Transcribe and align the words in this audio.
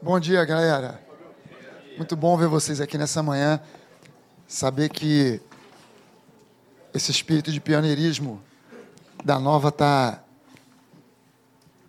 Bom 0.00 0.20
dia, 0.20 0.44
galera. 0.44 1.02
Muito 1.96 2.14
bom 2.14 2.36
ver 2.36 2.46
vocês 2.46 2.80
aqui 2.80 2.96
nessa 2.96 3.20
manhã. 3.20 3.60
Saber 4.46 4.90
que 4.90 5.40
esse 6.94 7.10
espírito 7.10 7.50
de 7.50 7.60
pioneirismo 7.60 8.40
da 9.24 9.40
Nova 9.40 9.70
está 9.70 10.22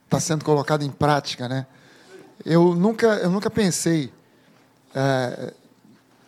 tá 0.10 0.20
sendo 0.20 0.44
colocado 0.44 0.82
em 0.82 0.90
prática, 0.90 1.48
né? 1.48 1.68
Eu 2.44 2.74
nunca, 2.74 3.06
eu 3.18 3.30
nunca 3.30 3.48
pensei. 3.48 4.12
É, 4.96 5.54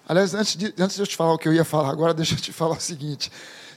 aliás, 0.08 0.36
antes 0.36 0.56
de, 0.56 0.72
antes 0.78 0.96
de 0.96 1.02
eu 1.02 1.08
te 1.08 1.18
falar 1.18 1.34
o 1.34 1.38
que 1.40 1.48
eu 1.48 1.54
ia 1.54 1.66
falar 1.66 1.90
agora, 1.90 2.14
deixa 2.14 2.36
eu 2.36 2.40
te 2.40 2.54
falar 2.54 2.78
o 2.78 2.80
seguinte. 2.80 3.32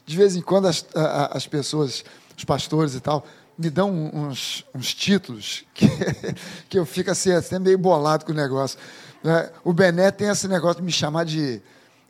De 0.04 0.14
vez 0.14 0.36
em 0.36 0.42
quando 0.42 0.68
as, 0.68 0.84
as 1.30 1.46
pessoas, 1.46 2.04
os 2.36 2.44
pastores 2.44 2.94
e 2.94 3.00
tal, 3.00 3.26
me 3.56 3.70
dão 3.70 3.90
uns, 3.90 4.64
uns 4.74 4.94
títulos 4.94 5.64
que, 5.72 5.86
que 6.68 6.78
eu 6.78 6.84
fico 6.84 7.10
assim, 7.10 7.32
até 7.32 7.58
meio 7.58 7.78
bolado 7.78 8.24
com 8.24 8.32
o 8.32 8.34
negócio. 8.34 8.78
Né? 9.22 9.50
O 9.64 9.72
Bené 9.72 10.10
tem 10.10 10.28
esse 10.28 10.48
negócio 10.48 10.76
de 10.76 10.82
me 10.82 10.92
chamar 10.92 11.24
de. 11.24 11.62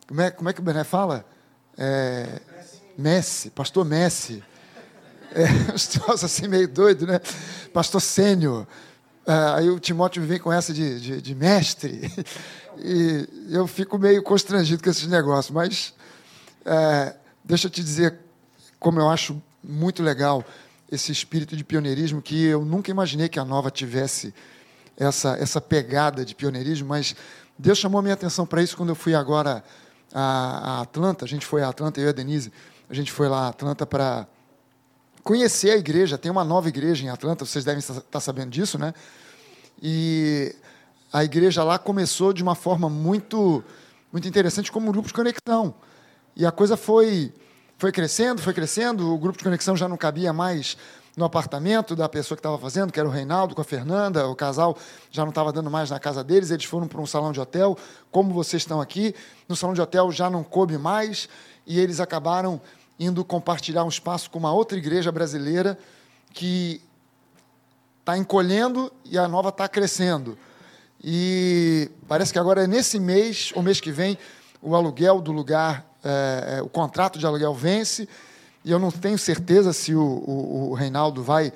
Como 0.07 0.21
é, 0.21 0.31
como 0.31 0.49
é 0.49 0.53
que 0.53 0.59
o 0.59 0.63
Bené 0.63 0.83
fala? 0.83 1.25
É, 1.77 2.39
Messi, 2.97 3.49
pastor 3.49 3.85
Messi. 3.85 4.43
É, 5.33 5.45
uns 5.73 5.87
troços 5.87 6.23
assim 6.23 6.47
meio 6.47 6.67
doido, 6.67 7.05
né? 7.05 7.19
Pastor 7.73 8.01
sênior. 8.01 8.65
É, 9.25 9.33
aí 9.55 9.69
o 9.69 9.79
Timóteo 9.79 10.23
vem 10.23 10.39
com 10.39 10.51
essa 10.51 10.73
de, 10.73 10.99
de, 10.99 11.21
de, 11.21 11.35
mestre. 11.35 12.11
E 12.77 13.25
eu 13.51 13.65
fico 13.67 13.97
meio 13.97 14.21
constrangido 14.21 14.83
com 14.83 14.89
esses 14.89 15.07
negócios. 15.07 15.49
Mas 15.49 15.93
é, 16.65 17.15
deixa 17.41 17.67
eu 17.67 17.71
te 17.71 17.81
dizer 17.81 18.19
como 18.77 18.99
eu 18.99 19.09
acho 19.09 19.41
muito 19.63 20.03
legal 20.03 20.43
esse 20.95 21.11
espírito 21.11 21.55
de 21.55 21.63
pioneirismo 21.63 22.21
que 22.21 22.45
eu 22.45 22.65
nunca 22.65 22.89
imaginei 22.89 23.29
que 23.29 23.39
a 23.39 23.45
Nova 23.45 23.69
tivesse 23.69 24.33
essa, 24.97 25.37
essa 25.37 25.61
pegada 25.61 26.25
de 26.25 26.33
pioneirismo, 26.33 26.87
mas 26.87 27.15
Deus 27.57 27.77
chamou 27.77 27.99
a 27.99 28.01
minha 28.01 28.13
atenção 28.13 28.45
para 28.45 28.61
isso 28.61 28.75
quando 28.75 28.89
eu 28.89 28.95
fui 28.95 29.13
agora 29.13 29.63
a, 30.13 30.79
a, 30.79 30.81
Atlanta. 30.81 31.25
A 31.25 31.27
gente 31.27 31.45
foi 31.45 31.61
a 31.61 31.69
Atlanta, 31.69 31.99
eu 31.99 32.07
e 32.07 32.09
a 32.09 32.11
Denise, 32.11 32.51
a 32.89 32.93
gente 32.93 33.11
foi 33.11 33.27
lá 33.27 33.45
a 33.45 33.47
Atlanta 33.49 33.85
para 33.85 34.27
conhecer 35.23 35.71
a 35.71 35.77
igreja. 35.77 36.17
Tem 36.17 36.31
uma 36.31 36.43
nova 36.43 36.67
igreja 36.69 37.05
em 37.05 37.09
Atlanta, 37.09 37.45
vocês 37.45 37.63
devem 37.63 37.79
estar 37.79 38.19
sabendo 38.19 38.49
disso, 38.49 38.77
né? 38.77 38.93
E 39.81 40.55
a 41.11 41.23
igreja 41.23 41.63
lá 41.63 41.77
começou 41.77 42.33
de 42.33 42.41
uma 42.41 42.55
forma 42.55 42.89
muito, 42.89 43.63
muito 44.11 44.27
interessante 44.27 44.71
como 44.71 44.89
um 44.89 44.91
grupo 44.91 45.07
de 45.07 45.13
conexão. 45.13 45.75
E 46.35 46.45
a 46.45 46.51
coisa 46.51 46.75
foi 46.75 47.33
foi 47.77 47.91
crescendo, 47.91 48.41
foi 48.41 48.53
crescendo, 48.53 49.13
o 49.13 49.17
grupo 49.17 49.37
de 49.37 49.43
conexão 49.43 49.75
já 49.75 49.87
não 49.87 49.97
cabia 49.97 50.31
mais 50.31 50.77
no 51.15 51.23
apartamento 51.23 51.95
da 51.95 52.09
pessoa 52.09 52.35
que 52.35 52.39
estava 52.39 52.57
fazendo, 52.57 52.91
que 52.91 52.99
era 52.99 53.07
o 53.07 53.11
Reinaldo 53.11 53.55
com 53.55 53.61
a 53.61 53.65
Fernanda, 53.65 54.27
o 54.27 54.35
casal 54.35 54.77
já 55.09 55.23
não 55.23 55.29
estava 55.29 55.51
dando 55.51 55.71
mais 55.71 55.89
na 55.89 55.99
casa 55.99 56.23
deles, 56.23 56.51
eles 56.51 56.65
foram 56.65 56.87
para 56.87 56.99
um 56.99 57.05
salão 57.05 57.31
de 57.31 57.39
hotel, 57.39 57.77
como 58.11 58.33
vocês 58.33 58.63
estão 58.63 58.81
aqui, 58.81 59.15
no 59.47 59.55
salão 59.55 59.73
de 59.73 59.81
hotel 59.81 60.11
já 60.11 60.29
não 60.29 60.43
coube 60.43 60.77
mais, 60.77 61.29
e 61.65 61.79
eles 61.79 61.99
acabaram 61.99 62.59
indo 62.99 63.23
compartilhar 63.23 63.83
um 63.83 63.89
espaço 63.89 64.29
com 64.29 64.39
uma 64.39 64.51
outra 64.51 64.77
igreja 64.77 65.11
brasileira 65.11 65.77
que 66.33 66.81
está 68.01 68.17
encolhendo 68.17 68.91
e 69.05 69.17
a 69.17 69.27
nova 69.27 69.49
está 69.49 69.67
crescendo. 69.67 70.37
E 71.03 71.89
parece 72.07 72.31
que 72.31 72.39
agora 72.39 72.63
é 72.63 72.67
nesse 72.67 72.99
mês, 72.99 73.51
ou 73.55 73.63
mês 73.63 73.79
que 73.79 73.91
vem, 73.91 74.17
o 74.61 74.75
aluguel 74.75 75.21
do 75.21 75.31
lugar 75.31 75.85
é, 76.05 76.61
o 76.61 76.69
contrato 76.69 77.17
de 77.17 77.25
aluguel 77.25 77.53
vence 77.53 78.07
e 78.63 78.71
eu 78.71 78.79
não 78.79 78.91
tenho 78.91 79.17
certeza 79.17 79.73
se 79.73 79.93
o, 79.93 80.01
o, 80.01 80.69
o 80.71 80.73
Reinaldo 80.73 81.21
vai 81.21 81.53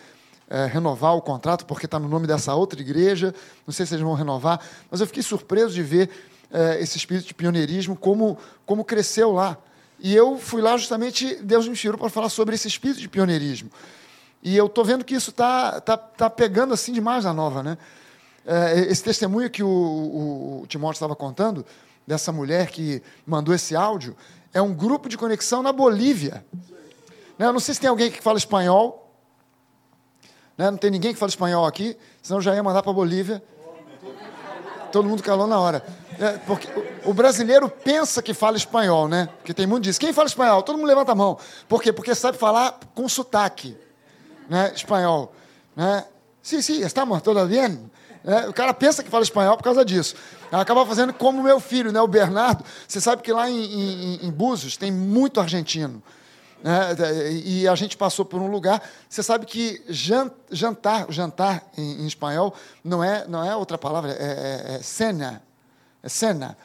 é, 0.49 0.65
renovar 0.65 1.15
o 1.15 1.21
contrato, 1.21 1.65
porque 1.65 1.85
está 1.85 1.99
no 1.99 2.07
nome 2.07 2.27
dessa 2.27 2.53
outra 2.53 2.79
igreja. 2.79 3.33
Não 3.65 3.73
sei 3.73 3.85
se 3.85 3.93
eles 3.93 4.03
vão 4.03 4.13
renovar, 4.13 4.59
mas 4.89 5.01
eu 5.01 5.07
fiquei 5.07 5.23
surpreso 5.23 5.73
de 5.73 5.83
ver 5.83 6.09
é, 6.51 6.81
esse 6.81 6.97
espírito 6.97 7.27
de 7.27 7.33
pioneirismo, 7.33 7.95
como, 7.95 8.37
como 8.65 8.83
cresceu 8.83 9.31
lá. 9.31 9.57
E 9.99 10.15
eu 10.15 10.37
fui 10.37 10.61
lá 10.61 10.77
justamente, 10.77 11.35
Deus 11.43 11.65
me 11.65 11.73
inspirou 11.73 11.97
para 11.97 12.09
falar 12.09 12.29
sobre 12.29 12.55
esse 12.55 12.67
espírito 12.67 12.99
de 12.99 13.09
pioneirismo. 13.09 13.69
E 14.41 14.55
eu 14.55 14.67
estou 14.67 14.85
vendo 14.85 15.03
que 15.03 15.13
isso 15.13 15.31
está 15.31 15.81
tá, 15.81 15.97
tá 15.97 16.29
pegando 16.29 16.73
assim 16.73 16.93
demais 16.93 17.25
na 17.25 17.33
nova. 17.33 17.61
Né? 17.61 17.77
É, 18.45 18.79
esse 18.89 19.03
testemunho 19.03 19.49
que 19.49 19.61
o, 19.61 19.67
o, 19.67 20.61
o 20.63 20.67
Timóteo 20.67 20.95
estava 20.95 21.15
contando, 21.15 21.65
dessa 22.07 22.31
mulher 22.31 22.71
que 22.71 23.03
mandou 23.25 23.53
esse 23.53 23.75
áudio, 23.75 24.15
é 24.53 24.61
um 24.61 24.73
grupo 24.73 25.09
de 25.09 25.17
conexão 25.17 25.61
na 25.61 25.71
Bolívia. 25.71 26.45
Né? 27.37 27.45
Eu 27.45 27.53
não 27.53 27.59
sei 27.59 27.73
se 27.73 27.79
tem 27.81 27.89
alguém 27.89 28.11
que 28.11 28.21
fala 28.21 28.37
espanhol. 28.37 29.13
Né? 30.57 30.69
Não 30.69 30.77
tem 30.77 30.91
ninguém 30.91 31.13
que 31.13 31.19
fala 31.19 31.29
espanhol 31.29 31.65
aqui, 31.65 31.97
senão 32.21 32.41
já 32.41 32.53
ia 32.53 32.63
mandar 32.63 32.81
para 32.81 32.91
a 32.91 32.93
Bolívia. 32.93 33.43
Todo 34.91 35.07
mundo 35.07 35.21
calou 35.21 35.47
na 35.47 35.59
hora. 35.59 35.83
É, 36.19 36.37
porque 36.39 36.67
o 37.05 37.13
brasileiro 37.13 37.69
pensa 37.69 38.21
que 38.21 38.33
fala 38.33 38.57
espanhol, 38.57 39.07
né? 39.07 39.29
Porque 39.37 39.53
tem 39.53 39.65
mundo 39.65 39.81
diz. 39.81 39.97
Quem 39.97 40.11
fala 40.11 40.27
espanhol? 40.27 40.61
Todo 40.63 40.77
mundo 40.77 40.87
levanta 40.87 41.13
a 41.13 41.15
mão. 41.15 41.37
Por 41.67 41.81
quê? 41.81 41.93
Porque 41.93 42.13
sabe 42.13 42.37
falar 42.37 42.77
com 42.93 43.07
sotaque, 43.07 43.77
né? 44.49 44.73
Espanhol, 44.75 45.31
né? 45.75 46.05
Sim, 46.41 46.61
sim, 46.61 46.81
estamos, 46.81 47.21
todo 47.21 47.45
bem? 47.45 47.89
É, 48.23 48.49
o 48.49 48.53
cara 48.53 48.73
pensa 48.73 49.03
que 49.03 49.09
fala 49.09 49.23
espanhol 49.23 49.55
por 49.55 49.63
causa 49.63 49.83
disso. 49.85 50.15
Acaba 50.51 50.85
fazendo 50.85 51.13
como 51.13 51.41
meu 51.41 51.59
filho, 51.59 51.91
né, 51.91 52.01
o 52.01 52.07
Bernardo. 52.07 52.63
Você 52.87 52.99
sabe 52.99 53.21
que 53.21 53.31
lá 53.31 53.49
em, 53.49 53.63
em, 53.63 54.27
em 54.27 54.31
Búzios 54.31 54.77
tem 54.77 54.91
muito 54.91 55.39
argentino. 55.39 56.01
Né, 56.61 56.95
e 57.45 57.67
a 57.67 57.75
gente 57.75 57.95
passou 57.95 58.25
por 58.25 58.41
um 58.41 58.51
lugar. 58.51 58.81
Você 59.07 59.23
sabe 59.23 59.45
que 59.45 59.81
jantar, 59.89 61.05
jantar 61.09 61.63
em, 61.77 62.03
em 62.03 62.07
espanhol 62.07 62.53
não 62.83 63.03
é, 63.03 63.25
não 63.27 63.43
é 63.43 63.55
outra 63.55 63.77
palavra, 63.77 64.11
é, 64.11 64.15
é, 64.15 64.75
é 64.75 64.81
cena. 64.81 65.41
É 66.03 66.09
cena. 66.09 66.57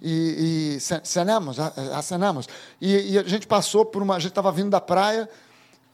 E, 0.00 0.76
e 0.76 0.80
cenamos, 1.04 1.58
acenamos. 1.58 2.48
E, 2.80 3.12
e 3.12 3.18
a 3.18 3.24
gente 3.24 3.46
passou 3.46 3.84
por 3.84 4.02
uma. 4.02 4.16
A 4.16 4.18
gente 4.18 4.30
estava 4.30 4.50
vindo 4.52 4.70
da 4.70 4.80
praia 4.80 5.28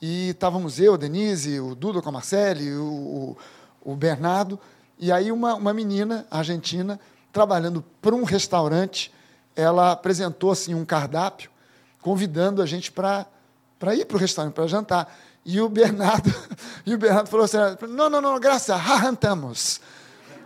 e 0.01 0.31
estávamos 0.31 0.79
eu, 0.79 0.95
a 0.95 0.97
Denise, 0.97 1.61
o 1.61 1.75
Duda 1.75 2.03
com 2.03 2.09
a 2.09 2.13
Marcele, 2.13 2.75
o, 2.75 3.37
o, 3.85 3.93
o 3.93 3.97
Bernardo. 3.97 4.59
E 5.03 5.11
aí 5.11 5.33
uma, 5.33 5.57
uma 5.57 5.75
menina 5.75 6.25
argentina, 6.31 7.01
trabalhando 7.33 7.85
para 8.01 8.15
um 8.15 8.23
restaurante, 8.23 9.13
ela 9.57 9.91
apresentou 9.91 10.53
assim 10.53 10.77
um 10.77 10.85
cardápio, 10.85 11.51
convidando 12.01 12.63
a 12.63 12.67
gente 12.67 12.93
para 12.93 13.27
ir 13.97 14.05
para 14.05 14.17
o 14.17 14.21
restaurante 14.21 14.55
para 14.55 14.69
jantar. 14.69 15.13
E 15.45 15.61
o 15.61 15.69
Bernardo, 15.69 16.33
e 16.87 16.95
o 16.95 16.99
Bernardo 16.99 17.29
falou 17.29 17.47
assim: 17.47 17.57
"Não, 17.89 18.09
não, 18.09 18.21
não, 18.21 18.39
graças, 18.39 18.81
jantamos". 18.81 19.81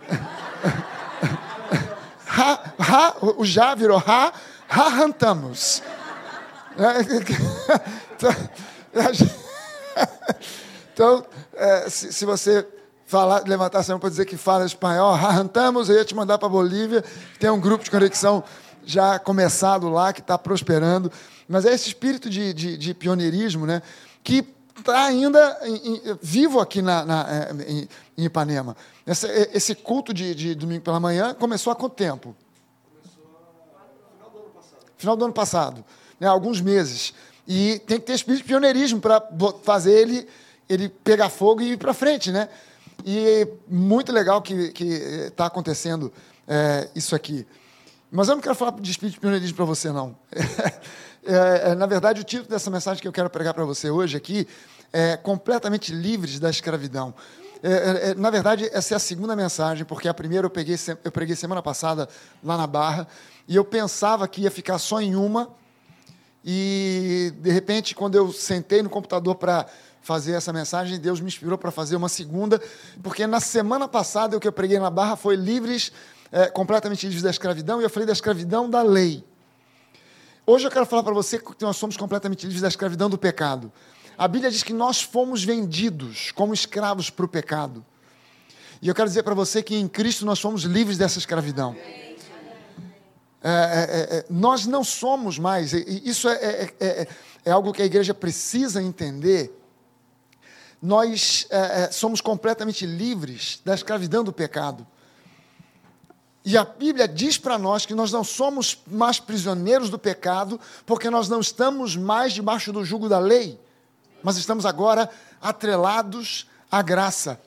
ha, 2.27 2.73
ha, 2.79 3.15
o 3.37 3.45
já 3.45 3.75
virou 3.75 4.03
ha, 4.07 4.33
jantamos. 4.97 5.83
então, 10.93 11.23
é, 11.53 11.89
se, 11.91 12.11
se 12.11 12.25
você 12.25 12.65
falar, 13.07 13.43
levantar 13.47 13.79
a 13.79 13.87
mão 13.87 13.99
para 13.99 14.09
dizer 14.09 14.25
que 14.25 14.37
fala 14.37 14.65
espanhol, 14.65 15.13
arrancamos, 15.15 15.89
eu 15.89 15.95
ia 15.95 16.05
te 16.05 16.13
mandar 16.13 16.37
para 16.37 16.47
Bolívia, 16.47 17.03
tem 17.39 17.49
um 17.49 17.59
grupo 17.59 17.83
de 17.83 17.89
conexão 17.89 18.43
já 18.85 19.17
começado 19.17 19.89
lá, 19.89 20.13
que 20.13 20.21
está 20.21 20.37
prosperando. 20.37 21.11
Mas 21.47 21.65
é 21.65 21.73
esse 21.73 21.87
espírito 21.87 22.29
de, 22.29 22.53
de, 22.53 22.77
de 22.77 22.93
pioneirismo 22.93 23.65
né, 23.65 23.81
que 24.23 24.45
está 24.77 25.05
ainda 25.05 25.59
em, 25.63 25.75
em, 25.75 26.01
vivo 26.21 26.59
aqui 26.59 26.81
na, 26.81 27.03
na 27.05 27.25
é, 27.29 27.51
em, 27.67 27.87
em, 28.17 28.25
Ipanema. 28.25 28.75
Esse, 29.05 29.27
esse 29.53 29.73
culto 29.73 30.13
de, 30.13 30.35
de, 30.35 30.55
domingo 30.55 30.81
pela 30.81 30.99
manhã 30.99 31.33
começou 31.33 31.71
há 31.71 31.75
quanto 31.75 31.95
tempo? 31.95 32.35
Começou. 32.93 33.23
Final 34.97 35.15
do 35.15 35.25
ano 35.25 35.33
passado, 35.33 35.83
né, 36.19 36.27
alguns 36.27 36.59
meses. 36.61 37.13
E 37.47 37.79
tem 37.87 37.99
que 37.99 38.05
ter 38.05 38.13
espírito 38.13 38.41
de 38.41 38.47
pioneirismo 38.47 38.99
para 38.99 39.23
fazer 39.63 39.93
ele, 39.93 40.27
ele 40.67 40.89
pegar 40.89 41.29
fogo 41.29 41.61
e 41.61 41.71
ir 41.71 41.77
para 41.77 41.93
frente, 41.93 42.31
né? 42.31 42.49
E 43.05 43.47
muito 43.67 44.11
legal 44.11 44.41
que 44.41 44.53
está 45.27 45.45
acontecendo 45.45 46.11
é, 46.47 46.89
isso 46.95 47.15
aqui. 47.15 47.45
Mas 48.11 48.29
eu 48.29 48.35
não 48.35 48.41
quero 48.41 48.55
falar 48.55 48.71
de 48.79 48.89
espírito 48.89 49.15
de 49.15 49.19
pioneirismo 49.19 49.55
para 49.55 49.65
você, 49.65 49.91
não. 49.91 50.15
É, 51.29 51.71
é, 51.71 51.75
na 51.75 51.85
verdade, 51.85 52.21
o 52.21 52.23
título 52.23 52.47
dessa 52.47 52.71
mensagem 52.71 53.01
que 53.01 53.07
eu 53.07 53.11
quero 53.11 53.29
pregar 53.29 53.53
para 53.53 53.65
você 53.65 53.89
hoje 53.89 54.15
aqui 54.15 54.47
é 54.93 55.17
Completamente 55.17 55.91
Livres 55.91 56.39
da 56.39 56.49
Escravidão. 56.49 57.13
É, 57.61 57.71
é, 57.71 58.09
é, 58.11 58.15
na 58.15 58.29
verdade, 58.29 58.69
essa 58.71 58.93
é 58.93 58.97
a 58.97 58.99
segunda 58.99 59.35
mensagem, 59.35 59.83
porque 59.83 60.07
a 60.07 60.13
primeira 60.13 60.45
eu, 60.45 60.49
peguei, 60.49 60.77
eu 61.03 61.11
preguei 61.11 61.35
semana 61.35 61.61
passada 61.61 62.07
lá 62.41 62.55
na 62.55 62.65
Barra, 62.65 63.09
e 63.45 63.57
eu 63.57 63.65
pensava 63.65 64.25
que 64.25 64.43
ia 64.43 64.51
ficar 64.51 64.77
só 64.77 65.01
em 65.01 65.17
uma, 65.17 65.49
e 66.45 67.33
de 67.39 67.51
repente, 67.51 67.93
quando 67.93 68.15
eu 68.15 68.31
sentei 68.31 68.81
no 68.81 68.89
computador 68.89 69.35
para 69.35 69.65
fazer 70.07 70.31
essa 70.31 70.53
mensagem, 70.53 70.97
Deus 70.97 71.19
me 71.19 71.27
inspirou 71.27 71.57
para 71.57 71.69
fazer 71.69 71.97
uma 71.97 72.07
segunda, 72.07 72.61
porque 73.03 73.27
na 73.27 73.41
semana 73.41 73.89
passada 73.89 74.37
o 74.37 74.39
que 74.39 74.47
eu 74.47 74.53
preguei 74.53 74.79
na 74.79 74.89
Barra 74.89 75.17
foi 75.17 75.35
livres, 75.35 75.91
é, 76.31 76.47
completamente 76.47 77.05
livres 77.05 77.21
da 77.21 77.29
escravidão, 77.29 77.81
e 77.81 77.83
eu 77.83 77.89
falei 77.89 78.07
da 78.07 78.13
escravidão 78.13 78.69
da 78.69 78.81
lei. 78.81 79.21
Hoje 80.45 80.65
eu 80.65 80.71
quero 80.71 80.85
falar 80.85 81.03
para 81.03 81.13
você 81.13 81.37
que 81.37 81.61
nós 81.61 81.75
somos 81.75 81.97
completamente 81.97 82.43
livres 82.43 82.61
da 82.61 82.69
escravidão 82.69 83.09
do 83.09 83.17
pecado. 83.17 83.69
A 84.17 84.29
Bíblia 84.29 84.49
diz 84.49 84.63
que 84.63 84.71
nós 84.71 85.01
fomos 85.01 85.43
vendidos 85.43 86.31
como 86.31 86.53
escravos 86.53 87.09
para 87.09 87.25
o 87.25 87.27
pecado. 87.27 87.85
E 88.81 88.87
eu 88.87 88.95
quero 88.95 89.09
dizer 89.09 89.23
para 89.23 89.33
você 89.33 89.61
que 89.61 89.75
em 89.75 89.89
Cristo 89.89 90.25
nós 90.25 90.39
fomos 90.39 90.63
livres 90.63 90.97
dessa 90.97 91.19
escravidão. 91.19 91.75
É, 93.43 93.49
é, 93.49 94.17
é, 94.17 94.25
nós 94.29 94.65
não 94.65 94.85
somos 94.85 95.37
mais, 95.37 95.73
isso 95.73 96.27
é, 96.29 96.71
é, 96.79 97.07
é, 97.45 97.51
algo 97.51 97.71
que 97.73 97.81
a 97.81 97.85
igreja 97.85 98.13
precisa 98.13 98.81
entender. 98.81 99.51
Nós 100.81 101.47
somos 101.91 102.21
completamente 102.21 102.85
livres 102.85 103.59
da 103.65 103.73
escravidão 103.73 104.23
do 104.23 104.31
pecado. 104.31 104.85
E 106.45 106.57
a 106.57 106.63
Bíblia 106.63 107.09
diz 107.09 107.37
para 107.37 107.57
nós 107.57 107.85
que 107.85 107.93
nós 107.93 108.09
não 108.09 108.23
somos 108.23 108.77
mais 108.87 109.19
prisioneiros 109.19 109.89
do 109.89 109.99
pecado, 109.99 110.57
porque 110.85 111.09
nós 111.09 111.27
não 111.27 111.41
estamos 111.41 111.97
mais 111.97 112.31
debaixo 112.31 112.71
do 112.71 112.85
jugo 112.85 113.09
da 113.09 113.19
lei, 113.19 113.59
mas 114.23 114.37
estamos 114.37 114.65
agora 114.65 115.09
atrelados 115.41 116.47
à 116.71 116.81
graça. 116.81 117.37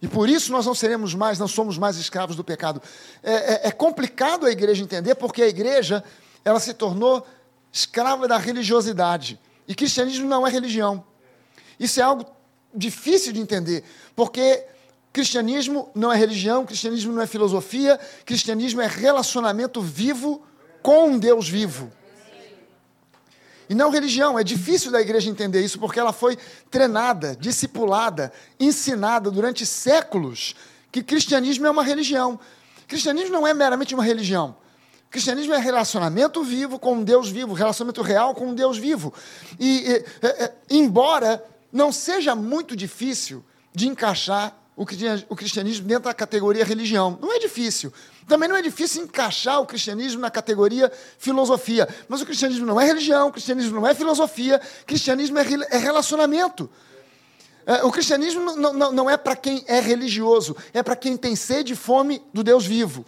E 0.00 0.06
por 0.06 0.28
isso 0.28 0.52
nós 0.52 0.64
não 0.66 0.74
seremos 0.74 1.14
mais, 1.14 1.38
não 1.38 1.48
somos 1.48 1.78
mais 1.78 1.96
escravos 1.96 2.36
do 2.36 2.44
pecado. 2.44 2.80
É, 3.24 3.32
é, 3.32 3.60
é 3.68 3.70
complicado 3.72 4.46
a 4.46 4.52
igreja 4.52 4.84
entender, 4.84 5.16
porque 5.16 5.42
a 5.42 5.48
igreja 5.48 6.04
ela 6.44 6.60
se 6.60 6.74
tornou 6.74 7.26
escrava 7.72 8.28
da 8.28 8.38
religiosidade. 8.38 9.36
E 9.66 9.74
cristianismo 9.74 10.28
não 10.28 10.46
é 10.46 10.50
religião. 10.50 11.04
Isso 11.78 12.00
é 12.00 12.02
algo 12.02 12.24
difícil 12.74 13.32
de 13.32 13.40
entender, 13.40 13.84
porque 14.14 14.64
cristianismo 15.12 15.90
não 15.94 16.12
é 16.12 16.16
religião, 16.16 16.66
cristianismo 16.66 17.12
não 17.12 17.22
é 17.22 17.26
filosofia, 17.26 17.98
cristianismo 18.24 18.80
é 18.82 18.86
relacionamento 18.86 19.80
vivo 19.80 20.42
com 20.82 21.10
um 21.10 21.18
Deus 21.18 21.48
vivo. 21.48 21.90
E 23.68 23.74
não 23.74 23.90
religião. 23.90 24.38
É 24.38 24.44
difícil 24.44 24.90
da 24.90 25.00
igreja 25.00 25.28
entender 25.28 25.60
isso 25.60 25.78
porque 25.78 25.98
ela 25.98 26.12
foi 26.12 26.38
treinada, 26.70 27.36
discipulada, 27.36 28.32
ensinada 28.60 29.30
durante 29.30 29.66
séculos 29.66 30.54
que 30.92 31.02
cristianismo 31.02 31.66
é 31.66 31.70
uma 31.70 31.82
religião. 31.82 32.38
Cristianismo 32.86 33.32
não 33.32 33.46
é 33.46 33.52
meramente 33.52 33.94
uma 33.94 34.04
religião. 34.04 34.56
Cristianismo 35.10 35.54
é 35.54 35.58
relacionamento 35.58 36.42
vivo 36.42 36.78
com 36.78 36.94
um 36.94 37.04
Deus 37.04 37.28
vivo, 37.28 37.54
relacionamento 37.54 38.02
real 38.02 38.34
com 38.34 38.48
um 38.48 38.54
Deus 38.54 38.78
vivo. 38.78 39.12
E, 39.58 39.78
e 39.78 40.26
é, 40.26 40.52
embora 40.70 41.42
não 41.76 41.92
seja 41.92 42.34
muito 42.34 42.74
difícil 42.74 43.44
de 43.74 43.86
encaixar 43.86 44.56
o 44.74 44.84
cristianismo 45.36 45.86
dentro 45.86 46.04
da 46.04 46.14
categoria 46.14 46.64
religião. 46.64 47.18
Não 47.20 47.34
é 47.34 47.38
difícil. 47.38 47.92
Também 48.26 48.48
não 48.48 48.56
é 48.56 48.62
difícil 48.62 49.04
encaixar 49.04 49.60
o 49.60 49.66
cristianismo 49.66 50.20
na 50.20 50.30
categoria 50.30 50.90
filosofia. 51.18 51.88
Mas 52.08 52.20
o 52.20 52.26
cristianismo 52.26 52.66
não 52.66 52.80
é 52.80 52.84
religião, 52.84 53.28
o 53.28 53.32
cristianismo 53.32 53.74
não 53.74 53.86
é 53.86 53.94
filosofia, 53.94 54.60
o 54.82 54.86
cristianismo 54.86 55.38
é, 55.38 55.44
é 55.70 55.76
relacionamento. 55.78 56.68
É, 57.66 57.84
o 57.84 57.90
cristianismo 57.90 58.56
não, 58.56 58.72
não, 58.72 58.92
não 58.92 59.10
é 59.10 59.16
para 59.16 59.36
quem 59.36 59.64
é 59.66 59.80
religioso, 59.80 60.56
é 60.72 60.82
para 60.82 60.96
quem 60.96 61.16
tem 61.16 61.36
sede 61.36 61.74
e 61.74 61.76
fome 61.76 62.22
do 62.32 62.42
Deus 62.42 62.64
vivo. 62.64 63.04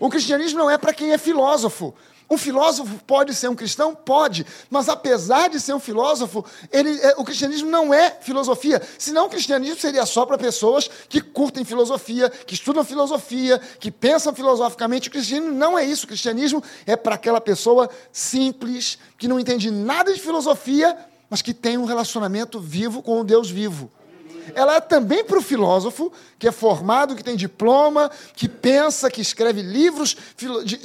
O 0.00 0.08
cristianismo 0.08 0.58
não 0.58 0.70
é 0.70 0.78
para 0.78 0.94
quem 0.94 1.12
é 1.12 1.18
filósofo. 1.18 1.94
Um 2.30 2.38
filósofo 2.38 2.98
pode 3.06 3.34
ser 3.34 3.48
um 3.48 3.56
cristão? 3.56 3.94
Pode. 3.94 4.46
Mas 4.70 4.88
apesar 4.88 5.50
de 5.50 5.60
ser 5.60 5.74
um 5.74 5.80
filósofo, 5.80 6.44
ele, 6.72 6.98
é, 7.00 7.14
o 7.18 7.24
cristianismo 7.24 7.68
não 7.68 7.92
é 7.92 8.16
filosofia. 8.20 8.80
Senão 8.96 9.26
o 9.26 9.28
cristianismo 9.28 9.78
seria 9.78 10.06
só 10.06 10.24
para 10.24 10.38
pessoas 10.38 10.88
que 11.08 11.20
curtem 11.20 11.64
filosofia, 11.64 12.30
que 12.30 12.54
estudam 12.54 12.84
filosofia, 12.84 13.58
que 13.80 13.90
pensam 13.90 14.32
filosoficamente. 14.32 15.08
O 15.08 15.12
cristianismo 15.12 15.52
não 15.52 15.78
é 15.78 15.84
isso. 15.84 16.04
O 16.04 16.08
cristianismo 16.08 16.62
é 16.86 16.96
para 16.96 17.16
aquela 17.16 17.40
pessoa 17.40 17.90
simples, 18.12 18.96
que 19.18 19.28
não 19.28 19.38
entende 19.38 19.70
nada 19.70 20.14
de 20.14 20.20
filosofia, 20.20 20.96
mas 21.28 21.42
que 21.42 21.52
tem 21.52 21.76
um 21.76 21.84
relacionamento 21.84 22.58
vivo 22.58 23.02
com 23.02 23.20
o 23.20 23.24
Deus 23.24 23.50
vivo 23.50 23.90
ela 24.54 24.76
é 24.76 24.80
também 24.80 25.24
para 25.24 25.38
o 25.38 25.42
filósofo, 25.42 26.12
que 26.38 26.48
é 26.48 26.52
formado, 26.52 27.14
que 27.14 27.24
tem 27.24 27.36
diploma, 27.36 28.10
que 28.34 28.48
pensa, 28.48 29.10
que 29.10 29.20
escreve 29.20 29.62
livros 29.62 30.16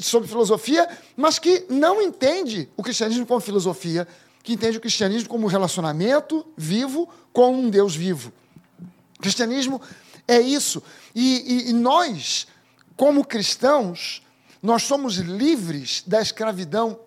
sobre 0.02 0.28
filosofia, 0.28 0.88
mas 1.16 1.40
que 1.40 1.66
não 1.70 2.02
entende 2.02 2.70
o 2.76 2.84
cristianismo 2.84 3.26
como 3.26 3.40
filosofia, 3.40 4.08
que 4.44 4.54
entende 4.54 4.78
o 4.78 4.82
cristianismo 4.82 5.30
como 5.30 5.48
relacionamento 5.48 6.46
vivo 6.56 7.10
com 7.34 7.54
um 7.54 7.70
Deus 7.70 7.96
vivo. 7.96 8.32
O 9.18 9.22
cristianismo 9.22 9.82
é 10.28 10.40
isso. 10.40 10.84
E, 11.14 11.68
e, 11.68 11.70
e 11.70 11.74
nós, 11.74 12.48
como 12.96 13.26
cristãos, 13.26 14.22
nós 14.62 14.84
somos 14.84 15.16
livres 15.16 16.04
da 16.06 16.22
escravidão, 16.22 17.00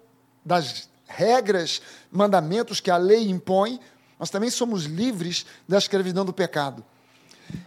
das 0.45 0.89
regras, 1.07 1.81
mandamentos 2.11 2.81
que 2.81 2.91
a 2.91 2.97
lei 2.97 3.29
impõe, 3.29 3.81
nós 4.19 4.31
também 4.31 4.51
somos 4.51 4.85
livres 4.85 5.47
da 5.67 5.79
escravidão 5.79 6.25
do 6.25 6.33
pecado. 6.33 6.85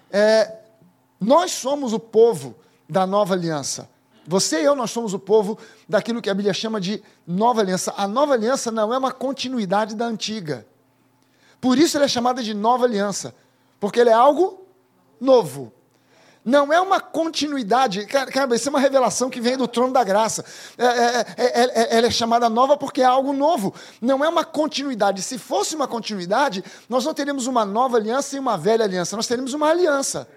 É, 0.09 0.59
nós 1.19 1.51
somos 1.51 1.93
o 1.93 1.99
povo 1.99 2.55
da 2.89 3.05
nova 3.05 3.33
aliança. 3.33 3.89
Você 4.27 4.61
e 4.61 4.65
eu, 4.65 4.75
nós 4.75 4.91
somos 4.91 5.13
o 5.13 5.19
povo 5.19 5.57
daquilo 5.87 6.21
que 6.21 6.29
a 6.29 6.33
Bíblia 6.33 6.53
chama 6.53 6.79
de 6.79 7.01
nova 7.25 7.61
aliança. 7.61 7.93
A 7.97 8.07
nova 8.07 8.33
aliança 8.33 8.71
não 8.71 8.93
é 8.93 8.97
uma 8.97 9.11
continuidade 9.11 9.95
da 9.95 10.05
antiga. 10.05 10.65
Por 11.59 11.77
isso 11.77 11.97
ela 11.97 12.05
é 12.05 12.09
chamada 12.09 12.43
de 12.43 12.53
nova 12.53 12.85
aliança, 12.85 13.35
porque 13.79 13.99
ela 13.99 14.09
é 14.09 14.13
algo 14.13 14.65
novo. 15.19 15.71
Não 16.43 16.73
é 16.73 16.81
uma 16.81 16.99
continuidade. 16.99 18.05
Cara, 18.07 18.55
isso 18.55 18.67
é 18.67 18.71
uma 18.71 18.79
revelação 18.79 19.29
que 19.29 19.39
vem 19.39 19.55
do 19.55 19.67
trono 19.67 19.93
da 19.93 20.03
graça. 20.03 20.43
É, 20.77 20.85
é, 20.85 21.25
é, 21.37 21.97
ela 21.97 22.07
é 22.07 22.11
chamada 22.11 22.49
nova 22.49 22.75
porque 22.75 23.01
é 23.01 23.05
algo 23.05 23.31
novo. 23.31 23.73
Não 24.01 24.25
é 24.25 24.29
uma 24.29 24.43
continuidade. 24.43 25.21
Se 25.21 25.37
fosse 25.37 25.75
uma 25.75 25.87
continuidade, 25.87 26.63
nós 26.89 27.05
não 27.05 27.13
teríamos 27.13 27.45
uma 27.45 27.63
nova 27.63 27.97
aliança 27.97 28.35
e 28.35 28.39
uma 28.39 28.57
velha 28.57 28.83
aliança. 28.83 29.15
Nós 29.15 29.27
teríamos 29.27 29.53
uma 29.53 29.69
aliança. 29.69 30.27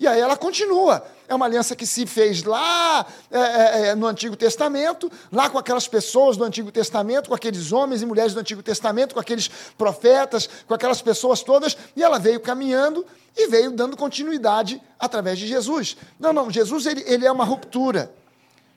E 0.00 0.06
aí 0.06 0.18
ela 0.18 0.34
continua. 0.34 1.04
É 1.28 1.34
uma 1.34 1.44
aliança 1.44 1.76
que 1.76 1.86
se 1.86 2.06
fez 2.06 2.42
lá 2.42 3.06
é, 3.30 3.38
é, 3.38 3.86
é, 3.88 3.94
no 3.94 4.06
Antigo 4.06 4.34
Testamento, 4.34 5.12
lá 5.30 5.50
com 5.50 5.58
aquelas 5.58 5.86
pessoas 5.86 6.38
do 6.38 6.42
Antigo 6.42 6.72
Testamento, 6.72 7.28
com 7.28 7.34
aqueles 7.34 7.70
homens 7.70 8.00
e 8.00 8.06
mulheres 8.06 8.32
do 8.32 8.40
Antigo 8.40 8.62
Testamento, 8.62 9.12
com 9.12 9.20
aqueles 9.20 9.48
profetas, 9.76 10.48
com 10.66 10.72
aquelas 10.72 11.02
pessoas 11.02 11.42
todas, 11.42 11.76
e 11.94 12.02
ela 12.02 12.18
veio 12.18 12.40
caminhando 12.40 13.04
e 13.36 13.46
veio 13.48 13.70
dando 13.70 13.94
continuidade 13.94 14.80
através 14.98 15.38
de 15.38 15.46
Jesus. 15.46 15.98
Não, 16.18 16.32
não, 16.32 16.50
Jesus 16.50 16.86
ele, 16.86 17.04
ele 17.06 17.26
é 17.26 17.30
uma 17.30 17.44
ruptura. 17.44 18.10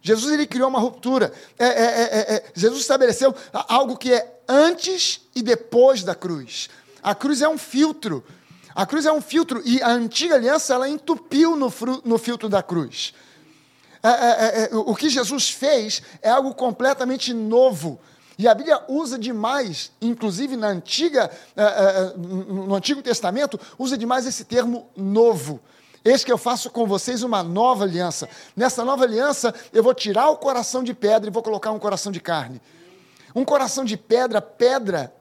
Jesus 0.02 0.34
ele 0.34 0.46
criou 0.46 0.68
uma 0.68 0.80
ruptura. 0.80 1.31
É, 1.58 1.66
é, 1.66 1.70
é, 1.72 2.36
é 2.36 2.44
Jesus 2.54 2.81
estabeleceu 2.81 3.34
algo 3.54 3.96
que 3.96 4.12
é 4.12 4.42
antes 4.46 5.22
e 5.34 5.42
depois 5.42 6.04
da 6.04 6.14
cruz. 6.14 6.70
A 7.02 7.16
cruz 7.16 7.42
é 7.42 7.48
um 7.48 7.58
filtro 7.58 8.24
a 8.75 8.86
cruz 8.86 9.06
é 9.06 9.12
um 9.12 9.22
filtro 9.22 9.62
e 9.66 9.81
a 9.81 9.90
antiga 9.90 10.36
aliança 10.36 10.74
ela 10.74 10.90
entupiu 10.90 11.56
no, 11.56 11.70
fru, 11.70 12.01
no 12.03 12.18
filtro 12.18 12.50
da 12.50 12.63
cruz. 12.63 13.13
É, 14.01 14.10
é, 14.10 14.12
é, 14.12 14.70
é 14.72 14.75
o 14.75 14.96
que 14.96 15.10
Jesus 15.10 15.50
fez 15.50 16.01
é 16.22 16.30
algo 16.30 16.53
completamente 16.53 17.34
novo. 17.34 18.00
E 18.38 18.48
a 18.48 18.56
Bíblia 18.56 18.82
usa 18.88 19.18
demais, 19.18 19.92
inclusive 20.01 20.58
na 20.58 20.68
antiga, 20.68 21.30
é, 21.56 21.63
é, 21.63 22.13
no 22.18 22.74
Antigo 22.74 23.01
Testamento, 23.01 23.60
usa 23.77 23.96
demais 23.96 24.25
esse 24.25 24.44
termo 24.44 24.89
novo. 24.98 25.60
Eis 26.03 26.24
que 26.24 26.32
eu 26.32 26.38
faço 26.38 26.70
com 26.70 26.86
vocês 26.86 27.24
uma 27.24 27.44
nova 27.44 27.84
aliança. 27.84 28.27
Nessa 28.56 28.84
nova 28.84 29.03
aliança, 29.03 29.53
eu 29.72 29.84
vou 29.84 29.94
tirar 29.94 30.30
o 30.30 30.38
coração 30.38 30.84
de 30.84 30.94
pedra 30.94 31.30
e 31.30 31.34
vou 31.34 31.44
colocar 31.44 31.72
um 31.72 31.80
coração 31.80 32.12
de 32.12 32.20
carne. 32.20 32.60
Um 33.36 33.46
coração 33.46 33.86
de 33.86 33.96
pedra, 33.96 34.42
pedra, 34.42 35.13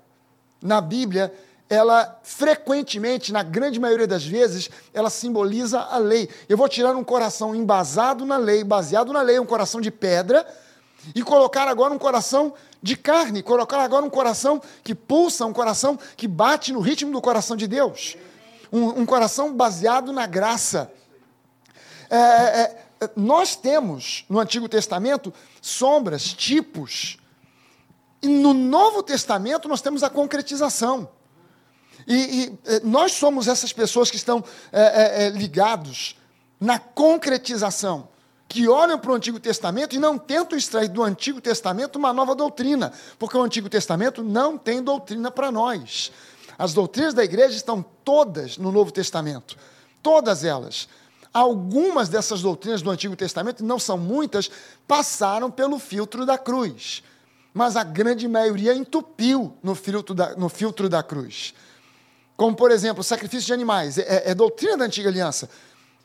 na 0.60 0.80
Bíblia, 0.80 1.32
ela 1.72 2.20
frequentemente, 2.22 3.32
na 3.32 3.42
grande 3.42 3.80
maioria 3.80 4.06
das 4.06 4.26
vezes, 4.26 4.68
ela 4.92 5.08
simboliza 5.08 5.80
a 5.80 5.96
lei. 5.96 6.28
Eu 6.46 6.58
vou 6.58 6.68
tirar 6.68 6.94
um 6.94 7.02
coração 7.02 7.54
embasado 7.54 8.26
na 8.26 8.36
lei, 8.36 8.62
baseado 8.62 9.10
na 9.10 9.22
lei, 9.22 9.38
um 9.38 9.46
coração 9.46 9.80
de 9.80 9.90
pedra, 9.90 10.46
e 11.14 11.22
colocar 11.22 11.66
agora 11.66 11.94
um 11.94 11.98
coração 11.98 12.52
de 12.82 12.94
carne, 12.94 13.42
colocar 13.42 13.80
agora 13.80 14.04
um 14.04 14.10
coração 14.10 14.60
que 14.84 14.94
pulsa, 14.94 15.46
um 15.46 15.52
coração 15.54 15.98
que 16.14 16.28
bate 16.28 16.74
no 16.74 16.80
ritmo 16.80 17.10
do 17.10 17.22
coração 17.22 17.56
de 17.56 17.66
Deus. 17.66 18.18
Um, 18.70 19.00
um 19.00 19.06
coração 19.06 19.54
baseado 19.54 20.12
na 20.12 20.26
graça. 20.26 20.92
É, 22.10 22.16
é, 22.18 22.84
é 23.00 23.10
nós 23.16 23.56
temos 23.56 24.26
no 24.28 24.38
Antigo 24.38 24.68
Testamento 24.68 25.32
sombras, 25.62 26.34
tipos. 26.34 27.16
E 28.20 28.28
no 28.28 28.52
Novo 28.52 29.02
Testamento 29.02 29.68
nós 29.68 29.80
temos 29.80 30.02
a 30.02 30.10
concretização. 30.10 31.08
E, 32.06 32.14
e 32.14 32.58
eh, 32.64 32.80
nós 32.84 33.12
somos 33.12 33.48
essas 33.48 33.72
pessoas 33.72 34.10
que 34.10 34.16
estão 34.16 34.44
é, 34.72 35.26
é, 35.26 35.30
ligados 35.30 36.16
na 36.60 36.78
concretização, 36.78 38.08
que 38.48 38.68
olham 38.68 38.98
para 38.98 39.10
o 39.10 39.14
Antigo 39.14 39.40
Testamento 39.40 39.96
e 39.96 39.98
não 39.98 40.18
tentam 40.18 40.56
extrair 40.56 40.88
do 40.88 41.02
Antigo 41.02 41.40
Testamento 41.40 41.96
uma 41.96 42.12
nova 42.12 42.34
doutrina, 42.34 42.92
porque 43.18 43.36
o 43.36 43.42
Antigo 43.42 43.68
Testamento 43.68 44.22
não 44.22 44.58
tem 44.58 44.82
doutrina 44.82 45.30
para 45.30 45.50
nós. 45.50 46.12
As 46.58 46.74
doutrinas 46.74 47.14
da 47.14 47.24
igreja 47.24 47.56
estão 47.56 47.84
todas 48.04 48.58
no 48.58 48.70
Novo 48.70 48.92
Testamento, 48.92 49.56
todas 50.02 50.44
elas. 50.44 50.88
Algumas 51.32 52.08
dessas 52.08 52.42
doutrinas 52.42 52.82
do 52.82 52.90
Antigo 52.90 53.16
Testamento, 53.16 53.64
não 53.64 53.78
são 53.78 53.96
muitas, 53.96 54.50
passaram 54.86 55.50
pelo 55.50 55.78
filtro 55.78 56.26
da 56.26 56.36
cruz, 56.36 57.02
mas 57.54 57.74
a 57.74 57.82
grande 57.82 58.28
maioria 58.28 58.74
entupiu 58.74 59.56
no 59.62 59.74
filtro 59.74 60.14
da, 60.14 60.36
no 60.36 60.48
filtro 60.48 60.88
da 60.88 61.02
cruz. 61.02 61.54
Como, 62.36 62.56
por 62.56 62.70
exemplo, 62.70 63.00
o 63.00 63.04
sacrifício 63.04 63.46
de 63.46 63.52
animais. 63.52 63.98
É, 63.98 64.30
é 64.30 64.34
doutrina 64.34 64.76
da 64.76 64.84
antiga 64.84 65.08
aliança. 65.08 65.48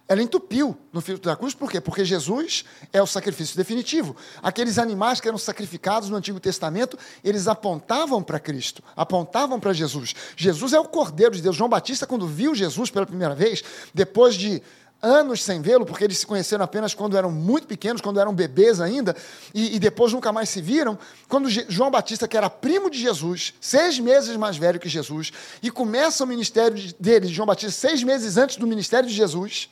ela 0.07 0.21
entupiu 0.21 0.77
no 0.93 1.01
filtro 1.01 1.29
da 1.29 1.35
cruz, 1.35 1.53
por 1.53 1.69
quê? 1.69 1.81
Porque 1.81 2.05
Jesus 2.05 2.63
é 2.93 3.01
o 3.01 3.07
sacrifício 3.07 3.57
definitivo. 3.57 4.15
Aqueles 4.41 4.77
animais 4.77 5.19
que 5.19 5.27
eram 5.27 5.37
sacrificados 5.37 6.09
no 6.09 6.15
Antigo 6.15 6.39
Testamento, 6.39 6.97
eles 7.23 7.47
apontavam 7.47 8.23
para 8.23 8.39
Cristo, 8.39 8.81
apontavam 8.95 9.59
para 9.59 9.73
Jesus. 9.73 10.15
Jesus 10.35 10.73
é 10.73 10.79
o 10.79 10.85
Cordeiro 10.85 11.35
de 11.35 11.41
Deus. 11.41 11.55
João 11.55 11.69
Batista, 11.69 12.07
quando 12.07 12.25
viu 12.25 12.55
Jesus 12.55 12.89
pela 12.89 13.05
primeira 13.05 13.35
vez, 13.35 13.63
depois 13.93 14.35
de 14.35 14.61
anos 15.01 15.43
sem 15.43 15.61
vê-lo, 15.61 15.85
porque 15.85 16.03
eles 16.03 16.17
se 16.17 16.25
conheceram 16.25 16.63
apenas 16.63 16.93
quando 16.93 17.17
eram 17.17 17.31
muito 17.31 17.67
pequenos, 17.67 18.01
quando 18.01 18.19
eram 18.19 18.33
bebês 18.33 18.81
ainda, 18.81 19.15
e, 19.53 19.75
e, 19.75 19.79
depois 19.79 20.13
nunca 20.13 20.31
mais 20.31 20.49
se 20.49 20.61
viram. 20.61 20.97
Quando 21.27 21.49
João 21.49 21.91
Batista, 21.91 22.27
que 22.27 22.37
era 22.37 22.49
primo 22.49 22.89
de 22.89 22.99
Jesus, 22.99 23.53
seis 23.61 23.99
meses 23.99 24.35
mais 24.35 24.57
velho 24.57 24.79
que 24.79 24.89
Jesus, 24.89 25.31
e 25.61 25.69
começa 25.69 26.23
o 26.23 26.27
ministério 26.27 26.77
dele, 26.99 27.27
de 27.27 27.33
João 27.33 27.45
Batista, 27.45 27.71
seis 27.71 28.03
meses 28.03 28.37
antes 28.37 28.57
do 28.57 28.67
ministério 28.67 29.07
de 29.07 29.15
Jesus, 29.15 29.69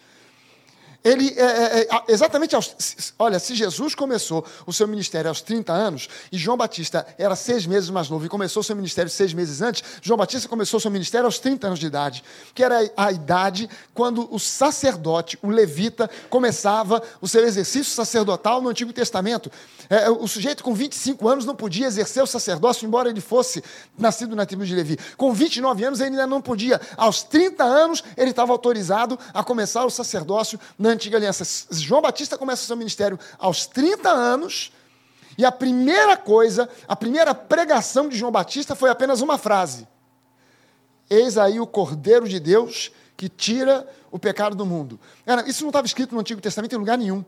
ele, 1.06 1.36
é, 1.38 1.44
é, 1.44 1.82
é 1.82 2.04
exatamente 2.08 2.56
aos. 2.56 3.14
Olha, 3.20 3.38
se 3.38 3.54
Jesus 3.54 3.94
começou 3.94 4.44
o 4.66 4.74
seu 4.74 4.88
ministério 4.88 5.30
aos 5.30 5.40
30 5.40 5.72
anos, 5.72 6.10
e 6.32 6.38
João 6.38 6.58
Batista 6.58 7.06
era 7.16 7.36
seis 7.36 7.68
meses 7.68 7.92
mais 7.92 8.10
novo 8.10 8.26
e 8.26 8.30
começou 8.30 8.62
o 8.62 8.64
seu 8.64 8.76
ministério 8.76 9.12
seis 9.12 9.32
meses 9.32 9.62
antes, 9.62 9.84
João 10.02 10.18
Batista 10.18 10.50
começou 10.50 10.80
o 10.80 10.82
seu 10.82 10.90
ministério 10.90 11.28
aos 11.28 11.38
30 11.38 11.68
anos 11.68 11.80
de 11.80 11.86
idade, 11.86 12.24
que 12.56 12.64
era 12.64 12.92
a 12.98 13.12
idade 13.12 13.70
quando 13.94 14.28
o 14.34 14.40
sacerdote, 14.40 15.38
o 15.44 15.50
levita, 15.50 16.10
começava 16.28 17.04
o 17.22 17.28
seu 17.28 17.46
exercício 17.46 17.94
sacerdotal 17.94 18.60
no 18.60 18.70
Antigo 18.70 18.92
Testamento. 18.92 19.52
É, 19.88 20.10
o 20.10 20.28
sujeito 20.28 20.64
com 20.64 20.74
25 20.74 21.30
anos 21.30 21.46
não 21.46 21.56
podia 21.56 21.86
exercer 21.86 22.24
o 22.24 22.28
sacerdócio, 22.28 22.88
embora 22.88 23.10
ele 23.10 23.22
fosse 23.22 23.64
nascido 23.96 24.36
na 24.36 24.44
tribo 24.44 24.66
de 24.66 24.74
Levi. 24.74 24.98
Com 25.16 25.32
29 25.32 25.86
anos, 25.86 26.00
ele 26.00 26.10
ainda 26.10 26.26
não 26.26 26.42
podia. 26.42 26.82
Aos 26.98 27.22
30 27.22 27.64
anos, 27.64 28.04
ele 28.18 28.32
estava 28.32 28.52
autorizado 28.52 29.20
a 29.32 29.44
começar 29.44 29.86
o 29.86 29.92
sacerdócio 29.92 30.60
na 30.80 30.95
antiga 30.96 31.18
aliança. 31.18 31.44
João 31.72 32.02
Batista 32.02 32.38
começa 32.38 32.64
o 32.64 32.66
seu 32.66 32.76
ministério 32.76 33.20
aos 33.38 33.66
30 33.66 34.10
anos, 34.10 34.72
e 35.38 35.46
a 35.46 35.52
primeira 35.52 36.16
coisa, 36.18 36.70
a 36.88 36.96
primeira 36.96 37.36
pregação 37.36 38.10
de 38.10 38.18
João 38.18 38.32
Batista 38.32 38.76
foi 38.76 38.90
apenas 38.90 39.22
uma 39.22 39.38
frase: 39.38 39.88
Eis 41.10 41.38
aí 41.38 41.60
o 41.60 41.68
Cordeiro 41.68 42.28
de 42.28 42.40
Deus 42.40 42.92
que 43.18 43.30
tira 43.30 43.88
o 44.12 44.20
pecado 44.20 44.56
do 44.56 44.66
mundo. 44.66 45.00
isso 45.46 45.64
não 45.64 45.70
estava 45.70 45.86
escrito 45.86 46.14
no 46.14 46.22
Antigo 46.22 46.42
Testamento 46.42 46.74
em 46.74 46.80
lugar 46.80 46.98
nenhum. 46.98 47.24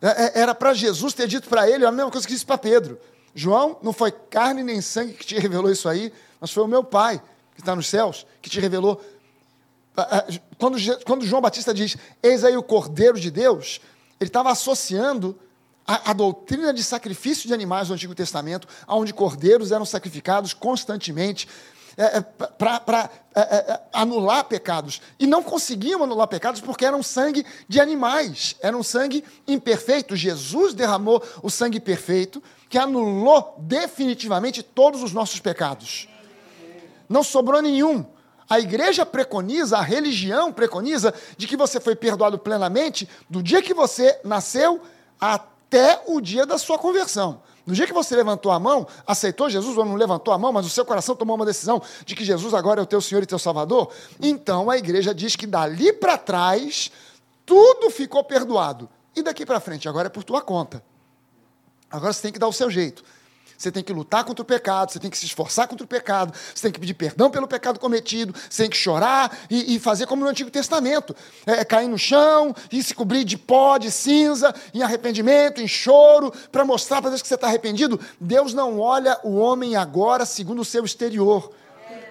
É, 0.00 0.08
é, 0.08 0.40
era 0.40 0.54
para 0.54 0.74
Jesus 0.74 1.14
ter 1.14 1.28
dito 1.28 1.48
para 1.48 1.68
ele 1.70 1.86
a 1.86 1.92
mesma 1.92 2.10
coisa 2.10 2.26
que 2.26 2.32
disse 2.32 2.44
para 2.44 2.58
Pedro. 2.58 2.98
João, 3.34 3.78
não 3.82 3.92
foi 3.92 4.10
carne 4.10 4.62
nem 4.62 4.80
sangue 4.80 5.14
que 5.14 5.24
te 5.24 5.38
revelou 5.38 5.70
isso 5.70 5.88
aí, 5.88 6.12
mas 6.40 6.50
foi 6.50 6.64
o 6.64 6.68
meu 6.68 6.82
Pai, 6.82 7.22
que 7.54 7.60
está 7.60 7.74
nos 7.76 7.86
céus, 7.86 8.26
que 8.42 8.50
te 8.50 8.60
revelou 8.60 9.00
quando, 10.58 10.78
quando 11.04 11.26
João 11.26 11.42
Batista 11.42 11.74
diz, 11.74 11.96
eis 12.22 12.44
aí 12.44 12.56
o 12.56 12.62
Cordeiro 12.62 13.20
de 13.20 13.30
Deus, 13.30 13.80
ele 14.18 14.28
estava 14.28 14.50
associando 14.50 15.38
a, 15.86 16.10
a, 16.10 16.12
doutrina 16.12 16.72
de 16.72 16.82
sacrifício 16.82 17.46
de 17.46 17.54
animais 17.54 17.88
do 17.88 17.94
Antigo 17.94 18.14
Testamento, 18.14 18.66
onde 18.88 19.12
cordeiros 19.12 19.72
eram 19.72 19.84
sacrificados 19.84 20.54
constantemente 20.54 21.48
é, 21.96 22.18
é 22.18 22.20
para 22.20 23.10
é, 23.34 23.40
é, 23.40 23.72
é, 23.72 23.80
anular 23.92 24.44
pecados. 24.44 25.00
E 25.18 25.26
não 25.26 25.42
conseguiam 25.42 26.02
anular 26.02 26.26
pecados 26.26 26.60
porque 26.60 26.84
eram 26.84 27.02
sangue 27.02 27.44
de 27.68 27.80
animais, 27.80 28.56
era 28.60 28.76
um 28.76 28.82
sangue 28.82 29.24
imperfeito. 29.46 30.16
Jesus 30.16 30.72
derramou 30.72 31.22
o 31.42 31.50
sangue 31.50 31.80
perfeito 31.80 32.42
que 32.68 32.78
anulou 32.78 33.56
definitivamente 33.58 34.62
todos 34.62 35.02
os 35.02 35.12
nossos 35.12 35.40
pecados. 35.40 36.08
Não 37.08 37.22
sobrou 37.22 37.60
nenhum. 37.60 38.06
A 38.52 38.60
igreja 38.60 39.06
preconiza, 39.06 39.78
a 39.78 39.80
religião 39.80 40.52
preconiza, 40.52 41.14
de 41.38 41.46
que 41.46 41.56
você 41.56 41.80
foi 41.80 41.96
perdoado 41.96 42.38
plenamente 42.38 43.08
do 43.26 43.42
dia 43.42 43.62
que 43.62 43.72
você 43.72 44.20
nasceu 44.22 44.82
até 45.18 46.02
o 46.06 46.20
dia 46.20 46.44
da 46.44 46.58
sua 46.58 46.78
conversão. 46.78 47.40
No 47.64 47.72
dia 47.72 47.86
que 47.86 47.94
você 47.94 48.14
levantou 48.14 48.52
a 48.52 48.60
mão, 48.60 48.86
aceitou 49.06 49.48
Jesus 49.48 49.78
ou 49.78 49.86
não 49.86 49.94
levantou 49.94 50.34
a 50.34 50.38
mão, 50.38 50.52
mas 50.52 50.66
o 50.66 50.68
seu 50.68 50.84
coração 50.84 51.16
tomou 51.16 51.34
uma 51.34 51.46
decisão 51.46 51.80
de 52.04 52.14
que 52.14 52.26
Jesus 52.26 52.52
agora 52.52 52.78
é 52.78 52.82
o 52.82 52.86
teu 52.86 53.00
Senhor 53.00 53.22
e 53.22 53.26
teu 53.26 53.38
Salvador, 53.38 53.90
então 54.20 54.68
a 54.68 54.76
igreja 54.76 55.14
diz 55.14 55.34
que 55.34 55.46
dali 55.46 55.90
para 55.90 56.18
trás 56.18 56.92
tudo 57.46 57.88
ficou 57.88 58.22
perdoado. 58.22 58.86
E 59.16 59.22
daqui 59.22 59.46
para 59.46 59.60
frente, 59.60 59.88
agora 59.88 60.08
é 60.08 60.10
por 60.10 60.24
tua 60.24 60.42
conta. 60.42 60.84
Agora 61.90 62.12
você 62.12 62.20
tem 62.20 62.32
que 62.32 62.38
dar 62.38 62.48
o 62.48 62.52
seu 62.52 62.70
jeito. 62.70 63.02
Você 63.62 63.70
tem 63.70 63.84
que 63.84 63.92
lutar 63.92 64.24
contra 64.24 64.42
o 64.42 64.44
pecado, 64.44 64.90
você 64.90 64.98
tem 64.98 65.08
que 65.08 65.16
se 65.16 65.24
esforçar 65.24 65.68
contra 65.68 65.84
o 65.84 65.86
pecado, 65.86 66.34
você 66.52 66.62
tem 66.62 66.72
que 66.72 66.80
pedir 66.80 66.94
perdão 66.94 67.30
pelo 67.30 67.46
pecado 67.46 67.78
cometido, 67.78 68.34
você 68.50 68.64
tem 68.64 68.70
que 68.70 68.76
chorar 68.76 69.38
e, 69.48 69.76
e 69.76 69.78
fazer 69.78 70.04
como 70.04 70.24
no 70.24 70.28
Antigo 70.28 70.50
Testamento: 70.50 71.14
é, 71.46 71.60
é, 71.60 71.64
cair 71.64 71.86
no 71.86 71.96
chão 71.96 72.52
e 72.72 72.82
se 72.82 72.92
cobrir 72.92 73.22
de 73.22 73.38
pó, 73.38 73.78
de 73.78 73.88
cinza, 73.92 74.52
em 74.74 74.82
arrependimento, 74.82 75.60
em 75.60 75.68
choro, 75.68 76.32
para 76.50 76.64
mostrar 76.64 77.00
para 77.00 77.10
Deus 77.10 77.22
que 77.22 77.28
você 77.28 77.36
está 77.36 77.46
arrependido. 77.46 78.00
Deus 78.20 78.52
não 78.52 78.80
olha 78.80 79.16
o 79.22 79.36
homem 79.36 79.76
agora 79.76 80.26
segundo 80.26 80.62
o 80.62 80.64
seu 80.64 80.84
exterior. 80.84 81.52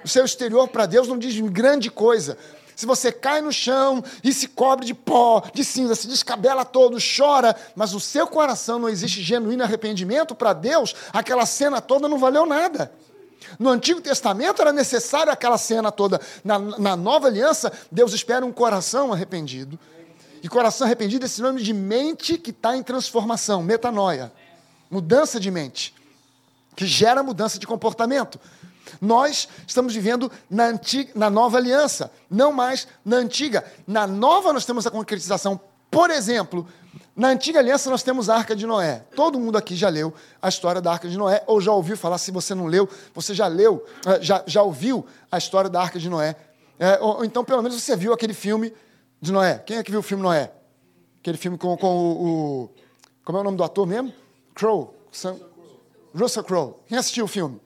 O 0.06 0.08
seu 0.08 0.24
exterior 0.24 0.70
para 0.70 0.86
Deus 0.86 1.10
não 1.10 1.18
diz 1.18 1.38
grande 1.52 1.92
coisa 1.92 2.38
se 2.82 2.88
você 2.88 3.12
cai 3.12 3.42
no 3.42 3.54
chão 3.54 4.04
e 4.24 4.34
se 4.34 4.48
cobre 4.48 4.88
de 4.88 4.96
pó, 4.96 5.44
de 5.54 5.64
cinza, 5.64 5.94
se 5.94 6.08
descabela 6.08 6.66
todo, 6.66 6.98
chora, 6.98 7.56
mas 7.76 7.94
o 7.94 8.00
seu 8.00 8.26
coração 8.26 8.80
não 8.80 8.90
existe 8.90 9.22
genuíno 9.22 9.62
arrependimento 9.62 10.34
para 10.34 10.52
Deus, 10.52 10.96
aquela 11.14 11.46
cena 11.46 11.80
toda 11.80 12.08
não 12.08 12.18
valeu 12.18 12.44
nada. 12.44 12.92
No 13.60 13.70
Antigo 13.70 14.02
Testamento 14.02 14.64
era 14.64 14.74
necessário 14.74 15.32
aquela 15.32 15.60
cena 15.60 15.92
toda. 15.92 16.20
Na, 16.44 16.58
na 16.58 16.96
nova 16.96 17.28
aliança, 17.28 17.72
Deus 17.92 18.14
espera 18.14 18.44
um 18.44 18.52
coração 18.52 19.14
arrependido. 19.14 19.78
E 20.42 20.50
coração 20.50 20.88
arrependido 20.88 21.24
é 21.24 21.28
sinônimo 21.28 21.64
de 21.64 21.74
mente 21.74 22.36
que 22.36 22.50
está 22.50 22.76
em 22.76 22.82
transformação, 22.82 23.62
metanoia. 23.62 24.32
Mudança 24.90 25.40
de 25.40 25.52
mente, 25.52 25.94
que 26.76 26.88
gera 26.88 27.22
mudança 27.22 27.60
de 27.60 27.68
comportamento. 27.68 28.40
Nós 29.00 29.48
estamos 29.68 29.94
vivendo 29.94 30.32
na, 30.50 30.66
antiga, 30.66 31.12
na 31.16 31.30
nova 31.30 31.58
aliança, 31.58 32.12
não 32.30 32.52
mais 32.52 32.88
na 33.04 33.18
antiga. 33.18 33.64
Na 33.88 34.06
nova 34.06 34.52
nós 34.54 34.66
temos 34.66 34.86
a 34.86 34.92
concretização. 34.92 35.60
Por 35.90 36.10
exemplo, 36.10 36.68
na 37.16 37.30
antiga 37.30 37.60
aliança 37.60 37.90
nós 37.90 38.04
temos 38.04 38.30
a 38.30 38.36
Arca 38.36 38.56
de 38.56 38.66
Noé. 38.66 39.04
Todo 39.16 39.40
mundo 39.40 39.58
aqui 39.58 39.76
já 39.76 39.90
leu 39.90 40.14
a 40.42 40.48
história 40.50 40.82
da 40.82 40.92
Arca 40.92 41.10
de 41.10 41.18
Noé, 41.18 41.44
ou 41.46 41.60
já 41.60 41.72
ouviu 41.72 41.98
falar, 41.98 42.18
se 42.18 42.32
você 42.32 42.56
não 42.56 42.68
leu, 42.68 42.88
você 43.14 43.34
já 43.34 43.48
leu, 43.48 43.86
eh, 44.06 44.20
já, 44.22 44.44
já 44.48 44.64
ouviu 44.64 45.06
a 45.32 45.38
história 45.38 45.70
da 45.70 45.82
Arca 45.82 46.00
de 46.00 46.10
Noé. 46.10 46.36
É, 46.80 46.98
ou, 47.00 47.18
ou, 47.18 47.26
então, 47.26 47.44
pelo 47.44 47.62
menos, 47.62 47.82
você 47.82 47.96
viu 47.96 48.14
aquele 48.14 48.34
filme 48.34 48.74
de 49.22 49.32
Noé. 49.32 49.60
Quem 49.60 49.78
é 49.78 49.84
que 49.84 49.92
viu 49.92 50.00
o 50.00 50.04
filme 50.04 50.24
Noé? 50.24 50.52
Aquele 51.20 51.38
filme 51.38 51.58
com, 51.58 51.78
com 51.78 51.88
o, 51.88 52.64
o 52.64 52.70
Como 53.24 53.38
é 53.38 53.42
o 53.42 53.44
nome 53.44 53.58
do 53.58 53.64
ator 53.64 53.86
mesmo? 53.86 54.12
Crow. 54.56 54.96
Russell 56.16 56.44
Crowe. 56.44 56.74
Quem 56.88 56.98
assistiu 56.98 57.26
o 57.26 57.28
filme? 57.28 57.62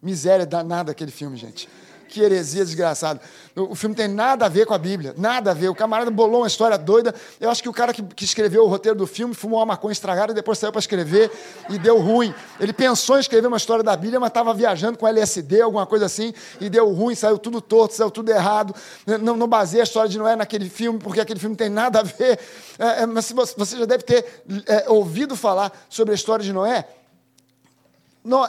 Miséria 0.00 0.46
danada 0.46 0.92
aquele 0.92 1.10
filme, 1.10 1.36
gente. 1.36 1.68
Que 2.08 2.22
heresia 2.22 2.64
desgraçada. 2.64 3.20
O 3.54 3.74
filme 3.74 3.94
tem 3.94 4.08
nada 4.08 4.46
a 4.46 4.48
ver 4.48 4.64
com 4.64 4.72
a 4.72 4.78
Bíblia, 4.78 5.14
nada 5.18 5.50
a 5.50 5.54
ver. 5.54 5.68
O 5.68 5.74
camarada 5.74 6.10
bolou 6.10 6.40
uma 6.40 6.46
história 6.46 6.78
doida. 6.78 7.14
Eu 7.38 7.50
acho 7.50 7.62
que 7.62 7.68
o 7.68 7.72
cara 7.72 7.92
que, 7.92 8.02
que 8.02 8.24
escreveu 8.24 8.64
o 8.64 8.66
roteiro 8.66 8.96
do 8.96 9.06
filme 9.06 9.34
fumou 9.34 9.58
uma 9.58 9.66
maconha 9.66 9.92
estragada 9.92 10.32
e 10.32 10.34
depois 10.34 10.58
saiu 10.58 10.72
para 10.72 10.78
escrever 10.78 11.30
e 11.68 11.78
deu 11.78 11.98
ruim. 12.00 12.34
Ele 12.58 12.72
pensou 12.72 13.16
em 13.16 13.20
escrever 13.20 13.46
uma 13.46 13.58
história 13.58 13.84
da 13.84 13.94
Bíblia, 13.94 14.18
mas 14.18 14.28
estava 14.28 14.54
viajando 14.54 14.96
com 14.96 15.06
LSD, 15.06 15.60
alguma 15.60 15.84
coisa 15.84 16.06
assim, 16.06 16.32
e 16.60 16.70
deu 16.70 16.90
ruim, 16.92 17.14
saiu 17.14 17.36
tudo 17.36 17.60
torto, 17.60 17.94
saiu 17.94 18.10
tudo 18.10 18.30
errado. 18.30 18.74
Não, 19.20 19.36
não 19.36 19.46
baseia 19.46 19.82
a 19.82 19.84
história 19.84 20.08
de 20.08 20.16
Noé 20.16 20.34
naquele 20.34 20.70
filme, 20.70 20.98
porque 20.98 21.20
aquele 21.20 21.38
filme 21.38 21.56
tem 21.56 21.68
nada 21.68 22.00
a 22.00 22.02
ver. 22.02 22.38
É, 22.78 23.02
é, 23.02 23.06
mas 23.06 23.30
você, 23.30 23.76
já 23.76 23.84
deve 23.84 24.04
ter 24.04 24.24
é, 24.66 24.88
ouvido 24.88 25.36
falar 25.36 25.72
sobre 25.90 26.12
a 26.12 26.14
história 26.14 26.44
de 26.44 26.54
Noé. 26.54 26.88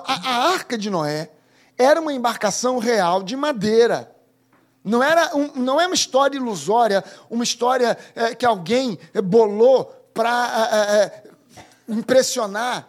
a, 0.05 0.29
a 0.29 0.53
arca 0.53 0.77
de 0.77 0.89
Noé 0.89 1.29
era 1.79 2.01
uma 2.01 2.11
embarcação 2.11 2.77
real 2.77 3.23
de 3.23 3.37
madeira. 3.37 4.13
Não, 4.83 5.01
era 5.01 5.33
um, 5.35 5.51
não 5.55 5.79
é 5.79 5.85
uma 5.85 5.95
história 5.95 6.37
ilusória, 6.37 7.03
uma 7.29 7.43
história 7.43 7.97
é, 8.13 8.35
que 8.35 8.45
alguém 8.45 8.99
bolou 9.23 9.85
para 10.13 10.69
é, 10.71 10.75
é, 10.75 11.03
é, 11.03 11.23
impressionar 11.87 12.87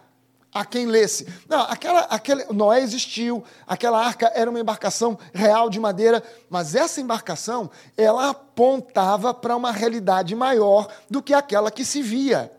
a 0.53 0.65
quem 0.65 0.85
lesse. 0.85 1.25
Não, 1.47 1.61
aquela, 1.61 2.01
aquele, 2.01 2.43
Noé 2.51 2.81
existiu, 2.81 3.41
aquela 3.65 4.05
arca 4.05 4.29
era 4.35 4.49
uma 4.49 4.59
embarcação 4.59 5.17
real 5.33 5.69
de 5.69 5.79
madeira, 5.79 6.21
mas 6.49 6.75
essa 6.75 6.99
embarcação 6.99 7.71
ela 7.95 8.31
apontava 8.31 9.33
para 9.33 9.55
uma 9.55 9.71
realidade 9.71 10.35
maior 10.35 10.89
do 11.09 11.21
que 11.21 11.33
aquela 11.33 11.71
que 11.71 11.85
se 11.85 12.01
via. 12.01 12.51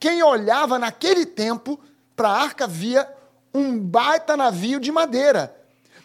Quem 0.00 0.22
olhava 0.22 0.78
naquele 0.78 1.26
tempo 1.26 1.78
para 2.16 2.30
a 2.30 2.42
arca 2.42 2.66
via 2.66 3.06
um 3.52 3.78
baita 3.78 4.36
navio 4.36 4.80
de 4.80 4.90
madeira. 4.92 5.57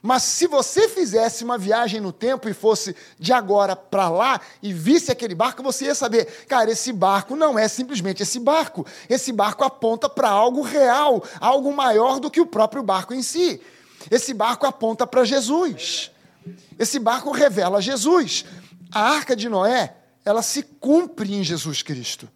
Mas 0.06 0.24
se 0.24 0.48
você 0.48 0.90
fizesse 0.90 1.46
uma 1.46 1.58
viagem 1.58 2.02
no 2.02 2.12
tempo 2.12 2.50
e 2.50 2.54
fosse 2.54 2.94
de 3.18 3.32
agora 3.32 3.74
para 3.74 4.10
lá 4.10 4.42
e 4.62 4.74
visse 4.74 5.10
aquele 5.10 5.34
barco, 5.34 5.64
você 5.64 5.86
ia 5.86 5.96
saber, 5.96 6.26
cara, 6.46 6.70
esse 6.70 6.92
barco 6.92 7.38
não 7.38 7.58
é 7.58 7.70
simplesmente 7.70 8.22
esse 8.22 8.38
barco. 8.38 8.86
Esse 9.10 9.32
barco 9.32 9.64
aponta 9.64 10.10
para 10.10 10.28
algo 10.28 10.62
real, 10.62 11.24
algo 11.40 11.74
maior 11.74 12.20
do 12.20 12.30
que 12.30 12.42
o 12.42 12.46
próprio 12.46 12.84
barco 12.84 13.14
em 13.14 13.24
si. 13.24 13.62
Esse 14.12 14.34
barco 14.34 14.66
aponta 14.66 15.08
para 15.08 15.24
Jesus. 15.24 16.12
Esse 16.78 17.00
barco 17.00 17.32
revela 17.32 17.82
Jesus. 17.82 18.44
A 18.92 19.10
arca 19.10 19.38
de 19.38 19.48
Noé 19.48 19.96
ela 20.26 20.42
se 20.42 20.64
cumpre 20.64 21.34
em 21.34 21.46
Jesus 21.46 21.82
Cristo. 21.82 22.30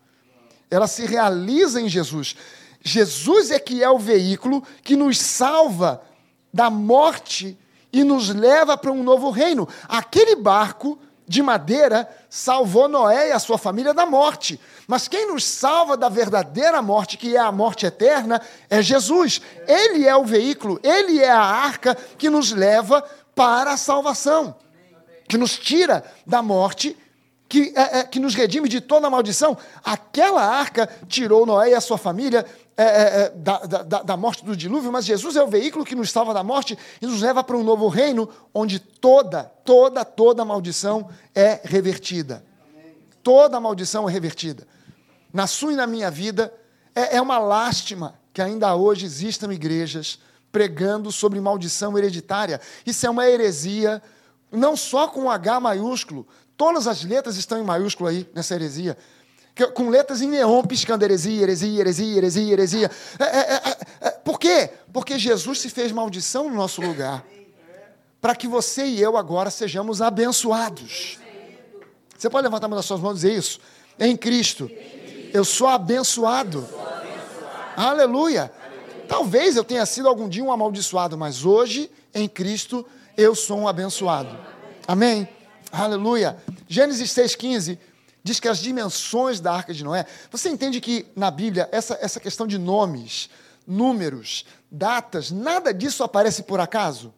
Ela 0.71 0.87
se 0.87 1.05
realiza 1.05 1.81
em 1.81 1.89
Jesus. 1.89 2.33
Jesus 2.81 3.51
é 3.51 3.59
que 3.59 3.83
é 3.83 3.89
o 3.89 3.99
veículo 3.99 4.63
que 4.83 4.95
nos 4.95 5.19
salva 5.19 6.01
da 6.57 6.71
morte 6.71 7.55
e 7.93 8.03
nos 8.03 8.29
leva 8.29 8.75
para 8.75 8.91
um 8.91 9.03
novo 9.03 9.29
reino. 9.29 9.69
Aquele 9.87 10.35
barco 10.35 10.97
de 11.27 11.43
madeira 11.43 12.09
salvou 12.27 12.87
Noé 12.87 13.29
e 13.29 13.31
a 13.31 13.37
sua 13.37 13.59
família 13.59 13.93
da 13.93 14.07
morte. 14.07 14.59
Mas 14.87 15.07
quem 15.07 15.27
nos 15.27 15.45
salva 15.45 15.95
da 15.95 16.09
verdadeira 16.09 16.81
morte, 16.81 17.15
que 17.15 17.35
é 17.35 17.39
a 17.39 17.51
morte 17.51 17.85
eterna, 17.85 18.41
é 18.71 18.81
Jesus. 18.81 19.39
Ele 19.67 20.07
é 20.07 20.15
o 20.15 20.25
veículo, 20.25 20.79
ele 20.81 21.19
é 21.19 21.29
a 21.29 21.39
arca 21.39 21.95
que 22.17 22.27
nos 22.27 22.51
leva 22.51 23.07
para 23.35 23.73
a 23.73 23.77
salvação, 23.77 24.55
que 25.29 25.37
nos 25.37 25.59
tira 25.59 26.03
da 26.25 26.41
morte 26.41 26.97
que, 27.47 27.71
é, 27.75 27.99
é, 27.99 28.03
que 28.03 28.19
nos 28.19 28.33
redime 28.33 28.67
de 28.67 28.81
toda 28.81 29.11
maldição. 29.11 29.55
Aquela 29.85 30.43
arca 30.43 30.89
tirou 31.07 31.45
Noé 31.45 31.69
e 31.69 31.75
a 31.75 31.81
sua 31.81 31.99
família 31.99 32.43
é, 32.77 32.83
é, 32.83 33.21
é 33.23 33.29
da, 33.29 33.57
da, 33.57 34.03
da, 34.03 34.17
morte 34.17 34.45
do 34.45 34.55
dilúvio, 34.55 34.91
mas 34.91 35.05
Jesus 35.05 35.35
é 35.35 35.43
o 35.43 35.47
veículo 35.47 35.83
que 35.83 35.95
nos 35.95 36.11
salva 36.11 36.33
da 36.33 36.43
morte 36.43 36.77
e 37.01 37.07
nos 37.07 37.21
leva 37.21 37.43
para 37.43 37.57
um 37.57 37.63
novo 37.63 37.87
reino 37.87 38.29
onde 38.53 38.79
toda, 38.79 39.43
toda, 39.65 40.05
toda 40.05 40.45
maldição 40.45 41.09
é 41.33 41.59
revertida. 41.63 42.45
Toda 43.23 43.59
maldição 43.59 44.07
é 44.07 44.11
revertida. 44.11 44.67
Na 45.33 45.47
sua 45.47 45.73
e 45.73 45.75
na 45.75 45.87
minha 45.87 46.11
vida, 46.11 46.53
é, 46.95 47.17
é 47.17 47.21
uma 47.21 47.39
lástima 47.39 48.13
que 48.31 48.41
ainda 48.41 48.75
hoje 48.75 49.05
existam 49.05 49.51
igrejas 49.51 50.19
pregando 50.51 51.11
sobre 51.11 51.41
maldição 51.41 51.97
hereditária. 51.97 52.61
Isso 52.85 53.05
é 53.05 53.09
uma 53.09 53.27
heresia, 53.27 54.01
não 54.51 54.77
só 54.77 55.07
com 55.07 55.29
H 55.29 55.59
maiúsculo, 55.59 56.27
Todas 56.57 56.87
as 56.87 57.03
letras 57.03 57.37
estão 57.37 57.59
em 57.59 57.63
maiúsculo 57.63 58.09
aí, 58.09 58.27
nessa 58.33 58.55
heresia. 58.55 58.97
Com 59.73 59.89
letras 59.89 60.21
em 60.21 60.27
neon 60.27 60.63
piscando 60.63 61.03
heresia, 61.03 61.41
heresia, 61.43 61.79
heresia, 61.79 62.17
heresia, 62.17 62.53
heresia. 62.53 62.91
É, 63.19 63.23
é, 63.23 63.53
é, 63.53 63.77
é, 64.01 64.11
por 64.11 64.39
quê? 64.39 64.69
Porque 64.93 65.17
Jesus 65.17 65.59
se 65.59 65.69
fez 65.69 65.91
maldição 65.91 66.49
no 66.49 66.55
nosso 66.55 66.81
lugar. 66.81 67.25
Para 68.21 68.35
que 68.35 68.47
você 68.47 68.85
e 68.85 69.01
eu 69.01 69.17
agora 69.17 69.49
sejamos 69.49 70.01
abençoados. 70.01 71.19
Você 72.17 72.29
pode 72.29 72.43
levantar 72.43 72.67
uma 72.67 72.75
das 72.75 72.85
suas 72.85 72.99
mãos 72.99 73.13
e 73.13 73.27
dizer 73.27 73.37
isso? 73.37 73.59
Em 73.99 74.15
Cristo. 74.15 74.69
Eu 75.33 75.45
sou 75.45 75.67
abençoado. 75.67 76.67
Aleluia. 77.75 78.51
Talvez 79.07 79.55
eu 79.55 79.63
tenha 79.63 79.85
sido 79.85 80.07
algum 80.07 80.27
dia 80.27 80.43
um 80.43 80.51
amaldiçoado, 80.51 81.17
mas 81.17 81.45
hoje, 81.45 81.89
em 82.13 82.27
Cristo, 82.27 82.85
eu 83.15 83.33
sou 83.33 83.59
um 83.59 83.67
abençoado. 83.67 84.37
Amém? 84.87 85.27
Aleluia. 85.71 86.37
Gênesis 86.67 87.11
6,15 87.11 87.77
diz 88.27 88.39
que 88.39 88.47
as 88.47 88.59
dimensões 88.59 89.39
da 89.39 89.53
arca 89.53 89.73
de 89.73 89.83
Noé. 89.83 90.05
Você 90.29 90.49
entende 90.49 90.81
que 90.81 91.07
na 91.15 91.31
Bíblia, 91.31 91.69
essa, 91.71 91.97
essa 92.01 92.19
questão 92.19 92.45
de 92.45 92.57
nomes, 92.57 93.29
números, 93.65 94.45
datas, 94.69 95.31
nada 95.31 95.73
disso 95.73 96.03
aparece 96.03 96.43
por 96.43 96.59
acaso? 96.59 97.13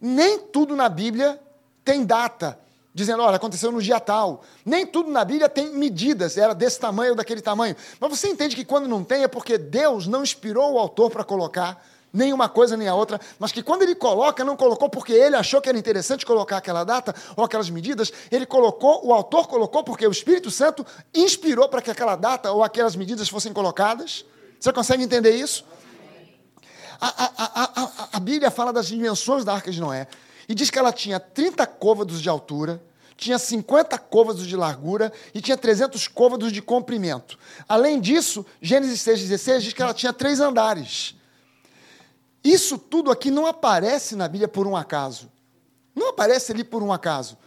Nem 0.00 0.38
tudo 0.38 0.76
na 0.76 0.88
Bíblia 0.88 1.40
tem 1.84 2.04
data, 2.04 2.58
dizendo, 2.94 3.22
olha, 3.22 3.36
aconteceu 3.36 3.72
no 3.72 3.82
dia 3.82 3.98
tal. 3.98 4.44
Nem 4.64 4.86
tudo 4.86 5.10
na 5.10 5.24
Bíblia 5.24 5.48
tem 5.48 5.70
medidas, 5.70 6.36
era 6.36 6.54
desse 6.54 6.78
tamanho 6.78 7.10
ou 7.10 7.16
daquele 7.16 7.40
tamanho. 7.40 7.74
Mas 7.98 8.10
você 8.10 8.28
entende 8.28 8.54
que 8.54 8.64
quando 8.64 8.86
não 8.86 9.02
tem 9.02 9.24
é 9.24 9.28
porque 9.28 9.58
Deus 9.58 10.06
não 10.06 10.22
inspirou 10.22 10.74
o 10.74 10.78
autor 10.78 11.10
para 11.10 11.24
colocar 11.24 11.84
nem 12.14 12.32
uma 12.32 12.48
coisa 12.48 12.76
nem 12.76 12.86
a 12.86 12.94
outra, 12.94 13.20
mas 13.40 13.50
que 13.50 13.60
quando 13.60 13.82
ele 13.82 13.96
coloca, 13.96 14.44
não 14.44 14.56
colocou 14.56 14.88
porque 14.88 15.12
ele 15.12 15.34
achou 15.34 15.60
que 15.60 15.68
era 15.68 15.76
interessante 15.76 16.24
colocar 16.24 16.58
aquela 16.58 16.84
data 16.84 17.12
ou 17.36 17.42
aquelas 17.44 17.68
medidas, 17.68 18.12
ele 18.30 18.46
colocou, 18.46 19.04
o 19.04 19.12
autor 19.12 19.48
colocou 19.48 19.82
porque 19.82 20.06
o 20.06 20.12
Espírito 20.12 20.48
Santo 20.48 20.86
inspirou 21.12 21.68
para 21.68 21.82
que 21.82 21.90
aquela 21.90 22.14
data 22.14 22.52
ou 22.52 22.62
aquelas 22.62 22.94
medidas 22.94 23.28
fossem 23.28 23.52
colocadas. 23.52 24.24
Você 24.60 24.72
consegue 24.72 25.02
entender 25.02 25.34
isso? 25.34 25.64
A, 27.00 27.08
a, 27.08 27.82
a, 27.82 28.08
a, 28.12 28.20
Bíblia 28.20 28.50
fala 28.50 28.72
das 28.72 28.86
dimensões 28.86 29.44
da 29.44 29.52
arca 29.52 29.72
de 29.72 29.80
Noé 29.80 30.06
e 30.48 30.54
diz 30.54 30.70
que 30.70 30.78
ela 30.78 30.92
tinha 30.92 31.18
30 31.18 31.66
côvados 31.66 32.22
de 32.22 32.28
altura, 32.28 32.80
tinha 33.16 33.38
50 33.38 33.98
côvados 33.98 34.46
de 34.46 34.56
largura 34.56 35.12
e 35.34 35.40
tinha 35.40 35.56
300 35.56 36.06
côvados 36.06 36.52
de 36.52 36.62
comprimento. 36.62 37.36
Além 37.68 38.00
disso, 38.00 38.46
Gênesis 38.62 39.00
6,16 39.00 39.58
diz 39.58 39.72
que 39.72 39.82
ela 39.82 39.92
tinha 39.92 40.12
três 40.12 40.38
andares. 40.38 41.16
Isso 42.44 42.76
tudo 42.76 43.10
aqui 43.10 43.30
não 43.30 43.46
aparece 43.46 44.14
na 44.14 44.28
Bíblia 44.28 44.46
por 44.46 44.66
um 44.66 44.76
acaso. 44.76 45.32
Não 45.94 46.10
aparece 46.10 46.52
ali 46.52 46.62
por 46.62 46.82
um 46.82 46.92
acaso. 46.92 47.38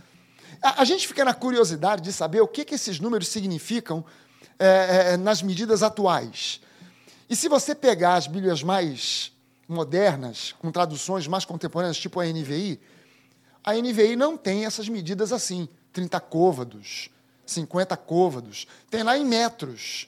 A, 0.59 0.81
a 0.81 0.85
gente 0.85 1.07
fica 1.07 1.23
na 1.23 1.35
curiosidade 1.35 2.01
de 2.01 2.11
saber 2.11 2.41
o 2.41 2.47
que, 2.47 2.65
que 2.65 2.73
esses 2.73 2.99
números 2.99 3.27
significam 3.27 4.03
é, 4.57 5.13
é, 5.13 5.17
nas 5.17 5.43
medidas 5.43 5.83
atuais. 5.83 6.59
E 7.29 7.35
se 7.35 7.47
você 7.47 7.75
pegar 7.75 8.15
as 8.15 8.25
Bíblias 8.25 8.63
mais 8.63 9.31
modernas, 9.67 10.55
com 10.59 10.71
traduções 10.71 11.27
mais 11.27 11.45
contemporâneas, 11.45 11.97
tipo 11.97 12.19
a 12.19 12.25
NVI, 12.25 12.79
a 13.63 13.73
NVI 13.73 14.15
não 14.15 14.35
tem 14.35 14.65
essas 14.65 14.89
medidas 14.89 15.31
assim, 15.31 15.67
30 15.93 16.19
côvados, 16.21 17.09
50 17.45 17.95
côvados, 17.97 18.65
tem 18.89 19.03
lá 19.03 19.17
em 19.17 19.25
metros. 19.25 20.07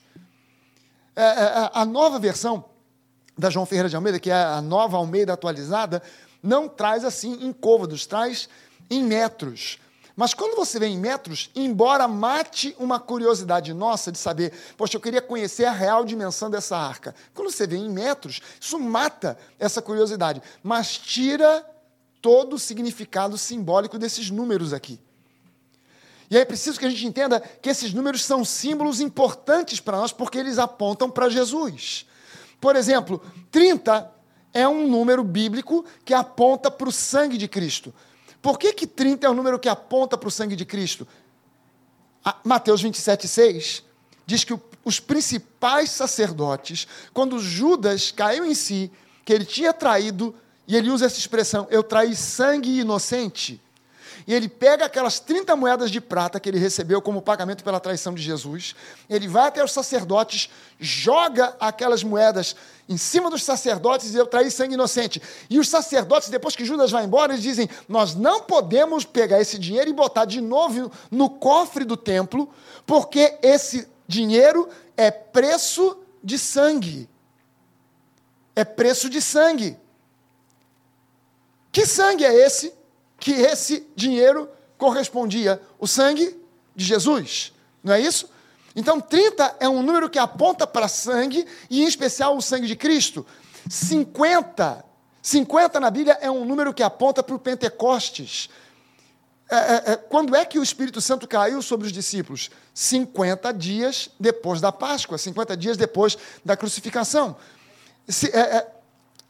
É, 1.14 1.22
é 1.22 1.70
a 1.74 1.84
nova 1.84 2.18
versão 2.18 2.64
da 3.40 3.50
João 3.50 3.66
Ferreira 3.66 3.88
de 3.88 3.96
Almeida, 3.96 4.20
que 4.20 4.30
é 4.30 4.34
a 4.34 4.60
nova 4.60 4.98
Almeida 4.98 5.32
atualizada, 5.32 6.02
não 6.42 6.68
traz 6.68 7.04
assim 7.04 7.44
em 7.44 7.52
côvados, 7.52 8.06
traz 8.06 8.48
em 8.90 9.02
metros. 9.02 9.78
Mas 10.14 10.34
quando 10.34 10.54
você 10.54 10.78
vê 10.78 10.86
em 10.86 10.98
metros, 10.98 11.50
embora 11.54 12.06
mate 12.06 12.76
uma 12.78 13.00
curiosidade 13.00 13.72
nossa 13.72 14.12
de 14.12 14.18
saber, 14.18 14.52
poxa, 14.76 14.96
eu 14.96 15.00
queria 15.00 15.22
conhecer 15.22 15.64
a 15.64 15.72
real 15.72 16.04
dimensão 16.04 16.50
dessa 16.50 16.76
arca. 16.76 17.14
Quando 17.34 17.50
você 17.50 17.66
vê 17.66 17.76
em 17.76 17.88
metros, 17.88 18.42
isso 18.60 18.78
mata 18.78 19.38
essa 19.58 19.80
curiosidade, 19.80 20.42
mas 20.62 20.98
tira 20.98 21.64
todo 22.20 22.56
o 22.56 22.58
significado 22.58 23.38
simbólico 23.38 23.98
desses 23.98 24.30
números 24.30 24.74
aqui. 24.74 25.00
E 26.30 26.36
é 26.36 26.44
preciso 26.44 26.78
que 26.78 26.84
a 26.84 26.90
gente 26.90 27.06
entenda 27.06 27.40
que 27.40 27.70
esses 27.70 27.94
números 27.94 28.22
são 28.22 28.44
símbolos 28.44 29.00
importantes 29.00 29.80
para 29.80 29.96
nós, 29.96 30.12
porque 30.12 30.38
eles 30.38 30.58
apontam 30.58 31.10
para 31.10 31.30
Jesus. 31.30 32.06
Por 32.60 32.76
exemplo, 32.76 33.22
30 33.50 34.10
é 34.52 34.68
um 34.68 34.86
número 34.86 35.24
bíblico 35.24 35.84
que 36.04 36.12
aponta 36.12 36.70
para 36.70 36.88
o 36.88 36.92
sangue 36.92 37.38
de 37.38 37.48
Cristo. 37.48 37.94
Por 38.42 38.58
que, 38.58 38.72
que 38.72 38.86
30 38.86 39.26
é 39.26 39.30
um 39.30 39.34
número 39.34 39.58
que 39.58 39.68
aponta 39.68 40.16
para 40.16 40.28
o 40.28 40.30
sangue 40.30 40.56
de 40.56 40.64
Cristo? 40.64 41.06
A 42.24 42.36
Mateus 42.44 42.82
27, 42.82 43.26
6 43.26 43.84
diz 44.26 44.44
que 44.44 44.58
os 44.84 45.00
principais 45.00 45.90
sacerdotes, 45.90 46.86
quando 47.12 47.38
Judas 47.38 48.10
caiu 48.10 48.44
em 48.44 48.54
si, 48.54 48.90
que 49.24 49.32
ele 49.32 49.44
tinha 49.44 49.72
traído, 49.72 50.34
e 50.66 50.76
ele 50.76 50.90
usa 50.90 51.06
essa 51.06 51.18
expressão, 51.18 51.66
eu 51.70 51.82
traí 51.82 52.14
sangue 52.14 52.78
inocente, 52.78 53.60
e 54.26 54.34
ele 54.34 54.48
pega 54.48 54.84
aquelas 54.84 55.18
30 55.20 55.54
moedas 55.56 55.90
de 55.90 56.00
prata 56.00 56.38
que 56.38 56.48
ele 56.48 56.58
recebeu 56.58 57.00
como 57.00 57.22
pagamento 57.22 57.64
pela 57.64 57.80
traição 57.80 58.14
de 58.14 58.22
Jesus, 58.22 58.74
ele 59.08 59.28
vai 59.28 59.48
até 59.48 59.62
os 59.64 59.72
sacerdotes, 59.72 60.50
joga 60.78 61.56
aquelas 61.60 62.02
moedas 62.02 62.54
em 62.88 62.96
cima 62.96 63.30
dos 63.30 63.44
sacerdotes 63.44 64.14
e 64.14 64.16
eu 64.16 64.26
traí 64.26 64.50
sangue 64.50 64.74
inocente. 64.74 65.22
E 65.48 65.58
os 65.58 65.68
sacerdotes, 65.68 66.28
depois 66.28 66.56
que 66.56 66.64
Judas 66.64 66.90
vai 66.90 67.04
embora, 67.04 67.32
eles 67.32 67.42
dizem: 67.42 67.68
Nós 67.88 68.14
não 68.14 68.42
podemos 68.42 69.04
pegar 69.04 69.40
esse 69.40 69.58
dinheiro 69.58 69.90
e 69.90 69.92
botar 69.92 70.24
de 70.24 70.40
novo 70.40 70.90
no 71.10 71.30
cofre 71.30 71.84
do 71.84 71.96
templo, 71.96 72.52
porque 72.84 73.38
esse 73.42 73.88
dinheiro 74.08 74.68
é 74.96 75.10
preço 75.10 75.98
de 76.22 76.38
sangue. 76.38 77.08
É 78.56 78.64
preço 78.64 79.08
de 79.08 79.22
sangue. 79.22 79.78
Que 81.72 81.86
sangue 81.86 82.24
é 82.24 82.34
esse? 82.34 82.79
Que 83.20 83.32
esse 83.32 83.86
dinheiro 83.94 84.48
correspondia 84.78 85.60
o 85.78 85.86
sangue 85.86 86.36
de 86.74 86.84
Jesus. 86.84 87.52
Não 87.84 87.92
é 87.92 88.00
isso? 88.00 88.28
Então, 88.74 89.00
30 89.00 89.56
é 89.60 89.68
um 89.68 89.82
número 89.82 90.08
que 90.08 90.18
aponta 90.18 90.66
para 90.66 90.88
sangue, 90.88 91.46
e 91.68 91.82
em 91.82 91.86
especial 91.86 92.36
o 92.36 92.40
sangue 92.40 92.66
de 92.66 92.74
Cristo. 92.74 93.26
50, 93.68 94.84
50 95.20 95.78
na 95.80 95.90
Bíblia 95.90 96.18
é 96.20 96.30
um 96.30 96.44
número 96.44 96.72
que 96.72 96.82
aponta 96.82 97.22
para 97.22 97.34
o 97.34 97.38
Pentecostes. 97.38 98.48
É, 99.50 99.56
é, 99.56 99.92
é, 99.92 99.96
quando 99.96 100.34
é 100.34 100.44
que 100.44 100.58
o 100.58 100.62
Espírito 100.62 101.00
Santo 101.00 101.26
caiu 101.26 101.60
sobre 101.60 101.86
os 101.86 101.92
discípulos? 101.92 102.50
50 102.72 103.52
dias 103.52 104.08
depois 104.18 104.60
da 104.60 104.70
Páscoa, 104.70 105.18
50 105.18 105.56
dias 105.56 105.76
depois 105.76 106.16
da 106.44 106.56
crucificação. 106.56 107.36
Se, 108.08 108.28
é, 108.28 108.38
é 108.38 108.79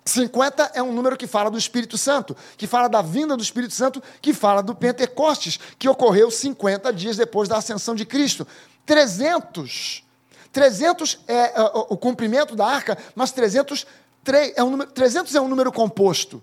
50 0.04 0.72
é 0.74 0.82
um 0.82 0.92
número 0.92 1.16
que 1.16 1.26
fala 1.26 1.50
do 1.50 1.58
Espírito 1.58 1.98
Santo, 1.98 2.36
que 2.56 2.66
fala 2.66 2.88
da 2.88 3.02
vinda 3.02 3.36
do 3.36 3.42
Espírito 3.42 3.74
Santo, 3.74 4.02
que 4.20 4.32
fala 4.32 4.62
do 4.62 4.74
Pentecostes, 4.74 5.58
que 5.78 5.88
ocorreu 5.88 6.30
50 6.30 6.92
dias 6.92 7.16
depois 7.16 7.48
da 7.48 7.58
ascensão 7.58 7.94
de 7.94 8.04
Cristo. 8.04 8.46
300. 8.86 10.04
300 10.52 11.20
é, 11.28 11.60
é 11.60 11.62
o 11.88 11.96
cumprimento 11.96 12.56
da 12.56 12.66
arca, 12.66 12.98
mas 13.14 13.30
300 13.32 13.86
é 14.56 14.62
um 14.62 14.70
número, 14.70 14.90
300 14.90 15.34
é 15.34 15.40
um 15.40 15.48
número 15.48 15.70
composto. 15.70 16.42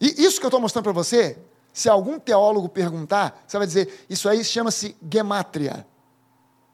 E 0.00 0.24
isso 0.24 0.38
que 0.38 0.46
eu 0.46 0.48
estou 0.48 0.60
mostrando 0.60 0.84
para 0.84 0.92
você 0.92 1.38
Se 1.72 1.88
algum 1.88 2.20
teólogo 2.20 2.68
perguntar, 2.68 3.42
você 3.46 3.58
vai 3.58 3.66
dizer, 3.66 4.06
isso 4.08 4.28
aí 4.28 4.44
chama-se 4.44 4.96
gemátria. 5.10 5.86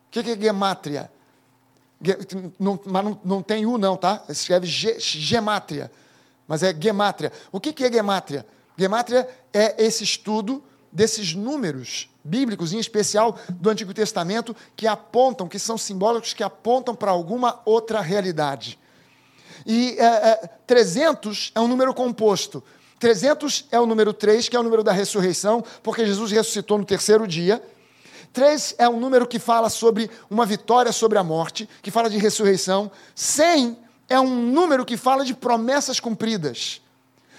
O 0.08 0.10
que 0.10 0.18
é 0.18 0.36
gemátria? 0.36 1.10
Não, 2.58 2.80
mas 2.86 3.04
não, 3.04 3.20
não 3.24 3.42
tem 3.42 3.66
U 3.66 3.76
não, 3.76 3.96
tá? 3.96 4.24
Escreve 4.28 4.66
gemátria, 4.66 5.90
mas 6.48 6.62
é 6.62 6.74
gemátria. 6.78 7.32
O 7.52 7.60
que 7.60 7.84
é 7.84 7.92
gemátria? 7.92 8.46
Gemátria 8.76 9.28
é 9.52 9.84
esse 9.84 10.02
estudo 10.02 10.62
desses 10.90 11.34
números 11.34 12.08
bíblicos, 12.24 12.72
em 12.72 12.78
especial 12.78 13.38
do 13.48 13.70
Antigo 13.70 13.94
Testamento, 13.94 14.56
que 14.74 14.86
apontam, 14.86 15.48
que 15.48 15.58
são 15.58 15.78
simbólicos, 15.78 16.32
que 16.32 16.42
apontam 16.42 16.94
para 16.94 17.10
alguma 17.10 17.60
outra 17.64 18.00
realidade. 18.00 18.78
E 19.66 19.96
é, 19.98 20.04
é, 20.04 20.50
300 20.66 21.52
é 21.54 21.60
um 21.60 21.68
número 21.68 21.92
composto. 21.94 22.62
300 22.98 23.66
é 23.70 23.80
o 23.80 23.86
número 23.86 24.12
3, 24.12 24.48
que 24.48 24.56
é 24.56 24.60
o 24.60 24.62
número 24.62 24.82
da 24.82 24.92
ressurreição, 24.92 25.64
porque 25.82 26.06
Jesus 26.06 26.30
ressuscitou 26.30 26.78
no 26.78 26.84
terceiro 26.84 27.26
dia. 27.26 27.62
3 28.32 28.76
é 28.78 28.88
um 28.88 29.00
número 29.00 29.26
que 29.26 29.38
fala 29.38 29.68
sobre 29.68 30.10
uma 30.28 30.46
vitória 30.46 30.92
sobre 30.92 31.18
a 31.18 31.24
morte, 31.24 31.68
que 31.82 31.90
fala 31.90 32.08
de 32.08 32.18
ressurreição. 32.18 32.90
100 33.14 33.76
é 34.08 34.20
um 34.20 34.34
número 34.50 34.84
que 34.84 34.96
fala 34.96 35.24
de 35.24 35.34
promessas 35.34 35.98
cumpridas. 35.98 36.80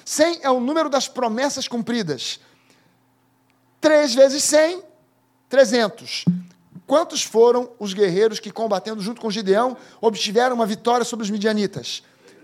100 0.03 0.39
é 0.41 0.49
o 0.49 0.59
número 0.59 0.89
das 0.89 1.07
promessas 1.07 1.67
cumpridas. 1.67 2.39
3 3.79 4.13
vezes 4.13 4.43
100, 4.43 4.83
300. 5.49 6.25
Quantos 6.85 7.23
foram 7.23 7.71
os 7.79 7.93
guerreiros 7.93 8.39
que, 8.39 8.51
combatendo 8.51 9.01
junto 9.01 9.21
com 9.21 9.31
Gideão, 9.31 9.77
obtiveram 10.01 10.55
uma 10.55 10.65
vitória 10.65 11.05
sobre 11.05 11.23
os 11.23 11.29
midianitas? 11.29 12.03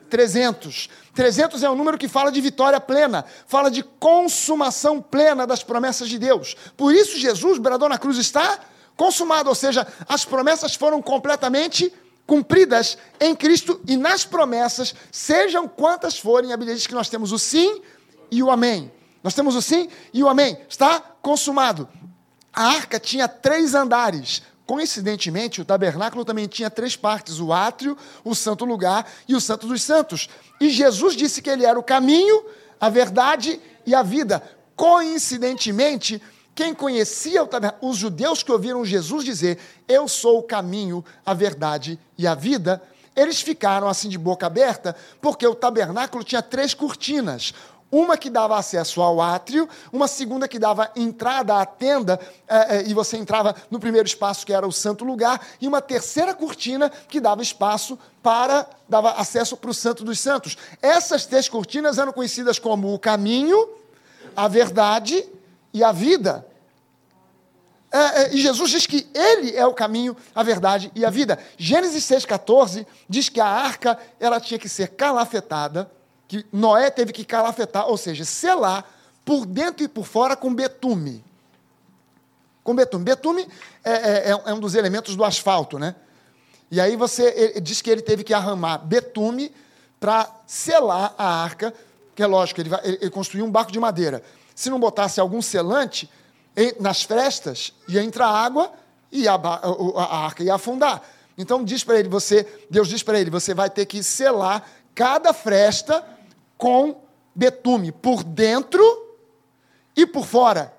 300. 0.10 0.90
300 1.14 1.64
é 1.64 1.70
um 1.70 1.76
número 1.76 1.98
que 1.98 2.08
fala 2.08 2.32
de 2.32 2.42
vitória 2.42 2.80
plena, 2.80 3.26
fala 3.48 3.70
de 3.70 3.84
consumação 3.84 5.02
plena 5.02 5.46
das 5.46 5.64
promessas 5.64 6.10
de 6.10 6.18
Deus. 6.18 6.56
Por 6.76 6.94
isso, 6.94 7.18
Jesus, 7.18 7.58
bradou 7.58 7.90
na 7.90 7.98
cruz, 7.98 8.18
está 8.18 8.60
consumado, 8.96 9.50
ou 9.50 9.56
seja, 9.56 9.88
as 10.08 10.26
promessas 10.26 10.76
foram 10.76 11.02
completamente 11.02 11.94
cumpridas 12.26 12.98
em 13.22 13.34
Cristo 13.34 13.80
e 13.88 13.96
nas 13.96 14.26
promessas, 14.26 14.94
sejam 15.12 15.68
quantas 15.68 16.20
forem, 16.20 16.52
a 16.52 16.58
Bíblia 16.58 16.76
diz 16.76 16.86
que 16.86 16.94
nós 16.94 17.08
temos 17.08 17.32
o 17.32 17.40
sim 17.40 17.82
e 18.30 18.44
o 18.44 18.52
amém. 18.52 18.92
Nós 19.24 19.34
temos 19.34 19.56
o 19.56 19.62
sim 19.62 19.90
e 20.14 20.24
o 20.24 20.28
amém. 20.28 20.58
Está 20.70 21.00
consumado. 21.22 21.88
A 22.54 22.68
arca 22.68 23.00
tinha 23.00 23.28
três 23.28 23.74
andares. 23.74 24.42
Coincidentemente, 24.68 25.62
o 25.62 25.66
tabernáculo 25.66 26.26
também 26.26 26.46
tinha 26.46 26.70
três 26.70 26.98
partes: 26.98 27.40
o 27.40 27.54
átrio, 27.54 27.98
o 28.24 28.36
santo 28.36 28.66
lugar 28.66 29.10
e 29.26 29.34
o 29.34 29.40
santo 29.40 29.66
dos 29.66 29.82
santos. 29.82 30.30
E 30.60 30.70
Jesus 30.70 31.16
disse 31.16 31.42
que 31.42 31.50
ele 31.50 31.66
era 31.66 31.80
o 31.80 31.84
caminho, 31.84 32.44
a 32.80 32.90
verdade 32.90 33.62
e 33.86 33.96
a 33.96 34.04
vida. 34.04 34.44
Coincidentemente, 34.76 36.22
quem 36.54 36.74
conhecia 36.74 37.42
o 37.42 37.48
tabernáculo, 37.48 37.90
os 37.90 37.98
judeus 37.98 38.44
que 38.44 38.52
ouviram 38.52 38.84
Jesus 38.84 39.24
dizer: 39.24 39.58
Eu 39.88 40.06
sou 40.06 40.40
o 40.40 40.44
caminho, 40.44 41.04
a 41.26 41.34
verdade 41.34 41.98
e 42.18 42.28
a 42.28 42.36
vida, 42.36 42.84
eles 43.16 43.40
ficaram 43.40 43.88
assim 43.88 44.10
de 44.10 44.18
boca 44.18 44.48
aberta, 44.48 44.94
porque 45.22 45.48
o 45.48 45.56
tabernáculo 45.56 46.26
tinha 46.26 46.42
três 46.42 46.74
cortinas 46.74 47.54
uma 47.92 48.18
que 48.18 48.30
dava 48.30 48.58
acesso 48.58 49.02
ao 49.02 49.22
átrio, 49.22 49.68
uma 49.92 50.08
segunda 50.08 50.48
que 50.48 50.60
dava 50.60 50.92
entrada 50.96 51.56
à 51.56 51.66
tenda, 51.66 52.20
é, 52.48 52.78
é, 52.78 52.88
e 52.88 52.94
você 52.94 53.18
entrava 53.18 53.56
no 53.72 53.80
primeiro 53.80 54.08
espaço, 54.08 54.46
que 54.46 54.54
era 54.54 54.68
o 54.68 54.72
santo 54.72 55.06
lugar, 55.06 55.46
e 55.62 55.68
uma 55.68 55.82
terceira 55.82 56.34
cortina 56.34 56.90
que 57.08 57.20
dava 57.20 57.42
espaço 57.42 57.98
para, 58.22 58.68
dava 58.90 59.12
acesso 59.12 59.56
para 59.56 59.70
o 59.70 59.74
santo 59.74 60.04
dos 60.04 60.20
santos. 60.20 60.58
Essas 60.82 61.26
três 61.26 61.48
cortinas 61.48 61.98
eram 61.98 62.12
conhecidas 62.12 62.60
como 62.60 62.94
o 62.94 63.00
caminho, 63.00 63.70
a 64.36 64.48
verdade 64.48 65.26
e 65.74 65.84
a 65.84 65.92
vida. 65.92 66.46
É, 67.90 68.34
e 68.34 68.42
Jesus 68.42 68.70
diz 68.70 68.86
que 68.86 69.08
Ele 69.14 69.56
é 69.56 69.66
o 69.66 69.74
caminho, 69.74 70.16
a 70.36 70.44
verdade 70.44 70.92
e 70.94 71.06
a 71.06 71.10
vida. 71.10 71.40
Gênesis 71.58 72.04
6,14 72.04 72.86
diz 73.08 73.30
que 73.30 73.40
a 73.40 73.48
arca 73.48 73.98
ela 74.20 74.42
tinha 74.42 74.60
que 74.60 74.68
ser 74.68 74.90
calafetada, 74.90 75.90
que 76.28 76.46
Noé 76.52 76.90
teve 76.92 77.14
que 77.14 77.24
calafetar, 77.24 77.88
ou 77.88 77.98
seja, 77.98 78.26
selar 78.26 78.94
por 79.24 79.46
dentro 79.46 79.84
e 79.84 79.88
por 79.88 80.06
fora 80.06 80.36
com 80.36 80.54
betume. 80.54 81.24
Com 82.64 82.76
betume. 82.76 83.06
Betume 83.06 83.48
é, 83.84 83.92
é, 83.92 84.32
é, 84.32 84.42
é 84.46 84.54
um 84.54 84.60
dos 84.60 84.76
elementos 84.76 85.16
do 85.16 85.24
asfalto, 85.24 85.80
né? 85.80 85.96
E 86.70 86.82
aí 86.82 86.96
você 86.98 87.60
diz 87.62 87.82
que 87.82 87.90
ele 87.90 88.02
teve 88.02 88.24
que 88.24 88.34
arramar 88.34 88.86
betume 88.86 89.54
para 90.00 90.30
selar 90.46 91.16
a 91.18 91.44
arca, 91.44 91.74
que 92.14 92.22
é 92.22 92.28
lógico, 92.28 92.60
ele, 92.62 92.70
vai, 92.70 92.82
ele, 92.84 93.10
construiu 93.10 93.46
um 93.46 93.52
barco 93.52 93.72
de 93.72 93.80
madeira. 93.80 94.22
Se 94.54 94.70
não 94.70 94.80
botasse 94.80 95.20
algum 95.20 95.42
selante, 95.42 96.10
nas 96.80 97.04
frestas 97.04 97.74
ia 97.88 98.04
entrar 98.04 98.28
água 98.28 98.72
e 99.12 99.28
a, 99.28 99.36
a, 99.36 100.04
a 100.04 100.26
arca 100.26 100.44
ia 100.44 100.56
afundar. 100.56 101.02
Então 101.38 101.64
diz 101.64 101.84
para 101.84 102.00
ele, 102.00 102.10
você, 102.10 102.46
Deus 102.70 102.88
diz 102.88 103.04
para 103.04 103.20
ele, 103.20 103.30
você 103.30 103.54
vai 103.54 103.70
ter 103.70 103.86
que 103.86 104.02
selar 104.02 104.68
cada 104.96 105.32
fresta 105.32 106.04
com 106.58 107.02
betume 107.36 107.92
por 107.92 108.24
dentro 108.24 108.84
e 109.96 110.06
por 110.06 110.26
fora 110.26 110.74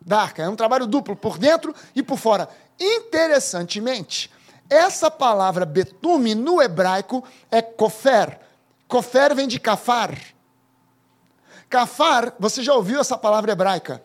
da 0.00 0.20
arca. 0.20 0.42
É 0.42 0.48
um 0.48 0.56
trabalho 0.56 0.86
duplo, 0.86 1.16
por 1.16 1.38
dentro 1.38 1.74
e 1.94 2.02
por 2.02 2.18
fora. 2.18 2.48
Interessantemente, 2.78 4.30
essa 4.68 5.10
palavra 5.10 5.64
betume 5.64 6.34
no 6.34 6.60
hebraico 6.60 7.24
é 7.50 7.62
kofer. 7.62 8.40
Kofer 8.86 9.34
vem 9.34 9.48
de 9.48 9.58
kafar. 9.58 10.16
Kafar, 11.68 12.34
você 12.38 12.62
já 12.62 12.74
ouviu 12.74 13.00
essa 13.00 13.16
palavra 13.16 13.52
hebraica? 13.52 14.02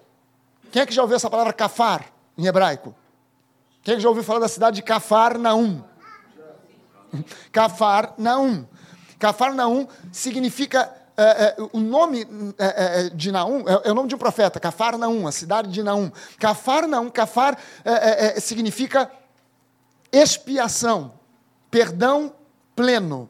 Quem 0.71 0.81
é 0.81 0.85
que 0.85 0.93
já 0.93 1.01
ouviu 1.01 1.15
essa 1.15 1.29
palavra 1.29 1.53
kafar 1.53 2.05
em 2.37 2.45
hebraico? 2.45 2.95
Quem 3.81 3.93
é 3.93 3.95
que 3.97 4.03
já 4.03 4.09
ouviu 4.09 4.23
falar 4.23 4.39
da 4.39 4.47
cidade 4.47 4.75
de 4.75 4.81
Kafar 4.83 5.37
Naum? 5.37 5.81
Kafar 7.51 8.13
Naum. 8.17 8.65
Kafar 9.17 9.53
Naum 9.53 9.87
significa 10.11 10.93
é, 11.21 11.43
é, 11.43 11.55
o 11.73 11.79
nome 11.79 12.25
é, 12.57 13.07
é 13.07 13.09
de 13.09 13.31
Naum 13.31 13.67
é, 13.67 13.81
é, 13.83 13.91
o 13.91 13.93
nome 13.93 14.07
de 14.07 14.15
um 14.15 14.17
profeta, 14.17 14.59
Cafar 14.59 14.97
Naum, 14.97 15.27
a 15.27 15.31
cidade 15.31 15.69
de 15.69 15.83
Naum. 15.83 16.11
Cafar 16.39 16.87
Naum, 16.87 17.09
Cafar 17.09 17.57
é, 17.83 18.39
significa 18.39 19.11
expiação, 20.11 21.13
perdão 21.69 22.33
pleno. 22.75 23.29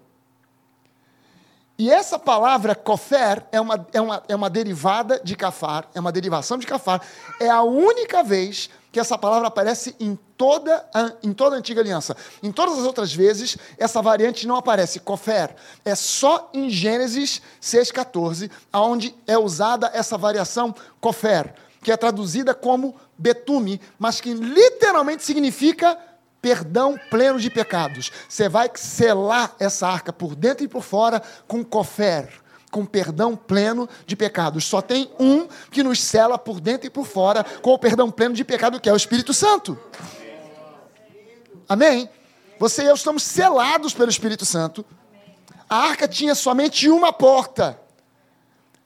E 1.80 1.89
essa 1.89 2.19
palavra 2.19 2.75
kofer 2.75 3.45
é 3.52 3.60
uma, 3.60 3.88
é, 3.93 4.02
uma, 4.02 4.23
é 4.28 4.36
uma 4.36 4.49
derivada 4.49 5.19
de 5.23 5.34
kafar, 5.34 5.88
é 5.95 5.99
uma 5.99 6.12
derivação 6.12 6.58
de 6.58 6.67
kafar. 6.67 7.02
É 7.39 7.49
a 7.49 7.63
única 7.63 8.21
vez 8.21 8.69
que 8.91 8.99
essa 8.99 9.17
palavra 9.17 9.47
aparece 9.47 9.95
em 9.99 10.17
toda 10.38 10.86
a, 10.93 11.12
em 11.21 11.32
toda 11.32 11.56
a 11.56 11.60
antiga 11.60 11.82
aliança. 11.82 12.15
Em 12.41 12.52
todas 12.52 12.80
as 12.80 12.86
outras 12.86 13.13
vezes, 13.13 13.58
essa 13.78 14.02
variante 14.02 14.47
não 14.47 14.56
aparece, 14.56 14.99
kofer. 14.99 15.56
É 15.86 15.93
só 15.95 16.49
em 16.54 16.69
Gênesis 16.69 17.41
6,14, 17.62 18.49
onde 18.73 19.15
é 19.28 19.38
usada 19.38 19.91
essa 19.93 20.17
variação 20.17 20.73
kofer, 20.99 21.54
que 21.84 21.91
é 21.91 21.97
traduzida 21.97 22.54
como 22.54 22.95
betume, 23.17 23.80
mas 23.97 24.19
que 24.19 24.34
literalmente 24.34 25.23
significa 25.23 25.97
perdão 26.41 26.97
pleno 27.10 27.39
de 27.39 27.49
pecados. 27.49 28.12
Você 28.28 28.49
vai 28.49 28.71
selar 28.73 29.56
essa 29.60 29.88
arca 29.88 30.12
por 30.12 30.36
dentro 30.36 30.63
e 30.63 30.67
por 30.67 30.82
fora 30.82 31.21
com 31.47 31.63
kofer 31.63 32.30
com 32.71 32.86
perdão 32.86 33.36
pleno 33.36 33.88
de 34.05 34.15
pecados. 34.15 34.65
Só 34.65 34.82
tem 34.82 35.12
um 35.19 35.47
que 35.71 35.84
nos 35.84 36.01
cela 36.01 36.38
por 36.38 36.60
dentro 36.60 36.88
e 36.88 36.89
por 36.89 37.05
fora 37.05 37.43
com 37.62 37.73
o 37.73 37.79
perdão 37.79 38.12
pleno 38.12 38.36
de 38.36 38.43
pecado, 38.43 38.79
que 38.79 38.89
é 38.89 38.93
o 38.93 38.97
Espírito 38.97 39.34
Santo. 39.34 39.77
Amém? 41.67 42.10
Você 42.60 42.84
e 42.84 42.88
eu 42.88 42.95
estamos 42.95 43.23
selados 43.23 43.93
pelo 43.93 44.10
Espírito 44.10 44.45
Santo. 44.45 44.86
A 45.69 45.77
arca 45.77 46.08
tinha 46.08 46.34
somente 46.34 46.89
uma 46.89 47.13
porta. 47.13 47.79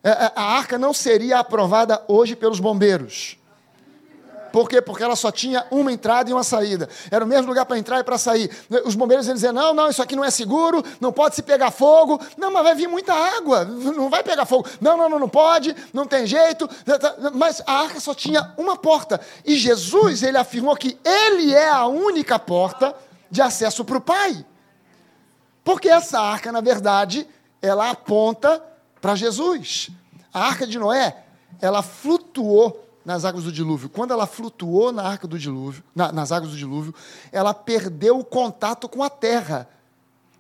É, 0.04 0.10
é, 0.10 0.32
a 0.36 0.44
arca 0.44 0.78
não 0.78 0.94
seria 0.94 1.40
aprovada 1.40 2.04
hoje 2.08 2.36
pelos 2.36 2.60
bombeiros. 2.60 3.38
Por 4.54 4.70
quê? 4.70 4.80
Porque 4.84 5.02
ela 5.02 5.16
só 5.16 5.32
tinha 5.32 5.66
uma 5.72 5.92
entrada 5.92 6.30
e 6.30 6.34
uma 6.34 6.44
saída. 6.44 6.88
Era 7.10 7.26
o 7.26 7.28
mesmo 7.28 7.48
lugar 7.48 7.66
para 7.66 7.76
entrar 7.76 8.00
e 8.00 8.04
para 8.04 8.20
sair. 8.20 8.52
Os 8.86 8.94
bombeiros 8.94 9.26
iam 9.26 9.34
dizer: 9.34 9.52
não, 9.52 9.74
não, 9.74 9.90
isso 9.90 10.00
aqui 10.00 10.16
não 10.16 10.24
é 10.24 10.30
seguro, 10.30 10.86
não 11.02 11.12
pode 11.12 11.34
se 11.34 11.42
pegar 11.42 11.72
fogo. 11.72 12.22
Não, 12.38 12.52
mas 12.52 12.62
vai 12.62 12.76
vir 12.76 12.88
muita 12.88 13.16
água, 13.16 13.66
não 13.66 14.12
vai 14.12 14.22
pegar 14.22 14.46
fogo. 14.46 14.70
Não, 14.80 14.96
não, 14.96 15.10
não, 15.10 15.18
não 15.18 15.28
pode, 15.28 15.76
não 15.92 16.06
tem 16.06 16.28
jeito. 16.28 16.70
Mas 17.34 17.64
a 17.66 17.80
arca 17.80 18.00
só 18.00 18.14
tinha 18.14 18.54
uma 18.56 18.78
porta. 18.78 19.20
E 19.44 19.56
Jesus, 19.56 20.22
ele 20.22 20.38
afirmou 20.38 20.76
que 20.76 21.00
ele 21.04 21.52
é 21.52 21.70
a 21.70 21.88
única 21.88 22.38
porta 22.38 22.96
de 23.32 23.42
acesso 23.42 23.84
para 23.84 23.98
o 23.98 24.02
Pai. 24.02 24.46
Porque 25.64 25.90
essa 25.90 26.20
arca, 26.20 26.52
na 26.52 26.62
verdade, 26.62 27.28
ela 27.60 27.90
aponta 27.90 28.64
para 29.02 29.16
Jesus. 29.16 29.90
A 30.32 30.46
arca 30.46 30.68
de 30.68 30.78
Noé, 30.78 31.24
ela 31.60 31.82
flutuou 31.82 32.84
nas 33.06 33.26
águas 33.26 33.44
do 33.44 33.52
dilúvio. 33.52 33.90
Quando 33.90 34.12
ela 34.12 34.26
flutuou 34.26 34.92
na 34.92 35.04
arca 35.04 35.28
do 35.28 35.38
dilúvio, 35.38 35.84
na, 35.94 36.12
nas 36.12 36.32
águas 36.32 36.52
do 36.52 36.58
dilúvio, 36.58 36.94
ela 37.32 37.54
perdeu 37.54 38.20
o 38.20 38.24
contato 38.24 38.88
com 38.88 39.04
a 39.04 39.10
terra, 39.10 39.68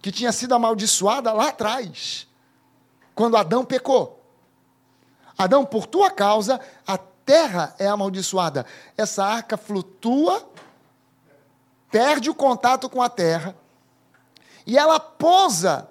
que 0.02 0.12
tinha 0.12 0.32
sido 0.32 0.54
amaldiçoada 0.54 1.32
lá 1.32 1.49
atrás, 1.49 2.28
quando 3.15 3.38
Adão 3.38 3.63
pecou. 3.63 4.21
Adão, 5.38 5.65
por 5.65 5.86
tua 5.86 6.12
causa, 6.12 6.60
a 6.86 6.97
terra 6.97 7.76
é 7.80 7.88
amaldiçoada. 7.88 8.65
Essa 8.97 9.26
arca 9.26 9.58
flutua, 9.58 10.47
perde 11.89 12.30
o 12.30 12.36
contato 12.36 12.89
com 12.89 13.02
a 13.02 13.10
terra, 13.10 13.56
e 14.65 14.78
ela 14.78 14.99
pousa 14.99 15.89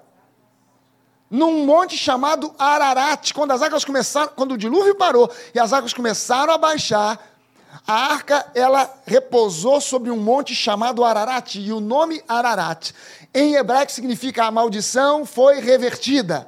num 1.33 1.65
monte 1.65 1.97
chamado 1.97 2.53
Ararat. 2.59 3.33
Quando 3.33 3.49
as 3.51 3.63
águas 3.63 3.83
começaram, 3.83 4.31
quando 4.35 4.51
o 4.51 4.57
dilúvio 4.57 4.93
parou 4.93 5.27
e 5.51 5.59
as 5.59 5.73
águas 5.73 5.91
começaram 5.91 6.53
a 6.53 6.59
baixar, 6.59 7.19
a 7.87 7.93
arca 8.13 8.45
ela 8.53 9.01
repousou 9.03 9.81
sobre 9.81 10.11
um 10.11 10.17
monte 10.17 10.53
chamado 10.53 11.03
Ararat, 11.03 11.55
e 11.55 11.73
o 11.73 11.79
nome 11.79 12.23
Ararat 12.27 12.91
em 13.33 13.55
hebraico 13.55 13.91
significa 13.91 14.45
a 14.45 14.51
maldição 14.51 15.25
foi 15.25 15.59
revertida. 15.59 16.47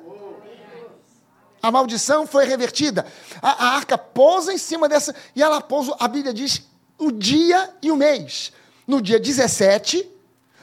A 1.63 1.71
maldição 1.71 2.27
foi 2.27 2.45
revertida. 2.45 3.07
A, 3.41 3.65
a 3.65 3.75
arca 3.75 3.97
pousa 3.97 4.53
em 4.53 4.57
cima 4.59 4.87
dessa, 4.87 5.15
e 5.35 5.41
ela 5.41 5.59
pousa, 5.61 5.95
a 5.99 6.07
Bíblia 6.07 6.31
diz, 6.31 6.61
o 6.99 7.11
dia 7.11 7.73
e 7.81 7.91
o 7.91 7.95
mês. 7.95 8.53
No 8.85 9.01
dia 9.01 9.19
17 9.19 10.11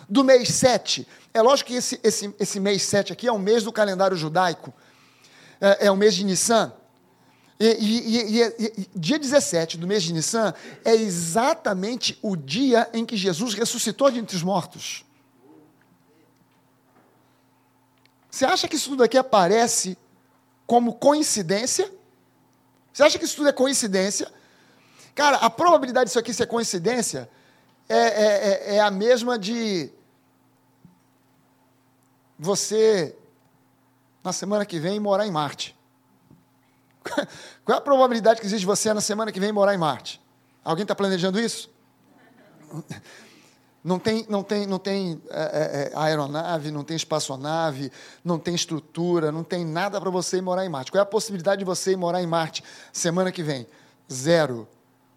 do 0.08 0.22
mês 0.22 0.48
7. 0.50 1.08
É 1.34 1.40
lógico 1.40 1.68
que 1.68 1.76
esse, 1.76 1.98
esse, 2.02 2.34
esse 2.38 2.60
mês 2.60 2.82
7 2.82 3.12
aqui 3.12 3.26
é 3.26 3.32
o 3.32 3.38
mês 3.38 3.64
do 3.64 3.72
calendário 3.72 4.16
judaico. 4.16 4.72
É, 5.60 5.86
é 5.86 5.90
o 5.90 5.96
mês 5.96 6.14
de 6.14 6.24
Nissan. 6.24 6.72
E, 7.58 7.66
e, 7.66 8.40
e, 8.40 8.72
e, 8.78 8.98
dia 8.98 9.18
17 9.18 9.78
do 9.78 9.86
mês 9.86 10.02
de 10.02 10.12
Nissan 10.12 10.52
é 10.84 10.94
exatamente 10.94 12.18
o 12.20 12.36
dia 12.36 12.90
em 12.92 13.06
que 13.06 13.16
Jesus 13.16 13.54
ressuscitou 13.54 14.10
de 14.10 14.18
entre 14.18 14.36
os 14.36 14.42
mortos. 14.42 15.04
Você 18.30 18.44
acha 18.44 18.66
que 18.66 18.76
isso 18.76 18.90
tudo 18.90 19.04
aqui 19.04 19.16
aparece 19.16 19.96
como 20.66 20.94
coincidência? 20.94 21.90
Você 22.92 23.02
acha 23.04 23.18
que 23.18 23.24
isso 23.24 23.36
tudo 23.36 23.48
é 23.48 23.52
coincidência? 23.52 24.30
Cara, 25.14 25.36
a 25.36 25.48
probabilidade 25.48 26.06
disso 26.06 26.18
aqui 26.18 26.32
ser 26.32 26.46
coincidência 26.46 27.28
é, 27.88 27.96
é, 27.96 28.04
é, 28.74 28.76
é 28.76 28.80
a 28.80 28.90
mesma 28.90 29.38
de 29.38 29.90
você, 32.42 33.16
na 34.24 34.32
semana 34.32 34.66
que 34.66 34.80
vem, 34.80 34.98
morar 34.98 35.24
em 35.24 35.30
Marte. 35.30 35.78
Qual 37.64 37.76
é 37.76 37.78
a 37.78 37.80
probabilidade 37.80 38.40
que 38.40 38.46
existe 38.46 38.62
de 38.62 38.66
você, 38.66 38.92
na 38.92 39.00
semana 39.00 39.30
que 39.30 39.38
vem, 39.38 39.52
morar 39.52 39.74
em 39.74 39.78
Marte? 39.78 40.20
Alguém 40.64 40.82
está 40.82 40.94
planejando 40.94 41.38
isso? 41.38 41.70
Não 43.84 43.98
tem, 43.98 44.24
não 44.28 44.44
tem, 44.44 44.64
não 44.64 44.78
tem 44.78 45.20
é, 45.28 45.42
é, 45.42 45.92
é, 45.92 45.98
aeronave, 45.98 46.70
não 46.70 46.84
tem 46.84 46.94
espaçonave, 46.94 47.90
não 48.24 48.38
tem 48.38 48.54
estrutura, 48.54 49.32
não 49.32 49.42
tem 49.42 49.64
nada 49.64 50.00
para 50.00 50.08
você 50.08 50.36
ir 50.36 50.40
morar 50.40 50.64
em 50.64 50.68
Marte. 50.68 50.92
Qual 50.92 51.00
é 51.00 51.02
a 51.02 51.04
possibilidade 51.04 51.58
de 51.58 51.64
você 51.64 51.90
ir 51.90 51.96
morar 51.96 52.22
em 52.22 52.26
Marte 52.26 52.62
semana 52.92 53.32
que 53.32 53.42
vem? 53.42 53.66
Zero. 54.08 54.68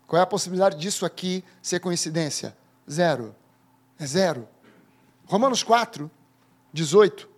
Qual 0.07 0.19
é 0.19 0.23
a 0.23 0.25
possibilidade 0.25 0.79
disso 0.79 1.05
aqui 1.05 1.43
ser 1.61 1.79
coincidência? 1.79 2.57
Zero. 2.89 3.35
É 3.99 4.07
zero. 4.07 4.47
Romanos 5.27 5.61
4, 5.61 6.09
18 6.75 7.29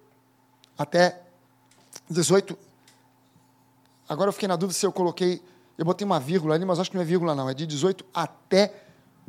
até 0.76 1.22
18. 2.10 2.58
Agora 4.10 4.30
eu 4.30 4.34
fiquei 4.34 4.48
na 4.48 4.56
dúvida 4.56 4.78
se 4.78 4.86
eu 4.86 4.92
coloquei, 4.92 5.44
eu 5.78 5.86
botei 5.86 6.04
uma 6.04 6.20
vírgula 6.20 6.56
ali, 6.56 6.66
mas 6.66 6.80
acho 6.80 6.90
que 6.90 6.96
não 6.96 7.04
é 7.04 7.06
vírgula 7.06 7.36
não, 7.36 7.48
é 7.48 7.54
de 7.54 7.68
18 7.68 8.04
até 8.12 8.84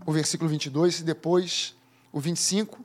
o 0.06 0.12
versículo 0.12 0.48
22 0.48 1.00
e 1.00 1.04
depois 1.04 1.76
o 2.10 2.20
25. 2.20 2.82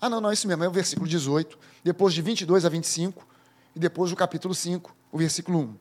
Ah, 0.00 0.10
não, 0.10 0.20
não, 0.20 0.30
é 0.30 0.34
isso 0.34 0.48
mesmo, 0.48 0.64
é 0.64 0.68
o 0.68 0.72
versículo 0.72 1.08
18, 1.08 1.56
depois 1.84 2.12
de 2.12 2.20
22 2.20 2.64
a 2.64 2.68
25, 2.68 3.26
e 3.76 3.78
depois 3.78 4.10
do 4.10 4.16
capítulo 4.16 4.54
5, 4.54 4.94
o 5.12 5.18
versículo 5.18 5.60
1. 5.60 5.76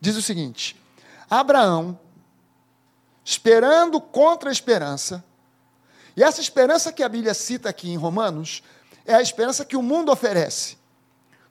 Diz 0.00 0.16
o 0.16 0.22
seguinte: 0.22 0.80
Abraão, 1.28 1.98
esperando 3.24 4.00
contra 4.00 4.50
a 4.50 4.52
esperança, 4.52 5.24
e 6.16 6.22
essa 6.22 6.40
esperança 6.40 6.92
que 6.92 7.02
a 7.02 7.08
Bíblia 7.08 7.34
cita 7.34 7.68
aqui 7.68 7.90
em 7.90 7.96
Romanos, 7.96 8.62
é 9.04 9.14
a 9.14 9.22
esperança 9.22 9.64
que 9.64 9.76
o 9.76 9.82
mundo 9.82 10.10
oferece. 10.10 10.78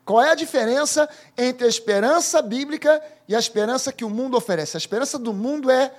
Qual 0.04 0.22
é 0.22 0.30
a 0.30 0.34
diferença 0.34 1.08
entre 1.36 1.66
a 1.66 1.68
esperança 1.68 2.42
bíblica 2.42 3.02
e 3.28 3.34
a 3.34 3.38
esperança 3.38 3.92
que 3.92 4.04
o 4.04 4.10
mundo 4.10 4.36
oferece? 4.36 4.76
A 4.76 4.78
esperança 4.78 5.18
do 5.18 5.32
mundo 5.32 5.70
é 5.70 5.92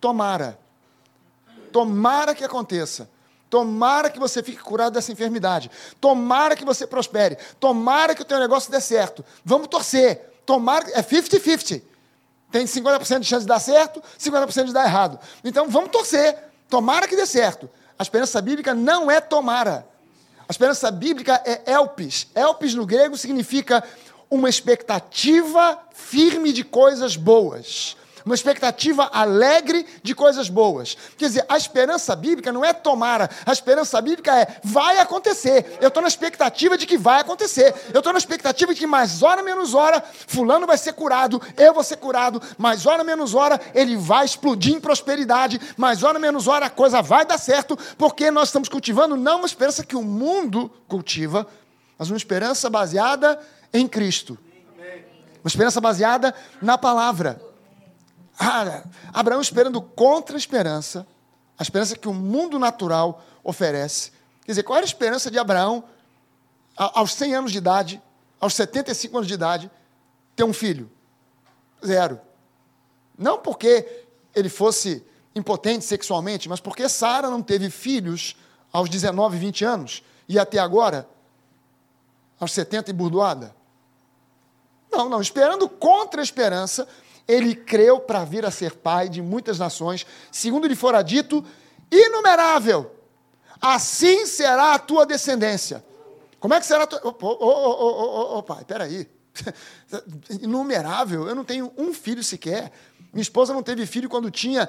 tomara. 0.00 0.58
Tomara 1.70 2.34
que 2.34 2.44
aconteça. 2.44 3.08
Tomara 3.48 4.10
que 4.10 4.18
você 4.18 4.42
fique 4.42 4.62
curado 4.62 4.94
dessa 4.94 5.12
enfermidade. 5.12 5.70
Tomara 6.00 6.56
que 6.56 6.64
você 6.64 6.86
prospere. 6.86 7.36
Tomara 7.60 8.14
que 8.14 8.22
o 8.22 8.24
teu 8.24 8.38
negócio 8.38 8.70
dê 8.70 8.80
certo. 8.80 9.24
Vamos 9.44 9.68
torcer. 9.68 10.32
Tomara, 10.44 10.90
é 10.90 11.02
50-50. 11.02 11.82
Tem 12.50 12.66
50% 12.66 13.20
de 13.20 13.26
chance 13.26 13.44
de 13.44 13.48
dar 13.48 13.60
certo, 13.60 14.02
50% 14.18 14.64
de 14.64 14.72
dar 14.72 14.84
errado. 14.84 15.18
Então 15.44 15.68
vamos 15.68 15.90
torcer. 15.90 16.36
Tomara 16.68 17.06
que 17.06 17.16
dê 17.16 17.26
certo. 17.26 17.70
A 17.98 18.02
esperança 18.02 18.40
bíblica 18.42 18.74
não 18.74 19.10
é 19.10 19.20
tomara. 19.20 19.86
A 20.52 20.54
esperança 20.54 20.90
bíblica 20.90 21.42
é 21.46 21.72
elpis. 21.72 22.26
Elpis 22.34 22.74
no 22.74 22.84
grego 22.84 23.16
significa 23.16 23.82
uma 24.28 24.50
expectativa 24.50 25.78
firme 25.94 26.52
de 26.52 26.62
coisas 26.62 27.16
boas 27.16 27.96
uma 28.24 28.34
expectativa 28.34 29.08
alegre 29.12 29.86
de 30.02 30.14
coisas 30.14 30.48
boas. 30.48 30.96
Quer 31.16 31.26
dizer, 31.26 31.46
a 31.48 31.56
esperança 31.56 32.14
bíblica 32.14 32.52
não 32.52 32.64
é 32.64 32.72
tomara, 32.72 33.28
a 33.44 33.52
esperança 33.52 34.00
bíblica 34.00 34.34
é 34.36 34.56
vai 34.62 34.98
acontecer. 34.98 35.78
Eu 35.80 35.88
estou 35.88 36.02
na 36.02 36.08
expectativa 36.08 36.76
de 36.76 36.86
que 36.86 36.96
vai 36.96 37.20
acontecer. 37.20 37.74
Eu 37.92 37.98
estou 37.98 38.12
na 38.12 38.18
expectativa 38.18 38.72
de 38.72 38.80
que 38.80 38.86
mais 38.86 39.22
hora 39.22 39.42
menos 39.42 39.74
hora, 39.74 40.02
fulano 40.26 40.66
vai 40.66 40.78
ser 40.78 40.92
curado, 40.92 41.40
eu 41.56 41.74
vou 41.74 41.82
ser 41.82 41.96
curado, 41.96 42.40
mais 42.58 42.86
hora 42.86 43.04
menos 43.04 43.34
hora 43.34 43.60
ele 43.74 43.96
vai 43.96 44.24
explodir 44.24 44.74
em 44.74 44.80
prosperidade, 44.80 45.60
mais 45.76 46.02
hora 46.02 46.18
menos 46.18 46.46
hora 46.46 46.66
a 46.66 46.70
coisa 46.70 47.02
vai 47.02 47.24
dar 47.24 47.38
certo, 47.38 47.76
porque 47.96 48.30
nós 48.30 48.48
estamos 48.48 48.68
cultivando 48.68 49.16
não 49.16 49.38
uma 49.38 49.46
esperança 49.46 49.84
que 49.84 49.96
o 49.96 50.02
mundo 50.02 50.70
cultiva, 50.88 51.46
mas 51.98 52.10
uma 52.10 52.16
esperança 52.16 52.68
baseada 52.68 53.38
em 53.72 53.86
Cristo. 53.86 54.38
Uma 55.42 55.48
esperança 55.48 55.80
baseada 55.80 56.34
na 56.60 56.78
palavra. 56.78 57.51
Ah, 58.38 58.84
Abraão 59.12 59.40
esperando 59.40 59.80
contra 59.80 60.36
a 60.36 60.38
esperança, 60.38 61.06
a 61.58 61.62
esperança 61.62 61.96
que 61.96 62.08
o 62.08 62.14
mundo 62.14 62.58
natural 62.58 63.22
oferece. 63.44 64.12
Quer 64.44 64.52
dizer, 64.52 64.62
qual 64.62 64.76
era 64.76 64.84
a 64.84 64.88
esperança 64.88 65.30
de 65.30 65.38
Abraão 65.38 65.84
aos 66.76 67.12
100 67.14 67.34
anos 67.34 67.52
de 67.52 67.58
idade, 67.58 68.02
aos 68.40 68.54
75 68.54 69.16
anos 69.16 69.28
de 69.28 69.34
idade, 69.34 69.70
ter 70.34 70.44
um 70.44 70.52
filho? 70.52 70.90
Zero. 71.84 72.20
Não 73.16 73.38
porque 73.38 74.06
ele 74.34 74.48
fosse 74.48 75.04
impotente 75.34 75.84
sexualmente, 75.84 76.48
mas 76.48 76.60
porque 76.60 76.88
Sara 76.88 77.30
não 77.30 77.42
teve 77.42 77.70
filhos 77.70 78.36
aos 78.72 78.88
19, 78.88 79.38
20 79.38 79.64
anos 79.64 80.02
e 80.28 80.38
até 80.38 80.58
agora, 80.58 81.08
aos 82.40 82.52
70 82.52 82.90
e 82.90 82.92
burdoada. 82.92 83.54
Não, 84.90 85.08
não, 85.08 85.20
esperando 85.20 85.68
contra 85.68 86.20
a 86.20 86.24
esperança, 86.24 86.86
ele 87.26 87.54
creu 87.54 88.00
para 88.00 88.24
vir 88.24 88.44
a 88.44 88.50
ser 88.50 88.74
pai 88.74 89.08
de 89.08 89.22
muitas 89.22 89.58
nações, 89.58 90.06
segundo 90.30 90.66
lhe 90.66 90.74
fora 90.74 91.02
dito, 91.02 91.44
inumerável. 91.90 92.90
Assim 93.60 94.26
será 94.26 94.74
a 94.74 94.78
tua 94.78 95.06
descendência. 95.06 95.84
Como 96.40 96.52
é 96.54 96.60
que 96.60 96.66
será 96.66 96.84
a 96.84 96.86
tua. 96.86 97.00
Ô, 97.04 97.14
oh, 97.20 97.36
oh, 97.40 98.38
oh, 98.38 98.42
pai, 98.42 98.64
peraí. 98.64 99.08
Inumerável, 100.40 101.26
eu 101.26 101.34
não 101.34 101.44
tenho 101.44 101.72
um 101.76 101.92
filho 101.92 102.22
sequer. 102.22 102.72
Minha 103.12 103.22
esposa 103.22 103.52
não 103.52 103.62
teve 103.62 103.84
filho 103.84 104.08
quando 104.08 104.30
tinha 104.30 104.66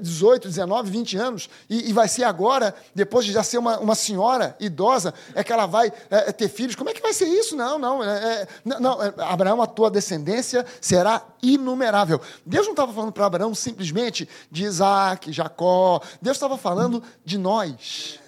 18, 0.00 0.48
19, 0.48 0.90
20 0.90 1.16
anos, 1.18 1.50
e, 1.68 1.90
e 1.90 1.92
vai 1.92 2.08
ser 2.08 2.24
agora, 2.24 2.74
depois 2.94 3.26
de 3.26 3.32
já 3.32 3.42
ser 3.42 3.58
uma, 3.58 3.78
uma 3.78 3.94
senhora 3.94 4.56
idosa, 4.58 5.12
é 5.34 5.44
que 5.44 5.52
ela 5.52 5.66
vai 5.66 5.92
é, 6.08 6.32
ter 6.32 6.48
filhos. 6.48 6.74
Como 6.74 6.88
é 6.88 6.94
que 6.94 7.02
vai 7.02 7.12
ser 7.12 7.26
isso? 7.26 7.54
Não, 7.54 7.78
não. 7.78 8.02
É, 8.02 8.08
é 8.42 8.48
não 8.64 9.02
é, 9.02 9.12
Abraão, 9.18 9.60
a 9.60 9.66
tua 9.66 9.90
descendência 9.90 10.64
será 10.80 11.22
inumerável. 11.42 12.18
Deus 12.46 12.64
não 12.64 12.72
estava 12.72 12.94
falando 12.94 13.12
para 13.12 13.26
Abraão 13.26 13.54
simplesmente 13.54 14.26
de 14.50 14.64
Isaac, 14.64 15.30
Jacó. 15.30 16.00
Deus 16.22 16.38
estava 16.38 16.56
falando 16.56 17.02
de 17.22 17.36
nós, 17.36 18.18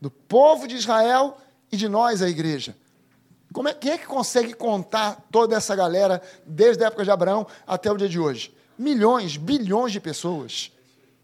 do 0.00 0.12
povo 0.12 0.68
de 0.68 0.76
Israel 0.76 1.38
e 1.72 1.76
de 1.76 1.88
nós, 1.88 2.22
a 2.22 2.28
igreja. 2.28 2.76
Como 3.54 3.68
é, 3.68 3.72
quem 3.72 3.92
é 3.92 3.98
que 3.98 4.04
consegue 4.04 4.52
contar 4.52 5.28
toda 5.30 5.54
essa 5.54 5.76
galera, 5.76 6.20
desde 6.44 6.82
a 6.82 6.88
época 6.88 7.04
de 7.04 7.10
Abraão 7.12 7.46
até 7.64 7.88
o 7.88 7.96
dia 7.96 8.08
de 8.08 8.18
hoje? 8.18 8.52
Milhões, 8.76 9.36
bilhões 9.36 9.92
de 9.92 10.00
pessoas. 10.00 10.72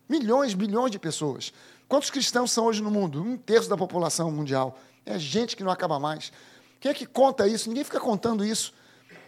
Milhões, 0.08 0.54
bilhões 0.54 0.92
de 0.92 0.98
pessoas. 1.00 1.52
Quantos 1.88 2.08
cristãos 2.08 2.52
são 2.52 2.66
hoje 2.66 2.80
no 2.80 2.90
mundo? 2.90 3.20
Um 3.20 3.36
terço 3.36 3.68
da 3.68 3.76
população 3.76 4.30
mundial. 4.30 4.78
É 5.04 5.18
gente 5.18 5.56
que 5.56 5.64
não 5.64 5.72
acaba 5.72 5.98
mais. 5.98 6.32
Quem 6.78 6.92
é 6.92 6.94
que 6.94 7.04
conta 7.04 7.48
isso? 7.48 7.68
Ninguém 7.68 7.82
fica 7.82 7.98
contando 7.98 8.44
isso. 8.44 8.72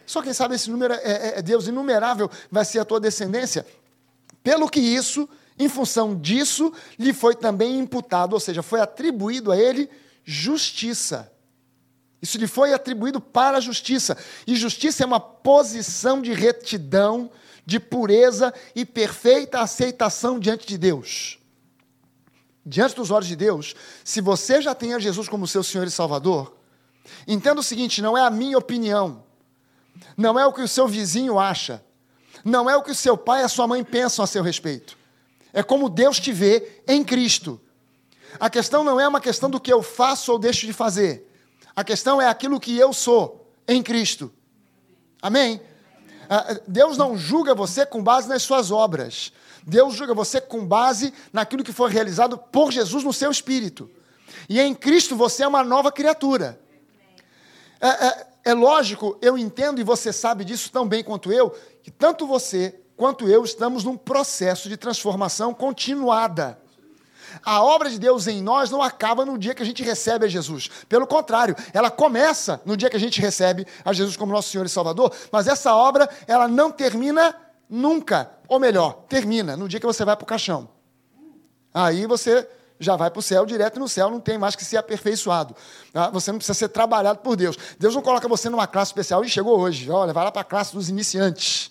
Só 0.07 0.23
quem 0.23 0.33
sabe 0.33 0.55
esse 0.55 0.71
número 0.71 0.95
é, 0.95 0.99
é, 1.03 1.39
é 1.41 1.43
Deus 1.43 1.67
inumerável, 1.67 2.31
vai 2.53 2.65
ser 2.65 2.79
a 2.79 2.85
tua 2.85 3.01
descendência. 3.01 3.67
Pelo 4.45 4.69
que 4.69 4.79
isso, 4.79 5.29
em 5.59 5.69
função 5.69 6.15
disso, 6.15 6.73
lhe 6.97 7.13
foi 7.13 7.35
também 7.35 7.81
imputado, 7.81 8.35
ou 8.35 8.39
seja, 8.39 8.63
foi 8.63 8.79
atribuído 8.79 9.51
a 9.51 9.57
ele 9.57 9.91
justiça. 10.25 11.33
Isso 12.23 12.39
lhe 12.39 12.47
foi 12.47 12.73
atribuído 12.73 13.21
para 13.21 13.59
a 13.59 13.61
justiça. 13.61 14.17
E 14.47 14.55
justiça 14.55 15.03
é 15.03 15.07
uma 15.07 15.19
posição 15.19 16.23
de 16.23 16.33
retidão 16.33 17.29
de 17.67 17.81
pureza 17.81 18.55
e 18.75 18.85
perfeita 18.85 19.61
aceitação 19.61 20.39
diante 20.39 20.67
de 20.67 20.79
Deus. 20.79 21.39
Diante 22.65 22.95
dos 22.95 23.11
olhos 23.11 23.27
de 23.27 23.35
Deus, 23.35 23.75
se 24.05 24.21
você 24.21 24.63
já 24.63 24.73
tem 24.73 24.95
a 24.95 25.01
Jesus 25.01 25.29
como 25.29 25.49
seu 25.49 25.65
Senhor 25.65 25.87
e 25.87 25.91
Salvador, 25.91 26.57
entenda 27.27 27.61
o 27.61 27.63
seguinte: 27.63 28.01
não 28.01 28.17
é 28.17 28.23
a 28.23 28.31
minha 28.31 28.57
opinião, 28.57 29.25
não 30.17 30.39
é 30.39 30.47
o 30.47 30.53
que 30.53 30.63
o 30.63 30.69
seu 30.69 30.87
vizinho 30.87 31.41
acha, 31.41 31.85
não 32.45 32.71
é 32.71 32.77
o 32.77 32.83
que 32.83 32.93
o 32.93 32.95
seu 32.95 33.17
pai 33.17 33.43
e 33.43 33.45
a 33.45 33.49
sua 33.49 33.67
mãe 33.67 33.83
pensam 33.83 34.25
a 34.25 34.29
seu 34.29 34.45
respeito. 34.45 34.97
É 35.53 35.63
como 35.63 35.91
Deus 35.91 36.21
te 36.21 36.33
vê 36.33 36.83
em 36.87 37.03
Cristo. 37.03 37.61
A 38.39 38.49
questão 38.49 38.83
não 38.83 38.99
é 38.99 39.07
uma 39.07 39.21
questão 39.21 39.51
do 39.51 39.61
que 39.61 39.73
eu 39.73 39.83
faço 39.83 40.33
ou 40.33 40.39
deixo 40.39 40.65
de 40.65 40.73
fazer. 40.73 41.32
A 41.75 41.83
questão 41.83 42.21
é 42.21 42.29
aquilo 42.29 42.61
que 42.61 42.77
eu 42.77 42.93
sou 42.93 43.53
em 43.67 43.83
Cristo. 43.83 44.33
Amém? 45.21 45.61
Ah, 46.29 46.59
Deus 46.67 46.97
não 46.97 47.17
julga 47.17 47.55
você 47.55 47.85
com 47.87 48.03
base 48.03 48.29
nas 48.29 48.43
suas 48.43 48.71
obras. 48.71 49.33
Deus 49.65 49.95
julga 49.95 50.15
você 50.15 50.41
com 50.41 50.67
base 50.67 51.13
naquilo 51.33 51.63
que 51.63 51.73
foi 51.73 51.91
realizado 51.91 52.37
por 52.37 52.73
Jesus 52.73 53.05
no 53.05 53.13
seu 53.13 53.31
espírito. 53.31 53.91
E 54.49 54.61
em 54.61 54.75
Cristo 54.75 55.17
você 55.17 55.45
é 55.45 55.49
uma 55.49 55.63
nova 55.63 55.93
criatura. 55.93 56.61
É, 57.81 57.89
é, 57.89 58.27
é 58.47 58.55
lógico, 58.55 59.19
eu 59.21 59.39
entendo 59.39 59.81
e 59.81 59.85
você 59.85 60.13
sabe 60.13 60.45
disso 60.45 60.71
tão 60.71 60.87
bem 60.87 61.03
quanto 61.03 61.33
eu, 61.33 61.51
que 61.83 61.91
tanto 61.91 62.27
você 62.27 62.81
quanto 62.97 63.29
eu 63.29 63.45
estamos 63.45 63.85
num 63.85 63.97
processo 63.97 64.69
de 64.69 64.77
transformação 64.77 65.53
continuada. 65.53 66.62
A 67.45 67.63
obra 67.63 67.89
de 67.89 67.99
Deus 67.99 68.27
em 68.27 68.43
nós 68.43 68.71
não 68.71 68.83
acaba 68.83 69.25
no 69.25 69.39
dia 69.39 69.55
que 69.55 69.63
a 69.63 69.67
gente 69.67 69.83
recebe 69.83 70.27
a 70.27 70.29
Jesus. 70.29 70.69
Pelo 70.89 71.07
contrário, 71.07 71.57
ela 71.73 71.91
começa 71.91 72.61
no 72.65 72.77
dia 72.77 72.91
que 72.91 72.97
a 72.97 73.01
gente 73.01 73.21
recebe 73.21 73.67
a 73.85 73.93
Jesus 73.93 74.17
como 74.17 74.33
nosso 74.33 74.51
Senhor 74.51 74.67
e 74.67 74.69
Salvador, 74.69 75.13
mas 75.31 75.47
essa 75.47 75.75
obra, 75.75 76.09
ela 76.27 76.49
não 76.49 76.71
termina 76.71 77.35
nunca. 77.69 78.31
Ou 78.49 78.59
melhor, 78.59 79.05
termina 79.09 79.57
no 79.57 79.69
dia 79.69 79.81
que 79.81 79.87
você 79.87 80.05
vai 80.05 80.17
para 80.17 80.25
o 80.25 80.27
caixão. 80.27 80.69
Aí 81.73 82.07
você 82.07 82.47
já 82.79 82.97
vai 82.97 83.11
para 83.11 83.21
o 83.21 83.23
céu, 83.23 83.47
direto 83.47 83.79
no 83.79 83.89
céu, 83.89 84.11
não 84.11 84.21
tem 84.21 84.37
mais 84.37 84.57
que 84.57 84.65
ser 84.65 84.77
aperfeiçoado. 84.77 85.55
Tá? 85.93 86.11
Você 86.11 86.33
não 86.33 86.39
precisa 86.39 86.59
ser 86.59 86.69
trabalhado 86.69 87.21
por 87.21 87.37
Deus. 87.37 87.57
Deus 87.79 87.95
não 87.95 88.03
coloca 88.03 88.27
você 88.29 88.51
numa 88.51 88.67
classe 88.67 88.91
especial 88.91 89.25
e 89.25 89.29
chegou 89.29 89.59
hoje. 89.59 89.91
Olha, 89.91 90.13
vai 90.13 90.25
lá 90.25 90.33
para 90.33 90.43
a 90.43 90.45
classe 90.45 90.75
dos 90.75 90.89
iniciantes. 90.89 91.71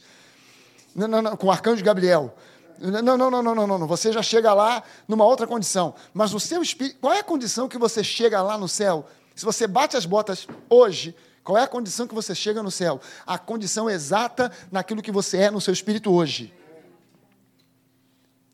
Não, 0.95 1.07
não, 1.07 1.21
não, 1.21 1.37
com 1.37 1.47
o 1.47 1.51
arcanjo 1.51 1.83
Gabriel. 1.83 2.33
Não, 2.81 3.15
não, 3.15 3.29
não, 3.29 3.43
não, 3.43 3.67
não, 3.67 3.77
não. 3.77 3.87
Você 3.87 4.11
já 4.11 4.23
chega 4.23 4.53
lá 4.53 4.81
numa 5.07 5.23
outra 5.23 5.45
condição. 5.45 5.93
Mas 6.13 6.33
o 6.33 6.39
seu 6.39 6.63
espírito. 6.63 6.97
Qual 6.99 7.13
é 7.13 7.19
a 7.19 7.23
condição 7.23 7.69
que 7.69 7.77
você 7.77 8.03
chega 8.03 8.41
lá 8.41 8.57
no 8.57 8.67
céu? 8.67 9.07
Se 9.35 9.45
você 9.45 9.67
bate 9.67 9.95
as 9.95 10.05
botas 10.05 10.47
hoje, 10.67 11.15
qual 11.43 11.57
é 11.57 11.63
a 11.63 11.67
condição 11.67 12.07
que 12.07 12.15
você 12.15 12.33
chega 12.33 12.63
no 12.63 12.71
céu? 12.71 12.99
A 13.25 13.37
condição 13.37 13.87
exata 13.87 14.51
naquilo 14.71 15.01
que 15.01 15.11
você 15.11 15.37
é 15.37 15.51
no 15.51 15.61
seu 15.61 15.73
espírito 15.73 16.11
hoje. 16.11 16.51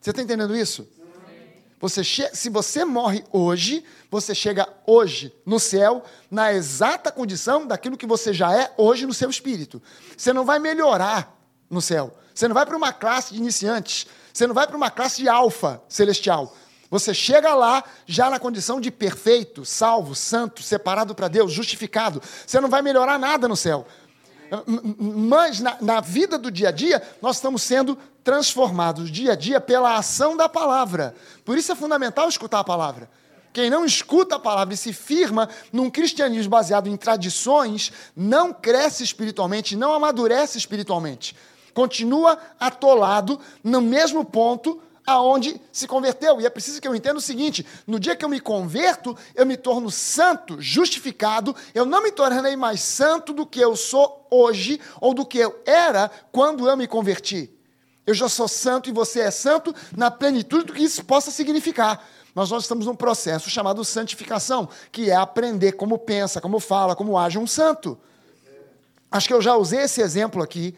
Você 0.00 0.10
está 0.10 0.22
entendendo 0.22 0.54
isso? 0.54 0.86
Você 1.80 2.02
che... 2.02 2.28
Se 2.34 2.50
você 2.50 2.84
morre 2.84 3.24
hoje, 3.32 3.84
você 4.10 4.34
chega 4.34 4.68
hoje 4.86 5.32
no 5.46 5.58
céu 5.58 6.04
na 6.30 6.52
exata 6.52 7.10
condição 7.10 7.66
daquilo 7.66 7.96
que 7.96 8.06
você 8.06 8.32
já 8.32 8.52
é 8.54 8.72
hoje 8.76 9.06
no 9.06 9.14
seu 9.14 9.30
espírito. 9.30 9.80
Você 10.16 10.32
não 10.32 10.44
vai 10.44 10.58
melhorar 10.58 11.34
no 11.70 11.80
céu. 11.80 12.16
Você 12.34 12.46
não 12.46 12.54
vai 12.54 12.66
para 12.66 12.76
uma 12.76 12.92
classe 12.92 13.32
de 13.32 13.40
iniciantes. 13.40 14.06
Você 14.38 14.46
não 14.46 14.54
vai 14.54 14.68
para 14.68 14.76
uma 14.76 14.88
classe 14.88 15.20
de 15.20 15.28
alfa 15.28 15.82
celestial. 15.88 16.54
Você 16.88 17.12
chega 17.12 17.56
lá 17.56 17.82
já 18.06 18.30
na 18.30 18.38
condição 18.38 18.80
de 18.80 18.88
perfeito, 18.88 19.64
salvo, 19.64 20.14
santo, 20.14 20.62
separado 20.62 21.12
para 21.12 21.26
Deus, 21.26 21.50
justificado. 21.50 22.22
Você 22.46 22.60
não 22.60 22.68
vai 22.68 22.80
melhorar 22.80 23.18
nada 23.18 23.48
no 23.48 23.56
céu. 23.56 23.84
Mas 24.96 25.58
na, 25.58 25.76
na, 25.80 26.00
vida 26.00 26.38
do 26.38 26.52
dia 26.52 26.68
a 26.68 26.70
dia, 26.70 27.02
nós 27.20 27.34
estamos 27.34 27.62
sendo 27.62 27.98
transformados 28.22 29.10
dia 29.10 29.32
a 29.32 29.34
dia 29.34 29.60
pela 29.60 29.96
ação 29.96 30.36
da 30.36 30.48
palavra. 30.48 31.16
Por 31.44 31.58
isso 31.58 31.72
é 31.72 31.74
fundamental 31.74 32.28
escutar 32.28 32.60
a 32.60 32.64
palavra. 32.64 33.10
Quem 33.52 33.68
não 33.68 33.84
escuta 33.84 34.36
a 34.36 34.38
palavra 34.38 34.72
e 34.72 34.76
se 34.76 34.92
firma 34.92 35.48
num 35.72 35.90
cristianismo 35.90 36.50
baseado 36.50 36.86
em 36.86 36.96
tradições, 36.96 37.90
não 38.14 38.52
cresce 38.52 39.02
espiritualmente, 39.02 39.74
não 39.74 39.92
amadurece 39.92 40.56
espiritualmente. 40.58 41.34
Continua 41.78 42.36
atolado 42.58 43.38
no 43.62 43.80
mesmo 43.80 44.24
ponto 44.24 44.82
aonde 45.06 45.60
se 45.70 45.86
converteu. 45.86 46.40
E 46.40 46.44
é 46.44 46.50
preciso 46.50 46.80
que 46.80 46.88
eu 46.88 46.92
entenda 46.92 47.18
o 47.18 47.20
seguinte: 47.20 47.64
no 47.86 48.00
dia 48.00 48.16
que 48.16 48.24
eu 48.24 48.28
me 48.28 48.40
converto, 48.40 49.16
eu 49.32 49.46
me 49.46 49.56
torno 49.56 49.88
santo, 49.88 50.60
justificado, 50.60 51.54
eu 51.72 51.86
não 51.86 52.02
me 52.02 52.10
tornei 52.10 52.56
mais 52.56 52.80
santo 52.80 53.32
do 53.32 53.46
que 53.46 53.60
eu 53.60 53.76
sou 53.76 54.26
hoje 54.28 54.80
ou 55.00 55.14
do 55.14 55.24
que 55.24 55.38
eu 55.38 55.56
era 55.64 56.10
quando 56.32 56.68
eu 56.68 56.76
me 56.76 56.88
converti. 56.88 57.48
Eu 58.04 58.12
já 58.12 58.28
sou 58.28 58.48
santo 58.48 58.88
e 58.88 58.92
você 58.92 59.20
é 59.20 59.30
santo 59.30 59.72
na 59.96 60.10
plenitude 60.10 60.64
do 60.64 60.72
que 60.72 60.82
isso 60.82 61.04
possa 61.04 61.30
significar. 61.30 62.04
Mas 62.34 62.50
nós 62.50 62.64
estamos 62.64 62.86
num 62.86 62.96
processo 62.96 63.48
chamado 63.48 63.84
santificação, 63.84 64.68
que 64.90 65.10
é 65.10 65.14
aprender 65.14 65.74
como 65.74 65.96
pensa, 65.96 66.40
como 66.40 66.58
fala, 66.58 66.96
como 66.96 67.16
age 67.16 67.38
um 67.38 67.46
santo. 67.46 67.96
Acho 69.08 69.28
que 69.28 69.34
eu 69.34 69.40
já 69.40 69.54
usei 69.54 69.82
esse 69.82 70.00
exemplo 70.00 70.42
aqui 70.42 70.76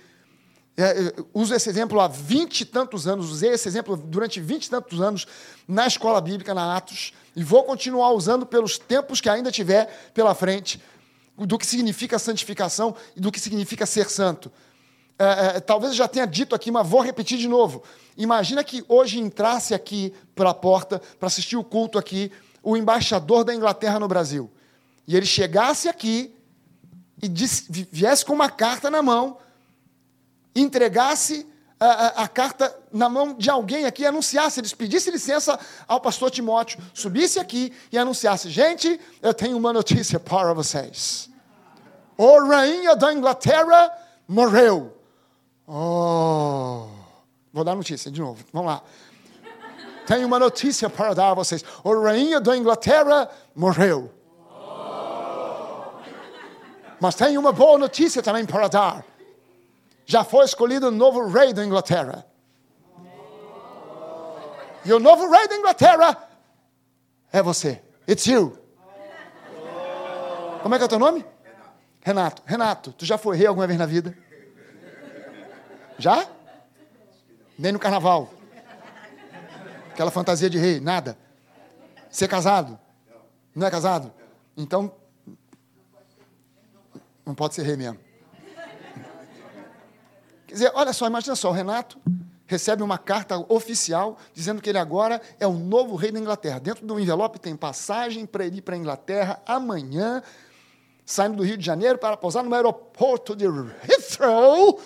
é, 0.83 1.15
uso 1.35 1.55
esse 1.55 1.69
exemplo 1.69 2.01
há 2.01 2.09
vinte 2.09 2.63
e 2.63 2.65
tantos 2.65 3.07
anos, 3.07 3.31
usei 3.31 3.51
esse 3.51 3.67
exemplo 3.69 3.97
durante 3.97 4.41
vinte 4.41 4.67
e 4.67 4.71
tantos 4.71 5.01
anos 5.01 5.27
na 5.67 5.87
escola 5.87 6.21
bíblica, 6.21 6.55
na 6.55 6.77
Atos, 6.77 7.13
e 7.35 7.43
vou 7.43 7.65
continuar 7.65 8.13
usando 8.13 8.45
pelos 8.47 8.79
tempos 8.79 9.21
que 9.21 9.29
ainda 9.29 9.51
tiver 9.51 9.87
pela 10.15 10.35
frente, 10.35 10.81
do 11.37 11.57
que 11.57 11.67
significa 11.67 12.19
santificação 12.19 12.95
e 13.17 13.21
do 13.21 13.33
que 13.33 13.41
significa 13.41 13.87
ser 13.87 14.11
santo. 14.11 14.53
É, 15.19 15.57
é, 15.57 15.61
talvez 15.61 15.93
eu 15.93 15.99
já 15.99 16.09
tenha 16.09 16.27
dito 16.27 16.55
aqui, 16.55 16.71
mas 16.71 16.87
vou 16.87 17.01
repetir 17.01 17.39
de 17.39 17.49
novo. 17.49 17.83
Imagina 18.17 18.63
que 18.63 18.85
hoje 18.89 19.19
entrasse 19.19 19.75
aqui 19.75 20.15
pela 20.35 20.53
porta 20.55 21.01
para 21.19 21.27
assistir 21.27 21.57
o 21.57 21.65
culto 21.65 21.99
aqui 21.99 22.31
o 22.63 22.77
embaixador 22.77 23.43
da 23.45 23.55
Inglaterra 23.55 23.99
no 23.99 24.09
Brasil. 24.09 24.51
E 25.07 25.17
ele 25.17 25.27
chegasse 25.27 25.89
aqui 25.89 26.35
e 27.23 27.29
disse, 27.29 27.67
viesse 27.91 28.25
com 28.25 28.33
uma 28.33 28.51
carta 28.51 28.91
na 28.91 29.03
mão 29.03 29.39
entregasse 30.55 31.47
a, 31.81 31.87
a, 31.87 32.07
a, 32.25 32.29
carta 32.29 32.77
na 32.93 33.09
mão 33.09 33.33
de 33.33 33.49
alguém 33.49 33.87
aqui 33.87 34.03
e 34.03 34.07
anunciasse, 34.07 34.61
eles 34.61 34.75
pedissem 34.75 35.13
licença 35.13 35.59
ao 35.89 35.99
pastor 35.99 36.31
Timóteo, 36.31 36.79
subisse 36.93 37.41
aqui 37.41 37.73
e 37.91 37.97
anunciasse: 37.97 38.51
gente, 38.51 39.01
eu 39.23 39.33
tenho 39.33 39.57
uma 39.57 39.73
notícia 39.73 40.21
para 40.21 40.53
vocês. 40.53 41.31
O 42.19 42.47
rainha 42.47 42.95
da 42.95 43.15
Inglaterra 43.15 43.91
morreu. 44.29 44.95
Oh, 45.67 46.87
vou 47.51 47.65
dar 47.65 47.75
notícia 47.75 48.11
de 48.11 48.21
novo, 48.21 48.45
vamos 48.53 48.71
lá. 48.71 48.83
Tenho 50.07 50.27
uma 50.27 50.39
notícia 50.39 50.91
para 50.91 51.15
dar 51.15 51.31
a 51.31 51.35
vocês. 51.35 51.65
O 51.83 52.03
rainha 52.03 52.41
da 52.41 52.57
Inglaterra 52.57 53.31
morreu. 53.55 54.13
Mas 57.01 57.15
tenho 57.15 57.41
uma 57.41 57.53
boa 57.53 57.79
notícia 57.79 58.23
também 58.23 58.45
para 58.45 58.69
dar 58.69 59.10
já 60.11 60.25
foi 60.25 60.45
escolhido 60.45 60.89
o 60.89 60.91
novo 60.91 61.29
rei 61.29 61.53
da 61.53 61.65
Inglaterra. 61.65 62.27
E 64.85 64.93
o 64.93 64.99
novo 64.99 65.31
rei 65.31 65.47
da 65.47 65.55
Inglaterra 65.55 66.29
é 67.33 67.41
você. 67.41 67.81
It's 68.09 68.27
you. 68.27 68.59
Como 70.65 70.75
é 70.75 70.79
que 70.79 70.83
é 70.83 70.87
o 70.87 70.89
teu 70.89 70.99
nome? 70.99 71.25
Renato. 72.01 72.43
Renato, 72.45 72.93
tu 72.93 73.05
já 73.07 73.17
foi 73.17 73.37
rei 73.37 73.47
alguma 73.47 73.69
vez 73.69 73.79
na 73.79 73.87
vida? 73.87 74.19
Já? 75.97 76.27
Nem 77.57 77.71
no 77.71 77.79
carnaval. 77.79 78.35
Aquela 79.93 80.11
fantasia 80.11 80.51
de 80.51 80.59
rei, 80.59 80.81
nada. 80.81 81.17
Ser 82.11 82.27
casado? 82.27 82.77
Não 83.55 83.65
é 83.65 83.71
casado? 83.71 84.13
Então, 84.57 84.93
não 87.25 87.33
pode 87.33 87.55
ser 87.55 87.63
rei 87.63 87.77
mesmo. 87.77 88.10
Quer 90.51 90.55
dizer, 90.55 90.73
olha 90.75 90.93
só, 90.93 91.07
imagina 91.07 91.37
só, 91.37 91.49
o 91.49 91.53
Renato 91.53 91.97
recebe 92.45 92.83
uma 92.83 92.99
carta 92.99 93.39
oficial 93.49 94.19
dizendo 94.35 94.61
que 94.61 94.69
ele 94.69 94.79
agora 94.79 95.23
é 95.39 95.47
o 95.47 95.53
novo 95.53 95.95
rei 95.95 96.11
da 96.11 96.19
Inglaterra. 96.19 96.59
Dentro 96.59 96.85
do 96.85 96.99
envelope 96.99 97.39
tem 97.39 97.55
passagem 97.55 98.27
para 98.27 98.45
ele 98.45 98.59
ir 98.59 98.63
para 98.63 98.75
a 98.75 98.79
Inglaterra 98.79 99.41
amanhã, 99.47 100.21
saindo 101.07 101.37
do 101.37 101.45
Rio 101.45 101.57
de 101.57 101.65
Janeiro 101.65 101.99
para 101.99 102.17
pousar 102.17 102.43
no 102.43 102.53
aeroporto 102.53 103.37
de 103.37 103.45
Heathrow, 103.45 104.81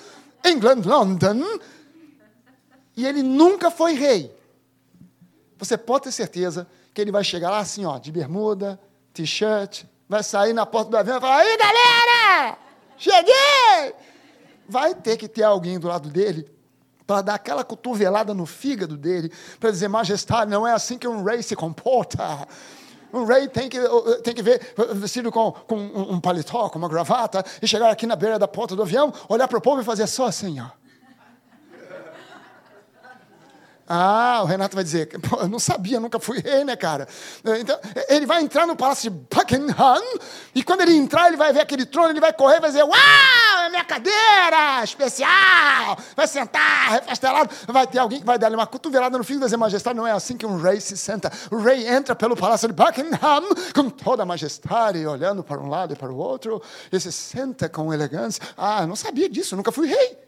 England, 0.44 0.82
London. 0.84 1.40
E 2.94 3.06
ele 3.06 3.22
nunca 3.22 3.70
foi 3.70 3.94
rei. 3.94 4.36
Você 5.56 5.78
pode 5.78 6.04
ter 6.04 6.12
certeza 6.12 6.66
que 6.92 7.00
ele 7.00 7.10
vai 7.10 7.24
chegar 7.24 7.50
lá 7.50 7.60
assim, 7.60 7.86
ó, 7.86 7.96
de 7.96 8.12
bermuda, 8.12 8.78
t-shirt, 9.14 9.84
vai 10.06 10.22
sair 10.22 10.52
na 10.52 10.66
porta 10.66 10.90
do 10.90 10.96
avião 10.98 11.16
e 11.16 11.20
falar: 11.22 11.38
aí, 11.38 11.56
galera! 11.56 12.58
Cheguei! 12.98 14.13
Vai 14.68 14.94
ter 14.94 15.16
que 15.16 15.28
ter 15.28 15.42
alguém 15.42 15.78
do 15.78 15.88
lado 15.88 16.08
dele 16.08 16.50
para 17.06 17.22
dar 17.22 17.34
aquela 17.34 17.64
cotovelada 17.64 18.32
no 18.32 18.46
fígado 18.46 18.96
dele, 18.96 19.30
para 19.60 19.70
dizer, 19.70 19.88
majestade, 19.88 20.50
não 20.50 20.66
é 20.66 20.72
assim 20.72 20.96
que 20.96 21.06
um 21.06 21.22
rei 21.22 21.42
se 21.42 21.54
comporta. 21.54 22.46
Um 23.12 23.24
rei 23.24 23.46
tem 23.46 23.68
que, 23.68 23.78
tem 24.22 24.34
que 24.34 24.42
ver 24.42 24.74
vestido 24.94 25.30
com, 25.30 25.52
com 25.52 25.76
um 25.76 26.20
paletó, 26.20 26.68
com 26.68 26.78
uma 26.78 26.88
gravata, 26.88 27.44
e 27.62 27.68
chegar 27.68 27.90
aqui 27.90 28.06
na 28.06 28.16
beira 28.16 28.38
da 28.38 28.48
porta 28.48 28.74
do 28.74 28.82
avião, 28.82 29.12
olhar 29.28 29.46
para 29.46 29.58
o 29.58 29.60
povo 29.60 29.80
e 29.80 29.84
fazer 29.84 30.06
só 30.06 30.26
assim, 30.26 30.58
ó. 30.60 30.83
Ah, 33.86 34.40
o 34.42 34.46
Renato 34.46 34.74
vai 34.74 34.82
dizer, 34.82 35.08
Pô, 35.20 35.40
eu 35.40 35.48
não 35.48 35.58
sabia, 35.58 36.00
nunca 36.00 36.18
fui 36.18 36.40
rei, 36.40 36.64
né, 36.64 36.74
cara? 36.74 37.06
Então, 37.58 37.78
ele 38.08 38.24
vai 38.24 38.42
entrar 38.42 38.66
no 38.66 38.74
palácio 38.74 39.10
de 39.10 39.16
Buckingham, 39.30 40.00
e 40.54 40.62
quando 40.62 40.80
ele 40.80 40.94
entrar, 40.94 41.28
ele 41.28 41.36
vai 41.36 41.52
ver 41.52 41.60
aquele 41.60 41.84
trono, 41.84 42.10
ele 42.10 42.20
vai 42.20 42.32
correr, 42.32 42.60
vai 42.60 42.70
dizer, 42.70 42.82
uau, 42.82 42.94
é 43.64 43.68
minha 43.68 43.84
cadeira 43.84 44.82
especial, 44.82 45.98
vai 46.16 46.26
sentar, 46.26 46.92
refastelado, 46.92 47.50
vai 47.68 47.86
ter 47.86 47.98
alguém 47.98 48.20
que 48.20 48.26
vai 48.26 48.38
dar 48.38 48.50
uma 48.52 48.66
cotovelada 48.66 49.18
no 49.18 49.24
fim 49.24 49.34
e 49.34 49.38
vai 49.38 49.46
dizer, 49.46 49.56
majestade, 49.58 49.96
não 49.96 50.06
é 50.06 50.12
assim 50.12 50.36
que 50.36 50.46
um 50.46 50.56
rei 50.56 50.80
se 50.80 50.96
senta. 50.96 51.30
O 51.50 51.58
rei 51.58 51.86
entra 51.86 52.14
pelo 52.14 52.34
palácio 52.34 52.66
de 52.68 52.74
Buckingham, 52.74 53.48
com 53.74 53.90
toda 53.90 54.22
a 54.22 54.26
majestade, 54.26 55.06
olhando 55.06 55.44
para 55.44 55.60
um 55.60 55.68
lado 55.68 55.92
e 55.92 55.96
para 55.96 56.10
o 56.10 56.16
outro, 56.16 56.62
e 56.90 56.98
se 56.98 57.12
senta 57.12 57.68
com 57.68 57.92
elegância. 57.92 58.42
Ah, 58.56 58.82
eu 58.82 58.86
não 58.86 58.96
sabia 58.96 59.28
disso, 59.28 59.54
nunca 59.56 59.70
fui 59.70 59.88
rei. 59.88 60.18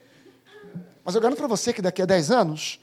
Mas 1.03 1.15
eu 1.15 1.21
garanto 1.21 1.39
para 1.39 1.47
você 1.47 1.73
que 1.73 1.81
daqui 1.81 2.03
a 2.03 2.05
10 2.05 2.31
anos, 2.33 2.81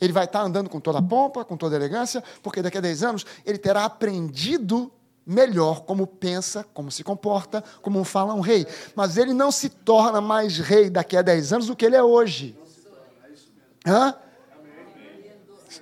ele 0.00 0.12
vai 0.12 0.24
estar 0.24 0.42
andando 0.42 0.70
com 0.70 0.80
toda 0.80 0.98
a 0.98 1.02
pompa, 1.02 1.44
com 1.44 1.56
toda 1.56 1.76
a 1.76 1.78
elegância, 1.78 2.22
porque 2.42 2.62
daqui 2.62 2.78
a 2.78 2.80
10 2.80 3.02
anos 3.02 3.26
ele 3.44 3.58
terá 3.58 3.84
aprendido 3.84 4.90
melhor 5.26 5.82
como 5.82 6.06
pensa, 6.06 6.64
como 6.72 6.90
se 6.90 7.04
comporta, 7.04 7.62
como 7.82 8.02
fala 8.02 8.34
um 8.34 8.40
rei. 8.40 8.66
Mas 8.94 9.16
ele 9.16 9.32
não 9.32 9.52
se 9.52 9.68
torna 9.68 10.20
mais 10.20 10.58
rei 10.58 10.88
daqui 10.88 11.16
a 11.16 11.22
10 11.22 11.52
anos 11.52 11.66
do 11.66 11.76
que 11.76 11.84
ele 11.84 11.96
é 11.96 12.02
hoje. 12.02 12.58
Hã? 13.86 14.14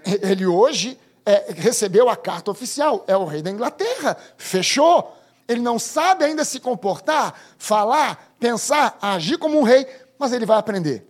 Ele 0.05 0.47
hoje 0.47 0.99
é, 1.25 1.53
recebeu 1.57 2.09
a 2.09 2.17
carta 2.17 2.51
oficial, 2.51 3.05
é 3.07 3.17
o 3.17 3.25
rei 3.25 3.43
da 3.43 3.51
Inglaterra, 3.51 4.17
fechou. 4.37 5.17
Ele 5.47 5.61
não 5.61 5.79
sabe 5.79 6.25
ainda 6.25 6.45
se 6.45 6.61
comportar, 6.61 7.39
falar, 7.57 8.35
pensar, 8.39 8.99
agir 9.01 9.39
como 9.39 9.59
um 9.59 9.63
rei, 9.63 9.87
mas 10.19 10.33
ele 10.33 10.45
vai 10.45 10.59
aprender. 10.59 11.07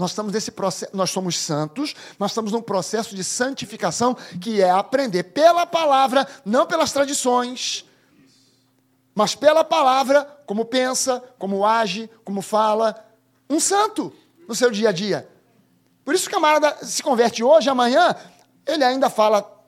Nós 0.00 0.12
estamos 0.12 0.32
nesse 0.32 0.50
processo, 0.50 0.96
nós 0.96 1.10
somos 1.10 1.36
santos, 1.38 1.94
nós 2.18 2.30
estamos 2.30 2.52
num 2.52 2.62
processo 2.62 3.14
de 3.14 3.22
santificação 3.22 4.16
que 4.40 4.62
é 4.62 4.70
aprender 4.70 5.24
pela 5.24 5.66
palavra, 5.66 6.26
não 6.42 6.64
pelas 6.64 6.90
tradições, 6.90 7.84
mas 9.14 9.34
pela 9.34 9.62
palavra, 9.62 10.24
como 10.46 10.64
pensa, 10.64 11.22
como 11.38 11.66
age, 11.66 12.08
como 12.24 12.40
fala, 12.40 12.96
um 13.48 13.60
santo 13.60 14.10
no 14.48 14.54
seu 14.54 14.70
dia 14.70 14.88
a 14.88 14.92
dia. 14.92 15.28
Por 16.02 16.14
isso 16.14 16.28
o 16.28 16.30
camarada 16.30 16.78
se 16.82 17.02
converte 17.02 17.44
hoje, 17.44 17.68
amanhã, 17.68 18.16
ele 18.66 18.82
ainda 18.82 19.10
fala 19.10 19.62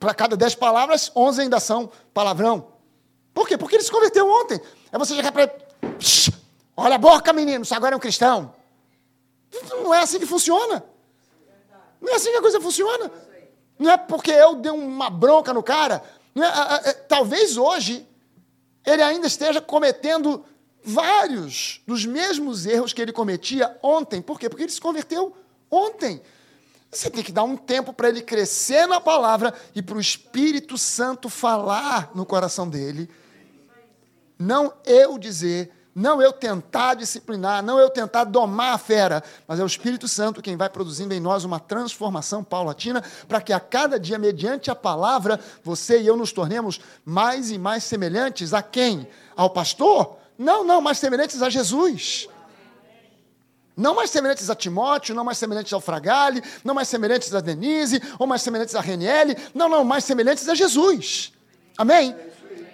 para 0.00 0.14
cada 0.14 0.38
dez 0.38 0.54
palavras, 0.54 1.12
onze 1.14 1.42
ainda 1.42 1.60
são 1.60 1.90
palavrão. 2.14 2.68
Por 3.34 3.46
quê? 3.46 3.58
Porque 3.58 3.76
ele 3.76 3.84
se 3.84 3.90
converteu 3.90 4.26
ontem. 4.26 4.58
É 4.90 4.96
você 4.96 5.14
chegar 5.14 5.32
para 5.32 5.42
ele, 5.42 5.52
Olha 6.76 6.96
a 6.96 6.98
boca, 6.98 7.32
menino, 7.32 7.62
isso 7.62 7.74
agora 7.74 7.94
é 7.94 7.96
um 7.96 8.00
cristão. 8.00 8.54
Não 9.70 9.94
é 9.94 10.00
assim 10.00 10.18
que 10.18 10.26
funciona. 10.26 10.84
Não 12.00 12.12
é 12.12 12.16
assim 12.16 12.30
que 12.30 12.36
a 12.36 12.42
coisa 12.42 12.60
funciona. 12.60 13.10
Não 13.78 13.90
é 13.90 13.96
porque 13.96 14.30
eu 14.30 14.56
dei 14.56 14.72
uma 14.72 15.08
bronca 15.08 15.52
no 15.52 15.62
cara. 15.62 16.02
É, 16.36 16.90
é, 16.90 16.92
talvez 16.92 17.56
hoje 17.56 18.06
ele 18.84 19.02
ainda 19.02 19.26
esteja 19.26 19.60
cometendo 19.60 20.44
vários 20.82 21.80
dos 21.86 22.04
mesmos 22.04 22.66
erros 22.66 22.92
que 22.92 23.00
ele 23.00 23.12
cometia 23.12 23.76
ontem. 23.82 24.20
Por 24.20 24.38
quê? 24.38 24.48
Porque 24.48 24.64
ele 24.64 24.72
se 24.72 24.80
converteu 24.80 25.34
ontem. 25.70 26.20
Você 26.90 27.10
tem 27.10 27.24
que 27.24 27.32
dar 27.32 27.42
um 27.42 27.56
tempo 27.56 27.92
para 27.92 28.08
ele 28.08 28.22
crescer 28.22 28.86
na 28.86 29.00
palavra 29.00 29.54
e 29.74 29.82
para 29.82 29.96
o 29.96 30.00
Espírito 30.00 30.76
Santo 30.78 31.28
falar 31.28 32.10
no 32.14 32.26
coração 32.26 32.68
dele. 32.68 33.08
Não 34.38 34.72
eu 34.84 35.18
dizer, 35.18 35.72
não 35.94 36.20
eu 36.20 36.32
tentar 36.32 36.94
disciplinar, 36.94 37.62
não 37.62 37.78
eu 37.78 37.88
tentar 37.88 38.24
domar 38.24 38.74
a 38.74 38.78
fera, 38.78 39.22
mas 39.46 39.60
é 39.60 39.62
o 39.62 39.66
Espírito 39.66 40.08
Santo 40.08 40.42
quem 40.42 40.56
vai 40.56 40.68
produzindo 40.68 41.14
em 41.14 41.20
nós 41.20 41.44
uma 41.44 41.60
transformação 41.60 42.42
paulatina 42.42 43.02
para 43.28 43.40
que 43.40 43.52
a 43.52 43.60
cada 43.60 43.98
dia, 43.98 44.18
mediante 44.18 44.70
a 44.70 44.74
palavra, 44.74 45.38
você 45.62 46.00
e 46.00 46.06
eu 46.06 46.16
nos 46.16 46.32
tornemos 46.32 46.80
mais 47.04 47.50
e 47.50 47.58
mais 47.58 47.84
semelhantes 47.84 48.52
a 48.52 48.62
quem? 48.62 49.06
Ao 49.36 49.48
pastor? 49.48 50.16
Não, 50.36 50.64
não, 50.64 50.80
mais 50.80 50.98
semelhantes 50.98 51.40
a 51.40 51.48
Jesus. 51.48 52.28
Não 53.76 53.94
mais 53.94 54.10
semelhantes 54.10 54.50
a 54.50 54.54
Timóteo, 54.54 55.14
não 55.14 55.24
mais 55.24 55.38
semelhantes 55.38 55.72
ao 55.72 55.80
Fragale, 55.80 56.42
não 56.64 56.74
mais 56.74 56.88
semelhantes 56.88 57.34
a 57.34 57.40
Denise, 57.40 58.00
ou 58.18 58.26
mais 58.26 58.42
semelhantes 58.42 58.74
a 58.74 58.80
Reniele, 58.80 59.36
não, 59.52 59.68
não, 59.68 59.84
mais 59.84 60.04
semelhantes 60.04 60.48
a 60.48 60.54
Jesus. 60.54 61.32
Amém? 61.76 62.16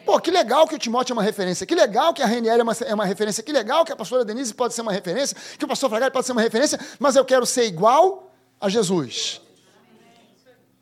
Pô, 0.04 0.20
que 0.20 0.30
legal 0.30 0.66
que 0.66 0.74
o 0.74 0.78
Timóteo 0.78 1.12
é 1.12 1.14
uma 1.14 1.22
referência, 1.22 1.66
que 1.66 1.74
legal 1.74 2.12
que 2.12 2.22
a 2.22 2.26
Reniel 2.26 2.58
é 2.58 2.62
uma, 2.62 2.72
é 2.72 2.94
uma 2.94 3.04
referência, 3.04 3.42
que 3.42 3.52
legal 3.52 3.84
que 3.84 3.92
a 3.92 3.96
pastora 3.96 4.24
Denise 4.24 4.54
pode 4.54 4.74
ser 4.74 4.82
uma 4.82 4.92
referência, 4.92 5.36
que 5.58 5.64
o 5.64 5.68
pastor 5.68 5.90
Fragale 5.90 6.10
pode 6.10 6.26
ser 6.26 6.32
uma 6.32 6.42
referência, 6.42 6.78
mas 6.98 7.16
eu 7.16 7.24
quero 7.24 7.44
ser 7.46 7.64
igual 7.66 8.32
a 8.60 8.68
Jesus. 8.68 9.40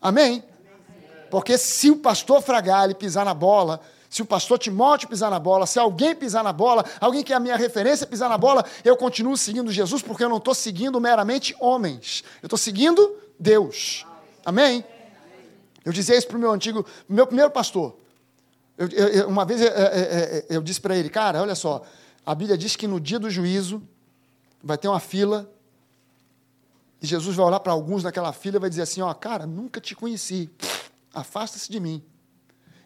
Amém? 0.01 0.43
Porque 1.29 1.57
se 1.57 1.91
o 1.91 1.97
pastor 1.97 2.41
Fragale 2.41 2.95
pisar 2.95 3.25
na 3.25 3.33
bola, 3.33 3.81
se 4.09 4.21
o 4.21 4.25
pastor 4.25 4.57
Timóteo 4.57 5.07
pisar 5.07 5.29
na 5.29 5.39
bola, 5.39 5.67
se 5.67 5.77
alguém 5.77 6.15
pisar 6.15 6.43
na 6.43 6.51
bola, 6.51 6.83
alguém 6.99 7.23
que 7.23 7.31
é 7.31 7.35
a 7.35 7.39
minha 7.39 7.55
referência 7.55 8.07
pisar 8.07 8.27
na 8.27 8.37
bola, 8.37 8.65
eu 8.83 8.97
continuo 8.97 9.37
seguindo 9.37 9.71
Jesus 9.71 10.01
porque 10.01 10.23
eu 10.23 10.29
não 10.29 10.37
estou 10.37 10.55
seguindo 10.55 10.99
meramente 10.99 11.55
homens. 11.59 12.23
Eu 12.41 12.47
estou 12.47 12.57
seguindo 12.57 13.15
Deus. 13.39 14.05
Amém? 14.43 14.83
Eu 15.85 15.93
dizia 15.93 16.17
isso 16.17 16.27
para 16.27 16.37
o 16.37 16.39
meu 16.39 16.51
antigo, 16.51 16.85
meu 17.07 17.27
primeiro 17.27 17.51
pastor. 17.51 17.98
Eu, 18.79 18.87
eu, 18.87 19.27
uma 19.27 19.43
vez 19.43 19.59
eu, 19.59 19.67
eu 20.49 20.61
disse 20.61 20.79
para 20.79 20.95
ele, 20.95 21.09
cara, 21.09 21.41
olha 21.41 21.53
só, 21.53 21.83
a 22.25 22.33
Bíblia 22.33 22.57
diz 22.57 22.77
que 22.77 22.87
no 22.87 22.97
dia 22.97 23.19
do 23.19 23.29
juízo 23.29 23.83
vai 24.63 24.77
ter 24.77 24.87
uma 24.87 25.01
fila 25.01 25.51
e 27.01 27.05
Jesus 27.05 27.35
vai 27.35 27.45
olhar 27.45 27.59
para 27.59 27.73
alguns 27.73 28.05
naquela 28.05 28.31
fila 28.31 28.55
e 28.55 28.59
vai 28.59 28.69
dizer 28.69 28.83
assim, 28.83 29.01
ó, 29.01 29.13
cara, 29.13 29.45
nunca 29.45 29.81
te 29.81 29.93
conheci, 29.93 30.49
afasta-se 31.13 31.69
de 31.69 31.77
mim. 31.77 32.01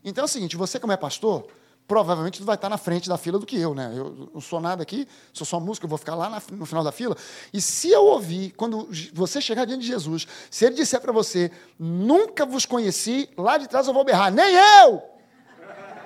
Então 0.04 0.24
é 0.24 0.26
o 0.26 0.28
seguinte, 0.28 0.58
você 0.58 0.80
como 0.80 0.94
é 0.94 0.98
pastor, 0.98 1.46
provavelmente 1.88 2.42
vai 2.42 2.56
estar 2.56 2.70
na 2.70 2.78
frente 2.80 3.08
da 3.08 3.18
fila 3.18 3.38
do 3.38 3.46
que 3.46 3.60
eu, 3.60 3.76
né? 3.76 3.94
Eu 3.96 4.32
não 4.34 4.42
sou 4.42 4.60
nada 4.60 4.82
aqui, 4.82 5.08
sou 5.32 5.46
só 5.46 5.60
música, 5.60 5.86
eu 5.86 5.90
vou 5.90 6.00
ficar 6.00 6.16
lá 6.16 6.42
no 6.52 6.66
final 6.66 6.84
da 6.84 6.92
fila. 6.92 7.16
E 7.54 7.62
se 7.62 7.92
eu 7.92 8.04
ouvir, 8.06 8.52
quando 8.58 8.90
você 9.14 9.40
chegar 9.40 9.66
diante 9.66 9.82
de 9.82 9.88
Jesus, 9.90 10.26
se 10.50 10.66
ele 10.66 10.74
disser 10.74 11.00
para 11.00 11.12
você, 11.12 11.52
nunca 11.78 12.48
vos 12.48 12.66
conheci, 12.66 13.30
lá 13.38 13.60
de 13.60 13.68
trás 13.68 13.88
eu 13.88 13.94
vou 13.94 14.04
berrar, 14.04 14.32
nem 14.32 14.56
eu! 14.56 15.13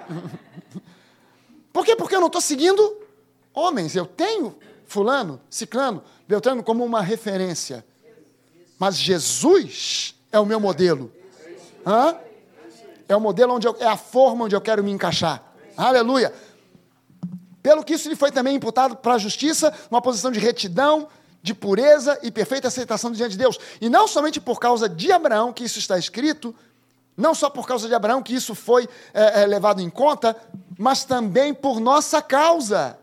Por 1.71 1.85
quê? 1.85 1.95
Porque 1.95 2.15
eu 2.15 2.19
não 2.19 2.27
estou 2.27 2.41
seguindo 2.41 2.97
homens. 3.53 3.95
Eu 3.95 4.05
tenho 4.05 4.55
fulano, 4.85 5.39
ciclano, 5.49 6.03
beltrano 6.27 6.63
como 6.63 6.83
uma 6.83 7.01
referência. 7.01 7.85
Mas 8.79 8.97
Jesus 8.97 10.15
é 10.31 10.39
o 10.39 10.45
meu 10.45 10.59
modelo. 10.59 11.11
Hã? 11.85 12.15
É 13.07 13.15
o 13.15 13.21
modelo 13.21 13.53
onde 13.53 13.67
eu, 13.67 13.75
é 13.79 13.87
a 13.87 13.97
forma 13.97 14.45
onde 14.45 14.55
eu 14.55 14.61
quero 14.61 14.83
me 14.83 14.91
encaixar. 14.91 15.43
Aleluia. 15.75 16.33
Pelo 17.61 17.83
que 17.83 17.93
isso 17.93 18.09
lhe 18.09 18.15
foi 18.15 18.31
também 18.31 18.55
imputado 18.55 18.95
para 18.95 19.13
a 19.13 19.17
justiça, 19.17 19.73
uma 19.89 20.01
posição 20.01 20.31
de 20.31 20.39
retidão, 20.39 21.07
de 21.41 21.53
pureza 21.53 22.19
e 22.23 22.31
perfeita 22.31 22.67
aceitação 22.67 23.11
diante 23.11 23.31
de 23.31 23.37
Deus. 23.37 23.59
E 23.79 23.89
não 23.89 24.07
somente 24.07 24.39
por 24.39 24.59
causa 24.59 24.89
de 24.89 25.11
Abraão 25.11 25.53
que 25.53 25.63
isso 25.63 25.79
está 25.79 25.97
escrito, 25.97 26.53
não 27.17 27.33
só 27.33 27.49
por 27.49 27.67
causa 27.67 27.87
de 27.87 27.95
Abraão 27.95 28.21
que 28.21 28.35
isso 28.35 28.53
foi 28.53 28.87
é, 29.11 29.41
é, 29.41 29.45
levado 29.47 29.81
em 29.81 29.89
conta, 29.89 30.37
mas 30.77 31.03
também 31.03 31.51
por 31.51 31.79
nossa 31.79 32.21
causa. 32.21 32.99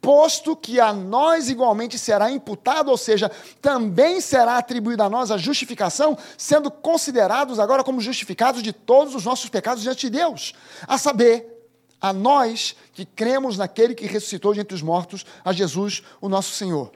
Posto 0.00 0.54
que 0.54 0.78
a 0.78 0.92
nós 0.92 1.50
igualmente 1.50 1.98
será 1.98 2.30
imputado, 2.30 2.88
ou 2.88 2.96
seja, 2.96 3.28
também 3.60 4.20
será 4.20 4.56
atribuída 4.56 5.04
a 5.04 5.10
nós 5.10 5.32
a 5.32 5.36
justificação, 5.36 6.16
sendo 6.38 6.70
considerados 6.70 7.58
agora 7.58 7.82
como 7.82 8.00
justificados 8.00 8.62
de 8.62 8.72
todos 8.72 9.16
os 9.16 9.24
nossos 9.24 9.50
pecados 9.50 9.82
diante 9.82 10.08
de 10.08 10.18
Deus. 10.18 10.54
A 10.86 10.96
saber, 10.96 11.56
a 12.00 12.12
nós 12.12 12.76
que 12.92 13.04
cremos 13.04 13.58
naquele 13.58 13.96
que 13.96 14.06
ressuscitou 14.06 14.54
de 14.54 14.60
entre 14.60 14.76
os 14.76 14.82
mortos, 14.82 15.26
a 15.44 15.52
Jesus, 15.52 16.04
o 16.20 16.28
nosso 16.28 16.52
Senhor. 16.52 16.92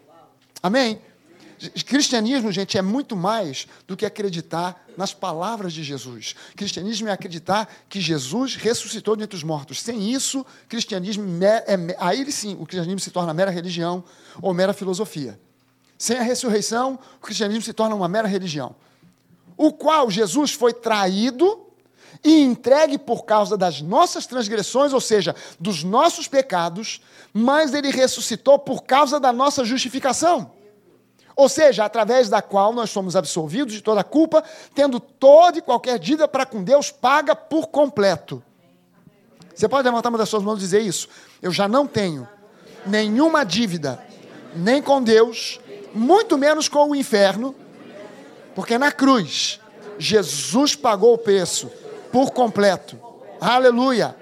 Amém? 0.63 1.01
Cristianismo, 1.85 2.51
gente, 2.51 2.79
é 2.79 2.83
muito 2.83 3.15
mais 3.15 3.67
do 3.87 3.95
que 3.95 4.07
acreditar 4.07 4.83
nas 4.97 5.13
palavras 5.13 5.75
de 5.75 5.85
Jesus. 5.85 6.35
Cristianismo 6.57 7.09
é 7.09 7.13
acreditar 7.13 7.69
que 7.87 8.01
Jesus 8.01 8.57
ressuscitou 8.57 9.15
dentre 9.15 9.37
os 9.37 9.43
mortos. 9.43 9.83
Sem 9.83 10.11
isso, 10.11 10.45
cristianismo 10.69 11.25
é, 11.45 11.65
aí 11.99 12.31
sim, 12.33 12.57
o 12.59 12.65
cristianismo 12.65 13.01
se 13.01 13.11
torna 13.11 13.35
mera 13.35 13.51
religião 13.51 14.03
ou 14.41 14.55
mera 14.55 14.73
filosofia. 14.73 15.39
Sem 15.99 16.17
a 16.17 16.23
ressurreição, 16.23 16.99
o 17.19 17.27
cristianismo 17.27 17.63
se 17.63 17.75
torna 17.75 17.95
uma 17.95 18.09
mera 18.09 18.27
religião. 18.27 18.75
O 19.55 19.71
qual 19.71 20.11
Jesus 20.11 20.53
foi 20.53 20.73
traído 20.73 21.67
e 22.25 22.41
entregue 22.41 22.97
por 22.97 23.27
causa 23.27 23.55
das 23.55 23.83
nossas 23.83 24.27
transgressões, 24.27 24.95
ou 24.95 25.01
seja, 25.01 25.37
dos 25.59 25.85
nossos 25.85 26.27
pecados, 26.27 27.03
mas 27.35 27.75
ele 27.75 27.91
ressuscitou 27.91 28.59
por 28.59 28.85
causa 28.85 29.21
da 29.21 29.31
nossa 29.31 29.63
justificação 29.63 30.59
ou 31.41 31.49
seja, 31.49 31.87
através 31.87 32.29
da 32.29 32.43
qual 32.43 32.71
nós 32.71 32.91
somos 32.91 33.17
absolvidos 33.17 33.73
de 33.73 33.81
toda 33.81 34.05
culpa, 34.05 34.45
tendo 34.75 35.01
toda 35.01 35.57
e 35.57 35.63
qualquer 35.63 35.99
dívida 35.99 36.29
para 36.29 36.45
com 36.45 36.63
Deus 36.63 36.91
paga 36.91 37.35
por 37.35 37.69
completo. 37.69 38.43
Você 39.55 39.67
pode 39.67 39.89
levantar 39.89 40.11
uma 40.11 40.19
das 40.19 40.29
suas 40.29 40.43
mãos 40.43 40.59
e 40.59 40.61
dizer 40.61 40.83
isso? 40.83 41.09
Eu 41.41 41.51
já 41.51 41.67
não 41.67 41.87
tenho 41.87 42.29
nenhuma 42.85 43.43
dívida, 43.43 44.05
nem 44.55 44.83
com 44.83 45.03
Deus 45.03 45.59
muito 45.95 46.37
menos 46.37 46.69
com 46.69 46.91
o 46.91 46.95
inferno, 46.95 47.55
porque 48.55 48.77
na 48.77 48.93
cruz 48.93 49.61
Jesus 49.99 50.75
pagou 50.75 51.15
o 51.15 51.19
preço 51.19 51.71
por 52.13 52.33
completo. 52.33 53.01
Aleluia. 53.41 54.15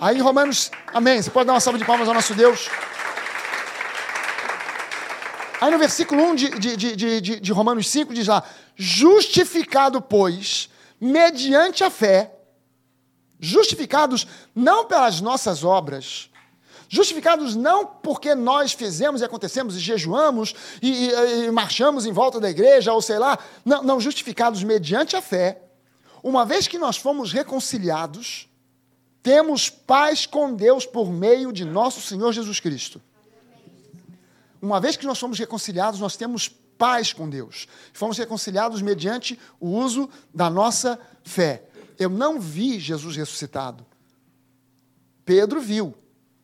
Aí 0.00 0.20
Romanos, 0.20 0.68
amém. 0.92 1.22
Você 1.22 1.30
pode 1.30 1.46
dar 1.46 1.52
uma 1.52 1.60
salva 1.60 1.78
de 1.78 1.84
palmas 1.84 2.08
ao 2.08 2.14
nosso 2.14 2.34
Deus. 2.34 2.68
Aí 5.62 5.70
no 5.70 5.78
versículo 5.78 6.20
1 6.24 6.34
de, 6.34 6.48
de, 6.58 6.76
de, 6.76 7.20
de, 7.20 7.40
de 7.40 7.52
Romanos 7.52 7.88
5 7.88 8.12
diz 8.12 8.26
lá: 8.26 8.42
Justificado, 8.74 10.02
pois, 10.02 10.68
mediante 11.00 11.84
a 11.84 11.90
fé, 11.90 12.34
justificados 13.38 14.26
não 14.56 14.86
pelas 14.86 15.20
nossas 15.20 15.62
obras, 15.62 16.28
justificados 16.88 17.54
não 17.54 17.86
porque 17.86 18.34
nós 18.34 18.72
fizemos 18.72 19.20
e 19.20 19.24
acontecemos 19.24 19.76
e 19.76 19.78
jejuamos 19.78 20.52
e, 20.82 20.90
e, 20.90 21.44
e, 21.44 21.50
marchamos 21.52 22.06
em 22.06 22.12
volta 22.12 22.40
da 22.40 22.50
igreja, 22.50 22.92
ou 22.92 23.00
sei 23.00 23.20
lá, 23.20 23.38
não, 23.64 23.84
não, 23.84 24.00
justificados 24.00 24.64
mediante 24.64 25.14
a 25.14 25.22
fé, 25.22 25.62
uma 26.24 26.44
vez 26.44 26.66
que 26.66 26.76
nós 26.76 26.96
fomos 26.96 27.32
reconciliados, 27.32 28.48
temos 29.22 29.70
paz 29.70 30.26
com 30.26 30.52
Deus 30.52 30.84
por 30.84 31.12
meio 31.12 31.52
de 31.52 31.64
nosso 31.64 32.00
Senhor 32.00 32.32
Jesus 32.32 32.58
Cristo. 32.58 33.00
Uma 34.62 34.80
vez 34.80 34.96
que 34.96 35.04
nós 35.04 35.18
somos 35.18 35.40
reconciliados, 35.40 35.98
nós 35.98 36.16
temos 36.16 36.48
paz 36.48 37.12
com 37.12 37.28
Deus. 37.28 37.66
Fomos 37.92 38.16
reconciliados 38.16 38.80
mediante 38.80 39.36
o 39.58 39.68
uso 39.70 40.08
da 40.32 40.48
nossa 40.48 40.98
fé. 41.24 41.64
Eu 41.98 42.08
não 42.08 42.40
vi 42.40 42.78
Jesus 42.78 43.16
ressuscitado. 43.16 43.84
Pedro 45.24 45.60
viu, 45.60 45.94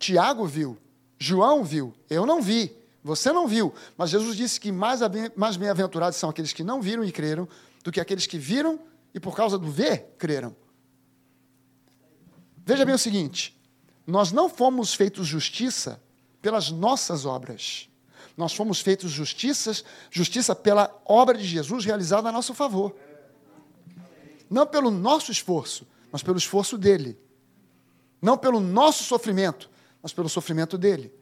Tiago 0.00 0.46
viu, 0.46 0.76
João 1.16 1.64
viu, 1.64 1.94
eu 2.10 2.26
não 2.26 2.42
vi, 2.42 2.76
você 3.04 3.32
não 3.32 3.46
viu. 3.46 3.72
Mas 3.96 4.10
Jesus 4.10 4.36
disse 4.36 4.60
que 4.60 4.72
mais, 4.72 5.00
mais 5.36 5.56
bem-aventurados 5.56 6.18
são 6.18 6.28
aqueles 6.30 6.52
que 6.52 6.64
não 6.64 6.82
viram 6.82 7.04
e 7.04 7.12
creram 7.12 7.48
do 7.84 7.92
que 7.92 8.00
aqueles 8.00 8.26
que 8.26 8.38
viram 8.38 8.80
e 9.14 9.20
por 9.20 9.36
causa 9.36 9.56
do 9.56 9.70
ver, 9.70 10.14
creram. 10.18 10.54
Veja 12.64 12.84
bem 12.84 12.94
o 12.94 12.98
seguinte: 12.98 13.56
nós 14.06 14.32
não 14.32 14.48
fomos 14.48 14.92
feitos 14.92 15.26
justiça 15.26 16.00
pelas 16.40 16.70
nossas 16.70 17.24
obras 17.24 17.88
nós 18.39 18.55
fomos 18.55 18.80
feitos 18.80 19.11
justiças, 19.11 19.84
justiça 20.12 20.55
pela 20.55 20.97
obra 21.05 21.36
de 21.36 21.45
Jesus 21.45 21.84
realizada 21.84 22.28
a 22.28 22.32
nosso 22.32 22.55
favor. 22.55 22.95
Não 24.49 24.64
pelo 24.64 24.93
nosso 24.93 25.32
esforço, 25.32 25.84
mas 26.12 26.22
pelo 26.22 26.39
esforço 26.39 26.78
dele. 26.78 27.18
Não 28.22 28.39
pelo 28.39 28.61
nosso 28.61 29.03
sofrimento, 29.03 29.68
mas 30.01 30.12
pelo 30.12 30.28
sofrimento 30.28 30.78
dele. 30.78 31.12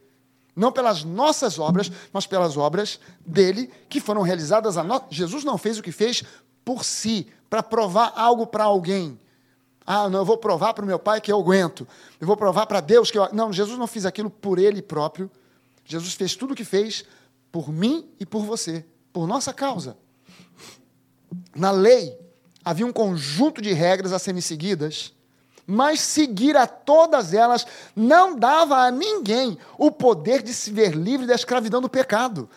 Não 0.55 0.71
pelas 0.71 1.03
nossas 1.03 1.57
obras, 1.57 1.91
mas 2.13 2.27
pelas 2.27 2.55
obras 2.55 2.99
dele 3.25 3.71
que 3.89 3.99
foram 3.99 4.21
realizadas 4.21 4.77
a 4.77 4.83
nós. 4.83 5.01
Jesus 5.09 5.43
não 5.43 5.57
fez 5.57 5.79
o 5.79 5.83
que 5.83 5.91
fez 5.91 6.23
por 6.63 6.85
si, 6.85 7.27
para 7.49 7.63
provar 7.63 8.13
algo 8.15 8.45
para 8.45 8.65
alguém. 8.65 9.19
Ah, 9.83 10.07
não, 10.07 10.19
eu 10.19 10.25
vou 10.25 10.37
provar 10.37 10.75
para 10.75 10.83
o 10.83 10.87
meu 10.87 10.99
pai 10.99 11.19
que 11.19 11.31
eu 11.31 11.39
aguento. 11.39 11.87
Eu 12.21 12.27
vou 12.27 12.37
provar 12.37 12.67
para 12.67 12.79
Deus 12.79 13.09
que 13.09 13.17
eu. 13.17 13.27
Não, 13.33 13.51
Jesus 13.51 13.79
não 13.79 13.87
fez 13.87 14.05
aquilo 14.05 14.29
por 14.29 14.59
ele 14.59 14.83
próprio 14.83 15.31
Jesus 15.87 16.13
fez 16.15 16.35
tudo 16.35 16.51
o 16.51 16.55
que 16.55 16.65
fez 16.65 17.05
por 17.49 17.71
mim 17.71 18.09
e 18.19 18.25
por 18.25 18.43
você, 18.43 18.85
por 19.13 19.25
nossa 19.25 19.53
causa. 19.53 19.97
Na 21.55 21.71
lei, 21.71 22.19
havia 22.63 22.85
um 22.85 22.91
conjunto 22.91 23.61
de 23.61 23.71
regras 23.71 24.11
a 24.11 24.19
serem 24.19 24.41
seguidas, 24.41 25.13
mas 25.65 26.01
seguir 26.01 26.57
a 26.57 26.67
todas 26.67 27.33
elas 27.33 27.65
não 27.95 28.37
dava 28.37 28.79
a 28.79 28.91
ninguém 28.91 29.57
o 29.77 29.89
poder 29.89 30.43
de 30.43 30.53
se 30.53 30.71
ver 30.71 30.93
livre 30.93 31.25
da 31.25 31.35
escravidão 31.35 31.81
do 31.81 31.89
pecado. 31.89 32.49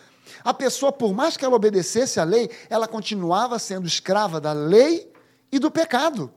A 0.43 0.53
pessoa, 0.53 0.91
por 0.91 1.13
mais 1.13 1.37
que 1.37 1.45
ela 1.45 1.55
obedecesse 1.55 2.19
à 2.19 2.25
lei, 2.25 2.49
ela 2.69 2.87
continuava 2.87 3.57
sendo 3.59 3.87
escrava 3.87 4.41
da 4.41 4.51
lei 4.51 5.09
e 5.49 5.57
do 5.57 5.71
pecado. 5.71 6.33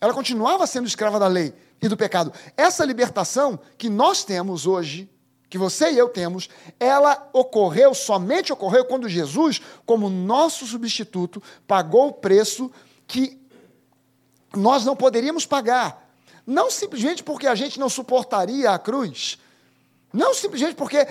Ela 0.00 0.12
continuava 0.12 0.66
sendo 0.66 0.86
escrava 0.86 1.18
da 1.18 1.26
lei 1.26 1.54
e 1.80 1.88
do 1.88 1.96
pecado. 1.96 2.30
Essa 2.56 2.84
libertação 2.84 3.58
que 3.78 3.88
nós 3.88 4.22
temos 4.22 4.66
hoje, 4.66 5.08
que 5.48 5.56
você 5.56 5.90
e 5.90 5.98
eu 5.98 6.08
temos, 6.08 6.48
ela 6.78 7.28
ocorreu, 7.32 7.94
somente 7.94 8.52
ocorreu 8.52 8.84
quando 8.84 9.08
Jesus, 9.08 9.60
como 9.86 10.10
nosso 10.10 10.66
substituto, 10.66 11.42
pagou 11.66 12.08
o 12.08 12.12
preço 12.12 12.70
que 13.06 13.40
nós 14.54 14.84
não 14.84 14.94
poderíamos 14.94 15.46
pagar. 15.46 16.06
Não 16.46 16.70
simplesmente 16.70 17.22
porque 17.22 17.46
a 17.46 17.54
gente 17.54 17.78
não 17.78 17.88
suportaria 17.88 18.70
a 18.70 18.78
cruz, 18.78 19.38
não 20.12 20.34
simplesmente 20.34 20.74
porque 20.74 21.06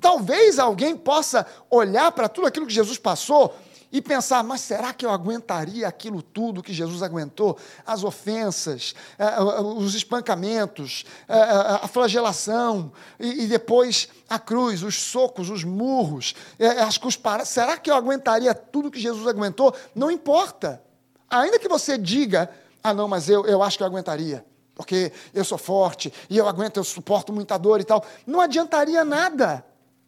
talvez 0.00 0.58
alguém 0.58 0.96
possa 0.96 1.46
olhar 1.70 2.10
para 2.12 2.28
tudo 2.28 2.46
aquilo 2.46 2.66
que 2.66 2.72
Jesus 2.72 2.98
passou 2.98 3.54
e 3.94 4.02
pensar, 4.02 4.42
mas 4.42 4.60
será 4.60 4.92
que 4.92 5.06
eu 5.06 5.10
aguentaria 5.10 5.86
aquilo 5.86 6.20
tudo 6.20 6.64
que 6.64 6.72
Jesus 6.72 7.00
aguentou? 7.00 7.56
As 7.86 8.02
ofensas, 8.02 8.92
eh, 9.16 9.24
eh, 9.24 9.60
os 9.60 9.94
espancamentos, 9.94 11.04
eh, 11.28 11.78
a 11.80 11.86
flagelação, 11.86 12.90
e 13.20 13.46
depois 13.46 14.08
a 14.28 14.36
cruz, 14.36 14.82
os 14.82 15.00
socos, 15.00 15.48
os 15.48 15.62
murros, 15.62 16.34
as 16.84 16.98
cusparadas. 16.98 17.50
Será 17.50 17.76
que 17.76 17.88
eu 17.88 17.94
aguentaria 17.94 18.52
tudo 18.52 18.90
que 18.90 18.98
Jesus 18.98 19.28
aguentou? 19.28 19.72
Não 19.94 20.10
importa. 20.10 20.82
Ainda 21.30 21.56
que 21.56 21.68
você 21.68 21.96
diga, 21.96 22.50
ah, 22.82 22.92
não, 22.92 23.06
mas 23.06 23.28
eu, 23.28 23.46
eu 23.46 23.62
acho 23.62 23.76
que 23.76 23.84
eu 23.84 23.86
aguentaria 23.86 24.44
porque 24.74 25.12
eu 25.32 25.44
sou 25.44 25.56
forte 25.56 26.12
e 26.28 26.36
eu 26.36 26.48
aguento, 26.48 26.78
eu 26.78 26.84
suporto 26.84 27.32
muita 27.32 27.56
dor 27.56 27.80
e 27.80 27.84
tal. 27.84 28.04
Não 28.26 28.40
adiantaria 28.40 29.04
nada. 29.04 29.64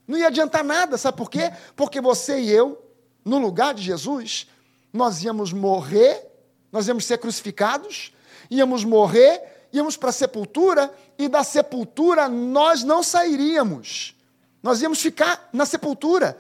Não 0.09 0.19
ia 0.19 0.27
adiantar 0.27 0.65
nada, 0.65 0.99
sabe 0.99 1.17
por 1.17 1.31
quê? 1.31 1.53
Porque 1.77 2.01
você 2.01 2.41
e 2.41 2.51
eu 2.51 2.86
no 3.27 3.39
lugar 3.39 3.75
de 3.75 3.83
Jesus, 3.83 4.47
nós 4.93 5.25
íamos 5.25 5.53
morrer, 5.53 6.25
nós 6.71 6.87
íamos 6.87 7.05
ser 7.05 7.19
crucificados, 7.19 8.13
íamos 8.49 8.85
morrer, 8.85 9.67
íamos 9.73 9.97
para 9.97 10.11
a 10.11 10.13
sepultura, 10.13 10.95
e 11.19 11.29
da 11.29 11.43
sepultura 11.43 12.29
nós 12.29 12.85
não 12.85 13.03
sairíamos. 13.03 14.15
Nós 14.63 14.81
íamos 14.81 15.01
ficar 15.01 15.49
na 15.53 15.67
sepultura, 15.67 16.39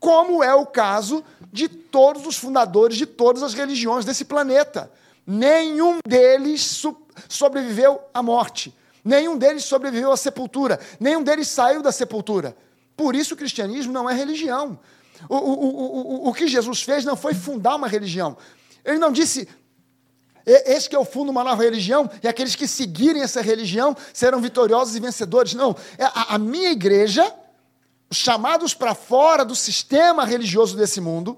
como 0.00 0.42
é 0.42 0.52
o 0.52 0.66
caso 0.66 1.22
de 1.52 1.68
todos 1.68 2.26
os 2.26 2.36
fundadores 2.36 2.96
de 2.96 3.06
todas 3.06 3.44
as 3.44 3.54
religiões 3.54 4.04
desse 4.04 4.24
planeta. 4.24 4.90
Nenhum 5.24 6.00
deles 6.04 6.82
sobreviveu 7.28 8.00
à 8.12 8.20
morte. 8.20 8.74
Nenhum 9.04 9.38
deles 9.38 9.64
sobreviveu 9.64 10.10
à 10.10 10.16
sepultura. 10.16 10.80
Nenhum 10.98 11.22
deles 11.22 11.46
saiu 11.46 11.82
da 11.82 11.92
sepultura. 11.92 12.56
Por 12.96 13.14
isso 13.14 13.34
o 13.34 13.36
cristianismo 13.36 13.92
não 13.92 14.10
é 14.10 14.14
religião. 14.14 14.78
O, 15.28 15.36
o, 15.36 16.26
o, 16.26 16.28
o 16.28 16.34
que 16.34 16.48
Jesus 16.48 16.82
fez 16.82 17.04
não 17.04 17.16
foi 17.16 17.34
fundar 17.34 17.76
uma 17.76 17.88
religião. 17.88 18.36
Ele 18.84 18.98
não 18.98 19.10
disse, 19.10 19.48
esse 20.46 20.88
que 20.88 20.94
eu 20.94 21.04
fundo 21.04 21.30
uma 21.30 21.42
nova 21.42 21.62
religião, 21.62 22.08
e 22.22 22.28
aqueles 22.28 22.54
que 22.54 22.68
seguirem 22.68 23.22
essa 23.22 23.42
religião 23.42 23.96
serão 24.12 24.40
vitoriosos 24.40 24.94
e 24.94 25.00
vencedores. 25.00 25.54
Não. 25.54 25.74
É 25.98 26.04
a, 26.04 26.34
a 26.34 26.38
minha 26.38 26.70
igreja, 26.70 27.34
chamados 28.10 28.72
para 28.72 28.94
fora 28.94 29.44
do 29.44 29.56
sistema 29.56 30.24
religioso 30.24 30.76
desse 30.76 31.00
mundo, 31.00 31.36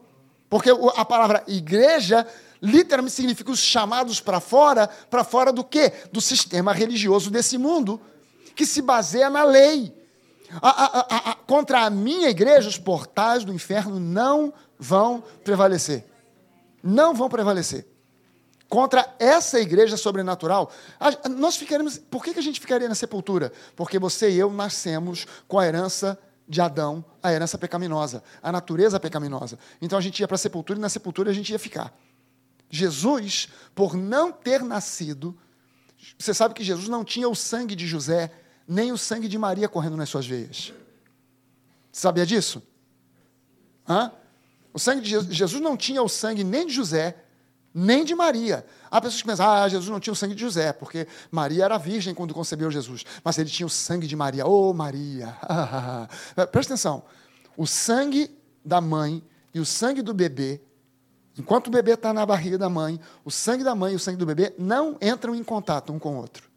porque 0.51 0.71
a 0.97 1.05
palavra 1.05 1.43
igreja 1.47 2.27
literalmente 2.61 3.15
significa 3.15 3.51
os 3.51 3.61
chamados 3.61 4.21
para 4.21 4.41
fora, 4.41 4.89
para 5.09 5.25
fora 5.25 5.53
do 5.53 5.65
quê? 5.65 5.93
Do 6.13 6.21
sistema 6.21 6.73
religioso 6.73 7.31
desse 7.31 7.57
mundo, 7.57 8.01
que 8.55 8.67
se 8.67 8.83
baseia 8.83 9.31
na 9.31 9.45
lei. 9.45 9.95
A, 10.61 10.69
a, 10.69 11.31
a, 11.31 11.35
contra 11.35 11.83
a 11.83 11.91
minha 11.91 12.29
igreja, 12.29 12.69
os 12.69 12.79
portais 12.79 13.45
do 13.45 13.53
inferno 13.53 14.01
não 14.01 14.53
vão 14.79 15.23
prevalecer. 15.45 16.05
Não 16.83 17.15
vão 17.15 17.29
prevalecer. 17.29 17.87
Contra 18.69 19.15
essa 19.19 19.59
igreja 19.59 19.97
sobrenatural, 19.97 20.71
nós 21.31 21.57
ficaremos. 21.57 21.99
Por 21.99 22.23
que, 22.23 22.35
que 22.35 22.39
a 22.39 22.43
gente 22.43 22.61
ficaria 22.61 22.89
na 22.89 22.95
sepultura? 22.95 23.51
Porque 23.75 23.99
você 23.99 24.31
e 24.31 24.39
eu 24.39 24.53
nascemos 24.53 25.27
com 25.47 25.59
a 25.59 25.67
herança 25.67 26.19
de 26.47 26.61
Adão, 26.61 27.05
a 27.23 27.33
herança 27.33 27.59
pecaminosa, 27.59 28.23
a 28.43 28.53
natureza 28.53 28.99
pecaminosa. 29.01 29.59
Então 29.81 29.99
a 29.99 30.03
gente 30.03 30.21
ia 30.21 30.29
para 30.29 30.35
a 30.35 30.39
sepultura 30.39 30.79
e 30.79 30.83
na 30.83 30.89
sepultura 30.89 31.31
a 31.31 31.35
gente 31.35 31.51
ia 31.51 31.59
ficar. 31.59 31.95
Jesus, 32.71 33.49
por 33.75 33.95
não 33.95 34.31
ter 34.31 34.63
nascido, 34.63 35.37
você 36.19 36.33
sabe 36.35 36.55
que 36.55 36.63
Jesus 36.63 36.89
não 36.89 37.05
tinha 37.05 37.29
o 37.29 37.35
sangue 37.35 37.75
de 37.75 37.87
José, 37.87 38.31
nem 38.69 38.93
o 38.93 38.99
sangue 38.99 39.27
de 39.27 39.39
Maria 39.39 39.67
correndo 39.67 39.97
nas 39.97 40.11
suas 40.11 40.27
veias. 40.27 40.75
Você 41.91 42.03
sabia 42.03 42.27
disso? 42.27 42.63
Hã? 43.89 44.13
O 44.75 44.79
sangue 44.79 45.01
de 45.01 45.35
Jesus 45.35 45.63
não 45.63 45.77
tinha 45.77 46.03
o 46.03 46.09
sangue 46.09 46.45
nem 46.45 46.67
de 46.67 46.75
José, 46.75 47.17
nem 47.73 48.05
de 48.05 48.15
Maria. 48.15 48.67
Há 48.91 49.01
pessoas 49.01 49.23
que 49.23 49.29
pensam, 49.29 49.49
ah, 49.49 49.69
Jesus 49.69 49.91
não 49.91 49.99
tinha 49.99 50.13
o 50.13 50.17
sangue 50.17 50.35
de 50.35 50.41
José, 50.43 50.73
porque 50.73 51.07
Maria 51.31 51.65
era 51.65 51.79
virgem 51.79 52.15
quando 52.15 52.35
concebeu 52.35 52.71
Jesus, 52.71 53.05
mas 53.25 53.39
ele 53.39 53.49
tinha 53.49 53.67
o 53.67 53.71
sangue 53.71 54.07
de 54.07 54.15
Maria. 54.15 54.47
Oh, 54.47 54.75
Maria! 54.75 55.37
Presta 56.53 56.75
atenção. 56.75 57.03
O 57.57 57.67
sangue 57.67 58.31
da 58.65 58.81
mãe 58.81 59.23
e 59.55 59.61
o 59.61 59.65
sangue 59.65 60.03
do 60.03 60.13
bebê, 60.13 60.61
enquanto 61.39 61.69
o 61.69 61.71
bebê 61.71 61.93
está 61.93 62.13
na 62.13 62.27
barriga 62.27 62.59
da 62.59 62.69
mãe, 62.69 63.01
o 63.25 63.31
sangue 63.31 63.65
da 63.65 63.75
mãe 63.75 63.95
e 63.95 63.97
o 63.97 63.99
sangue 63.99 64.19
do 64.19 64.27
bebê 64.27 64.55
não 64.59 64.99
entram 65.01 65.35
em 65.35 65.43
contato 65.43 65.93
um 65.93 65.99
com 65.99 66.15
o 66.15 66.19
outro. 66.19 66.48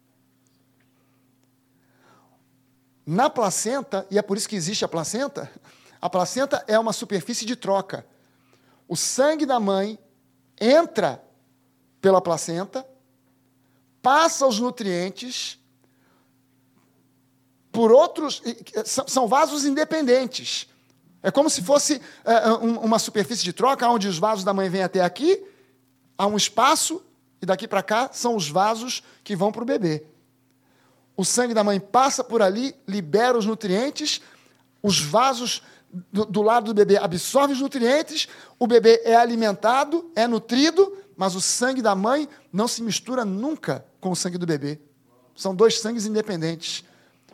Na 3.12 3.28
placenta, 3.28 4.06
e 4.10 4.16
é 4.16 4.22
por 4.22 4.38
isso 4.38 4.48
que 4.48 4.56
existe 4.56 4.86
a 4.86 4.88
placenta, 4.88 5.52
a 6.00 6.08
placenta 6.08 6.64
é 6.66 6.78
uma 6.78 6.94
superfície 6.94 7.44
de 7.44 7.54
troca. 7.54 8.06
O 8.88 8.96
sangue 8.96 9.44
da 9.44 9.60
mãe 9.60 9.98
entra 10.58 11.22
pela 12.00 12.22
placenta, 12.22 12.86
passa 14.00 14.46
os 14.46 14.58
nutrientes 14.58 15.58
por 17.70 17.92
outros. 17.92 18.42
São 18.86 19.28
vasos 19.28 19.66
independentes. 19.66 20.66
É 21.22 21.30
como 21.30 21.50
se 21.50 21.60
fosse 21.60 22.00
uh, 22.24 22.64
uma 22.82 22.98
superfície 22.98 23.44
de 23.44 23.52
troca, 23.52 23.86
onde 23.90 24.08
os 24.08 24.18
vasos 24.18 24.42
da 24.42 24.54
mãe 24.54 24.70
vêm 24.70 24.84
até 24.84 25.02
aqui, 25.02 25.44
há 26.16 26.26
um 26.26 26.36
espaço, 26.38 27.04
e 27.42 27.44
daqui 27.44 27.68
para 27.68 27.82
cá 27.82 28.08
são 28.10 28.34
os 28.34 28.48
vasos 28.48 29.02
que 29.22 29.36
vão 29.36 29.52
para 29.52 29.62
o 29.62 29.66
bebê. 29.66 30.06
O 31.16 31.24
sangue 31.24 31.54
da 31.54 31.62
mãe 31.62 31.78
passa 31.78 32.24
por 32.24 32.42
ali, 32.42 32.74
libera 32.86 33.36
os 33.36 33.46
nutrientes, 33.46 34.20
os 34.82 35.00
vasos 35.00 35.62
do, 36.10 36.24
do 36.24 36.42
lado 36.42 36.66
do 36.66 36.74
bebê 36.74 36.96
absorvem 36.96 37.54
os 37.54 37.60
nutrientes, 37.60 38.28
o 38.58 38.66
bebê 38.66 39.02
é 39.04 39.14
alimentado, 39.14 40.10
é 40.16 40.26
nutrido, 40.26 40.96
mas 41.16 41.34
o 41.34 41.40
sangue 41.40 41.82
da 41.82 41.94
mãe 41.94 42.28
não 42.52 42.66
se 42.66 42.82
mistura 42.82 43.24
nunca 43.24 43.84
com 44.00 44.10
o 44.10 44.16
sangue 44.16 44.38
do 44.38 44.46
bebê. 44.46 44.80
São 45.36 45.54
dois 45.54 45.78
sangues 45.80 46.06
independentes. 46.06 46.84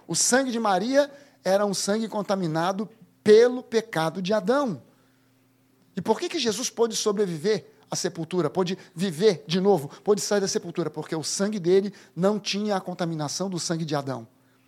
O 0.06 0.14
sangue 0.14 0.50
de 0.50 0.58
Maria 0.58 1.10
era 1.44 1.64
um 1.64 1.74
sangue 1.74 2.08
contaminado 2.08 2.88
pelo 3.22 3.62
pecado 3.62 4.20
de 4.20 4.32
Adão. 4.32 4.82
E 5.96 6.00
por 6.00 6.18
que, 6.18 6.28
que 6.28 6.38
Jesus 6.38 6.70
pôde 6.70 6.96
sobreviver 6.96 7.77
à 7.90 7.96
sepultura, 7.96 8.50
pôde 8.50 8.76
viver 8.94 9.44
de 9.46 9.60
novo, 9.60 9.88
pôde 10.02 10.20
sair 10.20 10.40
da 10.40 10.48
sepultura? 10.48 10.90
Porque 10.90 11.14
o 11.14 11.22
sangue 11.22 11.58
dele 11.58 11.92
não 12.14 12.38
tinha 12.38 12.76
a 12.76 12.80
contaminação 12.80 13.48
do 13.48 13.58
sangue 13.58 13.84
de 13.84 13.94
Adão. 13.94 14.26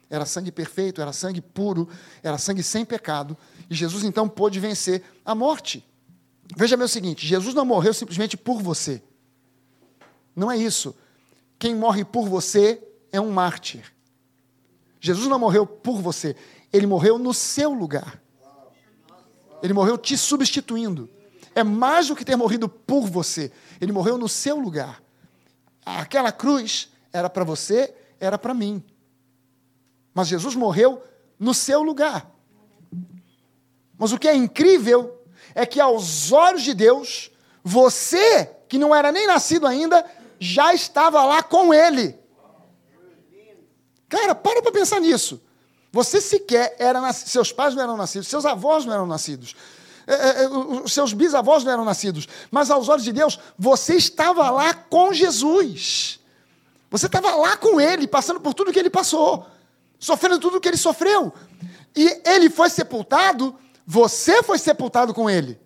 Era 0.09 0.27
sangue 0.27 0.51
perfeito, 0.51 1.01
era 1.01 1.13
sangue 1.13 1.41
puro, 1.41 1.89
era 2.23 2.37
sangue 2.37 2.63
sem 2.63 2.85
pecado. 2.85 3.37
E 3.69 3.75
Jesus 3.75 4.03
então 4.03 4.29
pôde 4.29 4.59
vencer 4.59 5.03
a 5.25 5.35
morte. 5.35 5.87
Veja 6.57 6.77
bem 6.77 6.87
o 6.87 6.89
seguinte: 6.89 7.27
Jesus 7.27 7.55
não 7.55 7.65
morreu 7.65 7.95
simplesmente 7.95 8.37
por 8.37 8.61
você. 8.61 9.03
Não 10.35 10.51
é 10.51 10.57
isso. 10.57 10.97
Quem 11.59 11.75
morre 11.75 12.05
por 12.05 12.29
você 12.29 12.83
é 13.13 13.21
um 13.21 13.31
mártir. 13.31 13.93
Jesus 15.01 15.29
não 15.29 15.39
morreu 15.39 15.67
por 15.67 16.01
você, 16.01 16.37
ele 16.73 16.87
morreu 16.87 17.19
no 17.19 17.33
seu 17.33 17.73
lugar. 17.73 18.21
Ele 19.63 19.73
morreu 19.73 19.97
te 19.97 20.17
substituindo. 20.17 21.09
É 21.55 21.65
mais 21.65 22.09
do 22.09 22.17
que 22.17 22.25
ter 22.25 22.37
morrido 22.37 22.69
por 22.69 23.07
você. 23.07 23.53
Ele 23.81 23.93
morreu 23.93 24.17
no 24.17 24.29
seu 24.29 24.59
lugar. 24.59 25.03
Aquela 25.85 26.31
cruz 26.31 26.91
era 27.13 27.29
para 27.29 27.45
você, 27.45 27.95
era 28.19 28.39
para 28.39 28.55
mim. 28.55 28.83
Mas 30.15 30.29
Jesus 30.29 30.55
morreu 30.55 31.03
no 31.39 31.55
seu 31.55 31.83
lugar. 31.83 32.31
Mas 33.99 34.13
o 34.13 34.19
que 34.19 34.29
é 34.29 34.35
incrível 34.35 35.23
é 35.55 35.67
que, 35.67 35.81
aos 35.81 36.33
olhos 36.33 36.63
de 36.63 36.75
Deus, 36.75 37.31
você, 37.63 38.47
que 38.69 38.79
não 38.79 38.95
era 38.95 39.11
nem 39.13 39.27
nascido 39.27 39.67
ainda, 39.67 40.05
já 40.39 40.73
estava 40.73 41.25
lá 41.25 41.43
com 41.43 41.75
Ele. 41.75 42.19
Cara, 44.09 44.35
para 44.35 44.63
para 44.63 44.73
pensar 44.73 45.01
nisso. 45.01 45.41
Você 45.93 46.21
sequer 46.21 46.77
era 46.79 47.01
nascido, 47.01 47.29
seus 47.29 47.53
pais 47.53 47.75
não 47.75 47.83
eram 47.83 47.97
nascidos, 47.97 48.29
seus 48.29 48.47
avós 48.47 48.85
não 48.85 48.95
eram 48.95 49.07
nascidos, 49.07 49.57
é, 50.15 50.43
é, 50.43 50.45
é 50.45 50.49
os 50.49 50.93
seus 50.93 51.13
bisavós 51.13 51.65
não 51.65 51.73
eram 51.73 51.85
nascidos, 51.85 52.27
mas 52.51 52.71
aos 52.71 52.89
olhos 52.89 53.05
de 53.05 53.13
Deus, 53.13 53.39
você 53.59 53.95
estava 53.95 54.51
lá 54.51 54.75
com 54.75 55.13
Jesus. 55.13 56.19
Você 56.91 57.07
estava 57.07 57.35
lá 57.37 57.57
com 57.57 57.81
Ele, 57.81 58.07
passando 58.09 58.41
por 58.41 58.53
tudo 58.53 58.73
que 58.73 58.79
Ele 58.79 58.91
passou, 58.91 59.47
sofrendo 59.99 60.41
tudo 60.41 60.61
que 60.61 60.69
Ele 60.69 60.77
sofreu. 60.77 61.33
E 61.95 62.21
Ele 62.25 62.51
foi 62.51 62.69
sepultado, 62.69 63.57
você 63.87 64.43
foi 64.43 64.59
sepultado 64.59 65.15
com 65.15 65.31
Ele. 65.31 65.59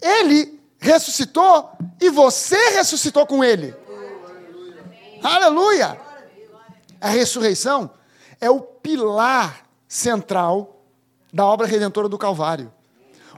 Ele 0.00 0.60
ressuscitou 0.78 1.72
e 2.00 2.10
você 2.10 2.70
ressuscitou 2.70 3.26
com 3.26 3.42
Ele. 3.42 3.74
Aleluia! 5.22 5.98
A 7.00 7.08
ressurreição 7.08 7.90
é 8.40 8.50
o 8.50 8.60
pilar 8.60 9.64
central 9.86 10.84
da 11.32 11.44
obra 11.46 11.66
redentora 11.66 12.08
do 12.08 12.18
Calvário. 12.18 12.72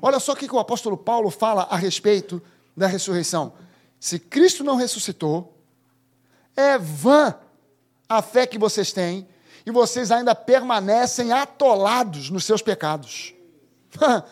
Olha 0.02 0.18
só 0.18 0.32
o 0.32 0.36
que 0.36 0.52
o 0.52 0.58
apóstolo 0.58 0.96
Paulo 0.96 1.30
fala 1.30 1.62
a 1.70 1.76
respeito 1.76 2.42
da 2.76 2.86
ressurreição. 2.86 3.52
Se 3.98 4.18
Cristo 4.18 4.64
não 4.64 4.76
ressuscitou, 4.76 5.54
é 6.56 6.78
vã 6.78 7.34
a 8.08 8.22
fé 8.22 8.46
que 8.46 8.58
vocês 8.58 8.92
têm 8.92 9.28
e 9.64 9.70
vocês 9.70 10.10
ainda 10.10 10.34
permanecem 10.34 11.32
atolados 11.32 12.30
nos 12.30 12.44
seus 12.44 12.62
pecados. 12.62 13.34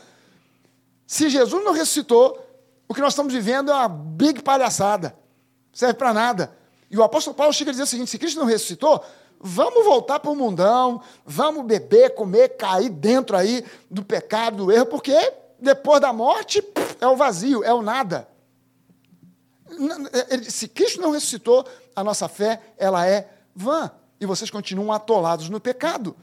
Se 1.07 1.31
Jesus 1.31 1.65
não 1.65 1.73
ressuscitou, 1.73 2.45
o 2.89 2.95
que 2.95 3.01
nós 3.01 3.13
estamos 3.13 3.33
vivendo 3.33 3.71
é 3.71 3.75
uma 3.75 3.89
big 3.89 4.43
palhaçada. 4.43 5.17
Serve 5.73 5.95
para 5.95 6.13
nada. 6.13 6.57
E 6.91 6.97
o 6.97 7.03
apóstolo 7.03 7.37
Paulo 7.37 7.53
chega 7.53 7.71
a 7.71 7.73
dizer 7.73 7.83
o 7.83 7.87
seguinte: 7.87 8.11
se 8.11 8.19
Cristo 8.19 8.41
não 8.41 8.47
ressuscitou, 8.47 9.05
vamos 9.39 9.85
voltar 9.85 10.19
para 10.21 10.31
o 10.31 10.37
mundão, 10.37 11.01
vamos 11.25 11.65
beber, 11.65 12.15
comer, 12.15 12.57
cair 12.57 12.89
dentro 12.89 13.37
aí 13.37 13.65
do 13.91 14.05
pecado, 14.05 14.65
do 14.65 14.73
erro, 14.73 14.87
porque 14.87 15.13
depois 15.61 16.01
da 16.01 16.13
morte 16.13 16.63
é 17.01 17.07
o 17.07 17.17
vazio, 17.17 17.65
é 17.65 17.73
o 17.73 17.83
nada. 17.83 18.29
Se 20.49 20.69
Cristo 20.69 21.01
não 21.01 21.11
ressuscitou, 21.11 21.67
a 21.95 22.03
nossa 22.03 22.29
fé 22.29 22.61
ela 22.77 23.07
é 23.07 23.29
vã 23.55 23.91
e 24.21 24.27
vocês 24.27 24.51
continuam 24.51 24.93
atolados 24.93 25.49
no 25.49 25.61
pecado. 25.61 26.17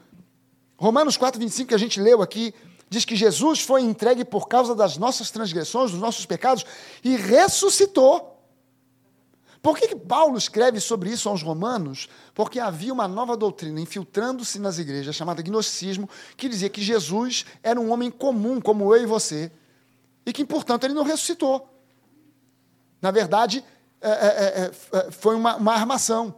Romanos 0.76 1.16
4, 1.16 1.40
25, 1.40 1.68
que 1.68 1.74
a 1.74 1.78
gente 1.78 2.00
leu 2.00 2.20
aqui, 2.20 2.54
diz 2.88 3.04
que 3.04 3.16
Jesus 3.16 3.60
foi 3.60 3.82
entregue 3.82 4.24
por 4.24 4.48
causa 4.48 4.74
das 4.74 4.96
nossas 4.96 5.30
transgressões, 5.30 5.90
dos 5.90 6.00
nossos 6.00 6.26
pecados, 6.26 6.64
e 7.02 7.16
ressuscitou 7.16 8.35
por 9.66 9.76
que, 9.76 9.88
que 9.88 9.96
Paulo 9.96 10.38
escreve 10.38 10.78
sobre 10.78 11.10
isso 11.10 11.28
aos 11.28 11.42
romanos? 11.42 12.08
Porque 12.32 12.60
havia 12.60 12.92
uma 12.92 13.08
nova 13.08 13.36
doutrina 13.36 13.80
infiltrando-se 13.80 14.60
nas 14.60 14.78
igrejas, 14.78 15.16
chamada 15.16 15.42
gnosticismo, 15.42 16.08
que 16.36 16.48
dizia 16.48 16.70
que 16.70 16.80
Jesus 16.80 17.44
era 17.64 17.80
um 17.80 17.90
homem 17.90 18.08
comum, 18.08 18.60
como 18.60 18.94
eu 18.94 19.02
e 19.02 19.06
você, 19.06 19.50
e 20.24 20.32
que, 20.32 20.44
portanto, 20.44 20.84
ele 20.84 20.94
não 20.94 21.02
ressuscitou. 21.02 21.68
Na 23.02 23.10
verdade, 23.10 23.64
é, 24.00 24.08
é, 24.08 24.12
é, 24.12 24.98
é 24.98 25.10
foi 25.10 25.34
uma, 25.34 25.56
uma 25.56 25.72
armação. 25.72 26.32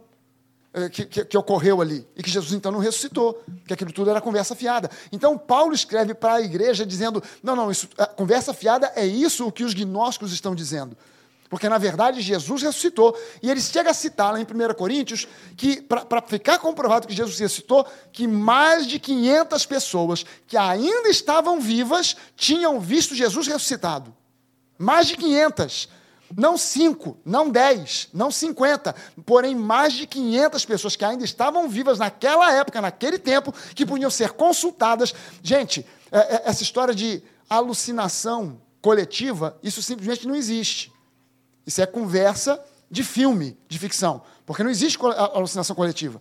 É, 0.73 0.89
que, 0.89 1.05
que, 1.05 1.25
que, 1.25 1.37
ocorreu 1.37 1.81
ali, 1.81 2.07
e 2.15 2.23
que 2.23 2.29
Jesus 2.29 2.53
então 2.53 2.71
não 2.71 2.79
ressuscitou, 2.79 3.43
que 3.67 3.73
aquilo 3.73 3.91
tudo 3.91 4.09
era 4.09 4.21
conversa 4.21 4.55
fiada. 4.55 4.89
Então 5.11 5.37
Paulo 5.37 5.73
escreve 5.73 6.15
para 6.15 6.33
a 6.33 6.41
igreja 6.41 6.83
dizendo: 6.83 7.23
não, 7.43 7.55
não, 7.55 7.69
isso, 7.71 7.89
conversa 8.15 8.55
fiada 8.55 8.91
é 8.95 9.05
isso 9.05 9.47
o 9.47 9.51
que 9.51 9.63
os 9.63 9.75
gnósticos 9.75 10.31
estão 10.31 10.55
dizendo. 10.55 10.97
Porque, 11.49 11.67
na 11.67 11.79
verdade, 11.79 12.21
Jesus 12.21 12.61
ressuscitou. 12.61 13.17
E 13.41 13.49
ele 13.49 13.59
chega 13.59 13.89
a 13.89 13.93
citar 13.93 14.31
lá 14.31 14.39
em 14.39 14.43
1 14.43 14.73
Coríntios 14.75 15.27
que, 15.57 15.81
para 15.81 16.21
ficar 16.21 16.59
comprovado 16.59 17.07
que 17.07 17.13
Jesus 17.13 17.39
ressuscitou, 17.39 17.85
que 18.11 18.27
mais 18.27 18.85
de 18.85 18.99
500 18.99 19.65
pessoas 19.65 20.25
que 20.45 20.55
ainda 20.55 21.09
estavam 21.09 21.59
vivas 21.59 22.15
tinham 22.35 22.79
visto 22.79 23.15
Jesus 23.15 23.47
ressuscitado. 23.47 24.15
Mais 24.77 25.07
de 25.07 25.17
500. 25.17 25.89
Não 26.37 26.55
5, 26.55 27.17
não 27.25 27.49
10, 27.49 28.09
não 28.13 28.29
50, 28.29 28.93
porém 29.25 29.55
mais 29.55 29.93
de 29.93 30.05
500 30.05 30.63
pessoas 30.63 30.95
que 30.95 31.03
ainda 31.03 31.25
estavam 31.25 31.67
vivas 31.67 31.97
naquela 31.97 32.53
época, 32.53 32.79
naquele 32.79 33.17
tempo, 33.17 33.51
que 33.73 33.83
podiam 33.83 34.11
ser 34.11 34.33
consultadas. 34.33 35.11
Gente, 35.41 35.83
é, 36.11 36.19
é, 36.19 36.41
essa 36.45 36.61
história 36.61 36.93
de 36.93 37.23
alucinação 37.49 38.61
coletiva, 38.79 39.57
isso 39.63 39.81
simplesmente 39.81 40.27
não 40.27 40.35
existe. 40.35 40.93
Isso 41.69 41.83
é 41.83 41.85
conversa 41.85 42.59
de 42.89 43.03
filme, 43.03 43.55
de 43.67 43.77
ficção, 43.77 44.23
porque 44.43 44.63
não 44.63 44.71
existe 44.71 44.97
alucinação 45.35 45.75
coletiva. 45.75 46.19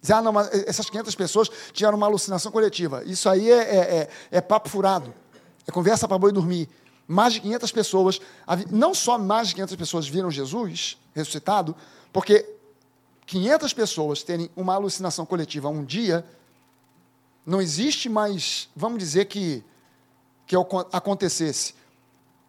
Dizer, 0.00 0.12
ah, 0.12 0.22
não, 0.22 0.32
mas 0.32 0.48
essas 0.68 0.88
500 0.88 1.16
pessoas 1.16 1.50
tiveram 1.72 1.96
uma 1.96 2.06
alucinação 2.06 2.52
coletiva. 2.52 3.02
Isso 3.04 3.28
aí 3.28 3.50
é, 3.50 3.56
é, 3.56 3.78
é, 3.78 4.08
é 4.30 4.40
papo 4.40 4.68
furado. 4.68 5.12
É 5.66 5.72
conversa 5.72 6.06
para 6.06 6.16
boi 6.16 6.30
dormir. 6.30 6.68
Mais 7.08 7.32
de 7.32 7.40
500 7.40 7.72
pessoas, 7.72 8.20
não 8.70 8.94
só 8.94 9.18
mais 9.18 9.48
de 9.48 9.56
500 9.56 9.74
pessoas 9.74 10.06
viram 10.06 10.30
Jesus 10.30 10.96
ressuscitado, 11.12 11.74
porque 12.12 12.48
500 13.26 13.72
pessoas 13.72 14.22
terem 14.22 14.48
uma 14.54 14.74
alucinação 14.74 15.26
coletiva 15.26 15.68
um 15.68 15.84
dia, 15.84 16.24
não 17.44 17.60
existe 17.60 18.08
mais, 18.08 18.68
vamos 18.76 19.00
dizer 19.00 19.24
que, 19.24 19.64
que 20.46 20.54
acontecesse 20.92 21.74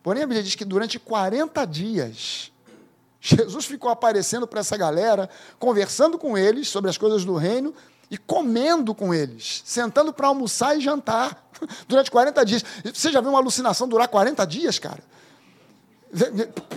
Porém, 0.07 0.23
a 0.23 0.25
Bíblia 0.25 0.41
diz 0.41 0.55
que 0.55 0.63
durante 0.63 0.97
40 0.97 1.65
dias, 1.65 2.49
Jesus 3.19 3.65
ficou 3.65 3.91
aparecendo 3.91 4.47
para 4.47 4.61
essa 4.61 4.77
galera, 4.77 5.29
conversando 5.59 6.17
com 6.17 6.37
eles 6.37 6.69
sobre 6.69 6.89
as 6.89 6.97
coisas 6.97 7.25
do 7.25 7.35
reino 7.35 7.73
e 8.09 8.17
comendo 8.17 8.95
com 8.95 9.13
eles, 9.13 9.61
sentando 9.65 10.13
para 10.13 10.27
almoçar 10.27 10.77
e 10.77 10.79
jantar 10.79 11.49
durante 11.89 12.09
40 12.09 12.45
dias. 12.45 12.63
Você 12.85 13.11
já 13.11 13.19
viu 13.19 13.31
uma 13.31 13.39
alucinação 13.39 13.85
durar 13.85 14.07
40 14.07 14.47
dias, 14.47 14.79
cara? 14.79 15.03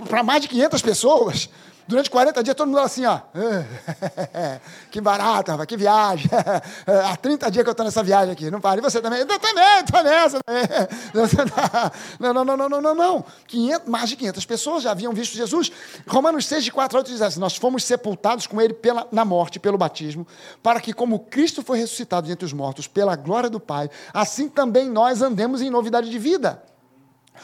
Para 0.08 0.24
mais 0.24 0.42
de 0.42 0.48
500 0.48 0.82
pessoas. 0.82 1.48
Durante 1.90 2.08
40 2.08 2.44
dias 2.44 2.54
todo 2.54 2.68
mundo 2.68 2.78
assim, 2.78 3.04
ó. 3.04 3.18
que 4.92 5.00
barato, 5.00 5.50
rapaz, 5.50 5.66
que 5.66 5.76
viagem. 5.76 6.30
Há 6.86 7.16
30 7.16 7.50
dias 7.50 7.64
que 7.64 7.68
eu 7.68 7.72
estou 7.72 7.84
nessa 7.84 8.00
viagem 8.00 8.30
aqui. 8.30 8.48
Não 8.48 8.60
para. 8.60 8.78
E 8.78 8.80
você 8.80 9.00
também? 9.00 9.18
Eu 9.18 9.26
também, 9.26 9.80
estou 9.80 10.02
nessa 10.04 10.38
também. 10.46 10.62
Não, 12.20 12.32
não, 12.32 12.44
não, 12.44 12.56
não, 12.56 12.68
não, 12.68 12.80
não, 12.80 12.94
não. 12.94 13.24
500, 13.48 13.88
mais 13.88 14.08
de 14.08 14.16
500 14.16 14.44
pessoas 14.44 14.82
já 14.84 14.92
haviam 14.92 15.12
visto 15.12 15.34
Jesus. 15.34 15.72
Romanos 16.06 16.46
6, 16.46 16.64
de 16.64 16.70
4 16.72 16.96
a 16.96 17.00
8 17.00 17.10
diz 17.10 17.22
assim: 17.22 17.40
Nós 17.40 17.56
fomos 17.56 17.82
sepultados 17.82 18.46
com 18.46 18.60
ele 18.60 18.74
pela, 18.74 19.08
na 19.10 19.24
morte, 19.24 19.58
pelo 19.58 19.76
batismo, 19.76 20.26
para 20.62 20.80
que, 20.80 20.92
como 20.92 21.18
Cristo 21.18 21.62
foi 21.62 21.78
ressuscitado 21.78 22.30
entre 22.30 22.44
os 22.44 22.52
mortos, 22.52 22.86
pela 22.86 23.16
glória 23.16 23.50
do 23.50 23.58
Pai, 23.58 23.90
assim 24.14 24.48
também 24.48 24.88
nós 24.88 25.22
andemos 25.22 25.60
em 25.60 25.70
novidade 25.70 26.08
de 26.08 26.18
vida. 26.18 26.62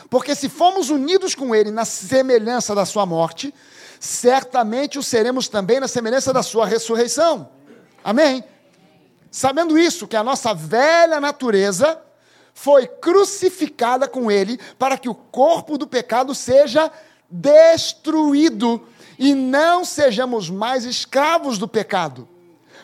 Porque 0.09 0.34
se 0.34 0.49
fomos 0.49 0.90
unidos 0.90 1.34
com 1.34 1.55
ele 1.55 1.70
na 1.70 1.84
semelhança 1.84 2.74
da 2.74 2.84
sua 2.84 3.07
morte, 3.07 3.53
certamente 4.07 4.98
o 4.98 5.02
seremos 5.02 5.48
também 5.48 5.80
na 5.80 5.88
semelhança 5.88 6.32
da 6.32 6.42
sua 6.42 6.66
ressurreição. 6.66 7.50
Amém? 8.02 8.44
Sabendo 9.30 9.78
isso, 9.78 10.07
que 10.07 10.16
a 10.16 10.22
nossa 10.22 10.54
velha 10.54 11.20
natureza 11.20 12.00
foi 12.54 12.86
crucificada 12.86 14.09
com 14.09 14.30
ele 14.30 14.59
para 14.78 14.96
que 14.96 15.09
o 15.09 15.14
corpo 15.14 15.76
do 15.76 15.86
pecado 15.86 16.34
seja 16.34 16.90
destruído 17.28 18.86
e 19.18 19.34
não 19.34 19.84
sejamos 19.84 20.48
mais 20.48 20.84
escravos 20.84 21.59
do 21.59 21.68
pecado. 21.68 22.28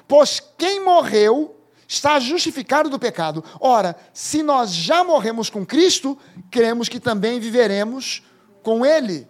Pois 0.07 0.43
quem 0.59 0.85
morreu 0.85 1.57
está 1.87 2.19
justificado 2.19 2.91
do 2.91 2.99
pecado. 2.99 3.45
Ora, 3.61 3.97
se 4.13 4.43
nós 4.43 4.75
já 4.75 5.05
morremos 5.05 5.49
com 5.49 5.65
Cristo, 5.65 6.19
cremos 6.51 6.89
que 6.89 6.99
também 6.99 7.39
viveremos 7.39 8.23
com 8.63 8.85
Ele. 8.85 9.29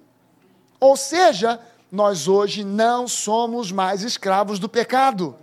Ou 0.81 0.97
seja, 0.97 1.61
nós 1.93 2.27
hoje 2.27 2.65
não 2.65 3.07
somos 3.07 3.71
mais 3.71 4.03
escravos 4.03 4.59
do 4.59 4.67
pecado. 4.67 5.37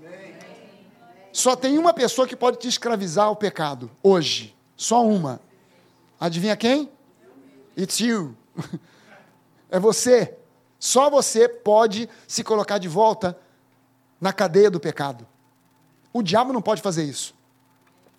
Só 1.31 1.55
tem 1.55 1.77
uma 1.77 1.93
pessoa 1.93 2.27
que 2.27 2.35
pode 2.35 2.57
te 2.57 2.67
escravizar 2.67 3.25
ao 3.25 3.35
pecado, 3.35 3.91
hoje. 4.01 4.55
Só 4.75 5.05
uma. 5.05 5.39
Adivinha 6.19 6.57
quem? 6.57 6.89
It's 7.77 7.99
you. 7.99 8.35
É 9.71 9.79
você. 9.79 10.35
Só 10.79 11.11
você 11.11 11.47
pode 11.47 12.09
se 12.27 12.43
colocar 12.43 12.79
de 12.79 12.87
volta 12.87 13.37
na 14.19 14.33
cadeia 14.33 14.71
do 14.71 14.79
pecado. 14.79 15.27
O 16.11 16.23
diabo 16.23 16.51
não 16.51 16.59
pode 16.59 16.81
fazer 16.81 17.03
isso. 17.03 17.35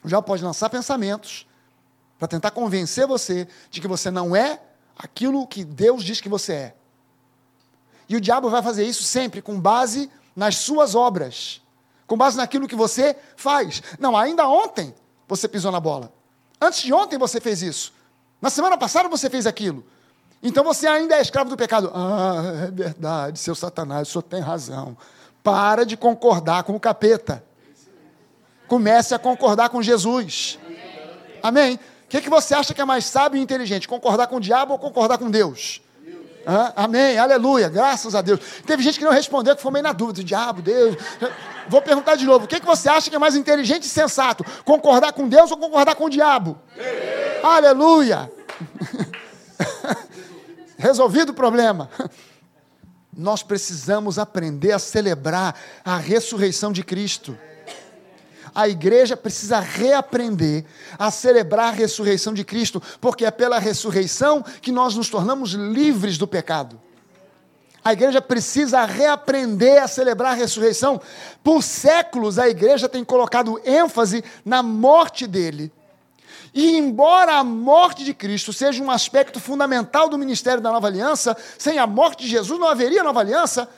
O 0.04 0.06
diabo 0.06 0.24
pode 0.24 0.44
lançar 0.44 0.70
pensamentos 0.70 1.44
para 2.20 2.28
tentar 2.28 2.52
convencer 2.52 3.04
você 3.04 3.48
de 3.68 3.80
que 3.80 3.88
você 3.88 4.12
não 4.12 4.36
é 4.36 4.62
aquilo 4.96 5.44
que 5.44 5.64
Deus 5.64 6.04
diz 6.04 6.20
que 6.20 6.28
você 6.28 6.52
é. 6.52 6.74
E 8.10 8.16
o 8.16 8.20
diabo 8.20 8.50
vai 8.50 8.60
fazer 8.60 8.84
isso 8.84 9.04
sempre 9.04 9.40
com 9.40 9.60
base 9.60 10.10
nas 10.34 10.56
suas 10.56 10.96
obras, 10.96 11.62
com 12.08 12.16
base 12.16 12.36
naquilo 12.36 12.66
que 12.66 12.74
você 12.74 13.16
faz. 13.36 13.80
Não, 14.00 14.16
ainda 14.16 14.48
ontem 14.48 14.92
você 15.28 15.46
pisou 15.46 15.70
na 15.70 15.78
bola. 15.78 16.12
Antes 16.60 16.82
de 16.82 16.92
ontem 16.92 17.16
você 17.16 17.40
fez 17.40 17.62
isso. 17.62 17.92
Na 18.42 18.50
semana 18.50 18.76
passada 18.76 19.08
você 19.08 19.30
fez 19.30 19.46
aquilo. 19.46 19.84
Então 20.42 20.64
você 20.64 20.88
ainda 20.88 21.14
é 21.14 21.22
escravo 21.22 21.50
do 21.50 21.56
pecado. 21.56 21.92
Ah, 21.94 22.64
é 22.66 22.70
verdade, 22.72 23.38
seu 23.38 23.54
Satanás, 23.54 24.08
o 24.08 24.10
senhor 24.10 24.22
tem 24.24 24.40
razão. 24.40 24.96
Para 25.40 25.86
de 25.86 25.96
concordar 25.96 26.64
com 26.64 26.74
o 26.74 26.80
capeta. 26.80 27.44
Comece 28.66 29.14
a 29.14 29.20
concordar 29.20 29.68
com 29.68 29.80
Jesus. 29.80 30.58
Amém? 31.40 31.76
O 31.76 32.08
que, 32.08 32.20
que 32.20 32.28
você 32.28 32.56
acha 32.56 32.74
que 32.74 32.80
é 32.80 32.84
mais 32.84 33.04
sábio 33.04 33.38
e 33.38 33.40
inteligente? 33.40 33.86
Concordar 33.86 34.26
com 34.26 34.36
o 34.36 34.40
diabo 34.40 34.72
ou 34.72 34.80
concordar 34.80 35.16
com 35.16 35.30
Deus? 35.30 35.80
Ah, 36.52 36.72
amém, 36.74 37.16
aleluia, 37.16 37.68
graças 37.68 38.12
a 38.12 38.20
Deus. 38.20 38.40
Teve 38.66 38.82
gente 38.82 38.98
que 38.98 39.04
não 39.04 39.12
respondeu, 39.12 39.54
que 39.54 39.62
foi 39.62 39.70
meio 39.70 39.84
na 39.84 39.92
dúvida, 39.92 40.24
diabo, 40.24 40.60
Deus. 40.60 40.96
Vou 41.68 41.80
perguntar 41.80 42.16
de 42.16 42.26
novo: 42.26 42.44
o 42.44 42.48
que, 42.48 42.58
que 42.58 42.66
você 42.66 42.88
acha 42.88 43.08
que 43.08 43.14
é 43.14 43.18
mais 43.20 43.36
inteligente 43.36 43.84
e 43.84 43.88
sensato? 43.88 44.44
Concordar 44.64 45.12
com 45.12 45.28
Deus 45.28 45.52
ou 45.52 45.56
concordar 45.56 45.94
com 45.94 46.06
o 46.06 46.10
diabo? 46.10 46.58
Aleluia. 47.40 48.32
Resolvido 50.76 51.30
o 51.30 51.34
problema. 51.34 51.88
Nós 53.16 53.44
precisamos 53.44 54.18
aprender 54.18 54.72
a 54.72 54.80
celebrar 54.80 55.54
a 55.84 55.98
ressurreição 55.98 56.72
de 56.72 56.82
Cristo 56.82 57.38
a 58.54 58.68
igreja 58.68 59.16
precisa 59.16 59.60
reaprender 59.60 60.64
a 60.98 61.10
celebrar 61.10 61.68
a 61.68 61.76
ressurreição 61.76 62.34
de 62.34 62.44
Cristo, 62.44 62.82
porque 63.00 63.24
é 63.24 63.30
pela 63.30 63.58
ressurreição 63.58 64.42
que 64.60 64.72
nós 64.72 64.94
nos 64.94 65.08
tornamos 65.08 65.50
livres 65.52 66.18
do 66.18 66.26
pecado. 66.26 66.80
A 67.82 67.92
igreja 67.92 68.20
precisa 68.20 68.84
reaprender 68.84 69.82
a 69.82 69.88
celebrar 69.88 70.32
a 70.32 70.36
ressurreição. 70.36 71.00
Por 71.42 71.62
séculos, 71.62 72.38
a 72.38 72.48
igreja 72.48 72.88
tem 72.88 73.02
colocado 73.02 73.60
ênfase 73.64 74.22
na 74.44 74.62
morte 74.62 75.26
dele. 75.26 75.72
E 76.52 76.76
embora 76.76 77.36
a 77.36 77.44
morte 77.44 78.04
de 78.04 78.12
Cristo 78.12 78.52
seja 78.52 78.82
um 78.82 78.90
aspecto 78.90 79.40
fundamental 79.40 80.08
do 80.08 80.18
ministério 80.18 80.60
da 80.60 80.70
nova 80.70 80.88
aliança, 80.88 81.36
sem 81.56 81.78
a 81.78 81.86
morte 81.86 82.24
de 82.24 82.28
Jesus 82.28 82.58
não 82.58 82.68
haveria 82.68 83.04
nova 83.04 83.20
aliança. 83.20 83.68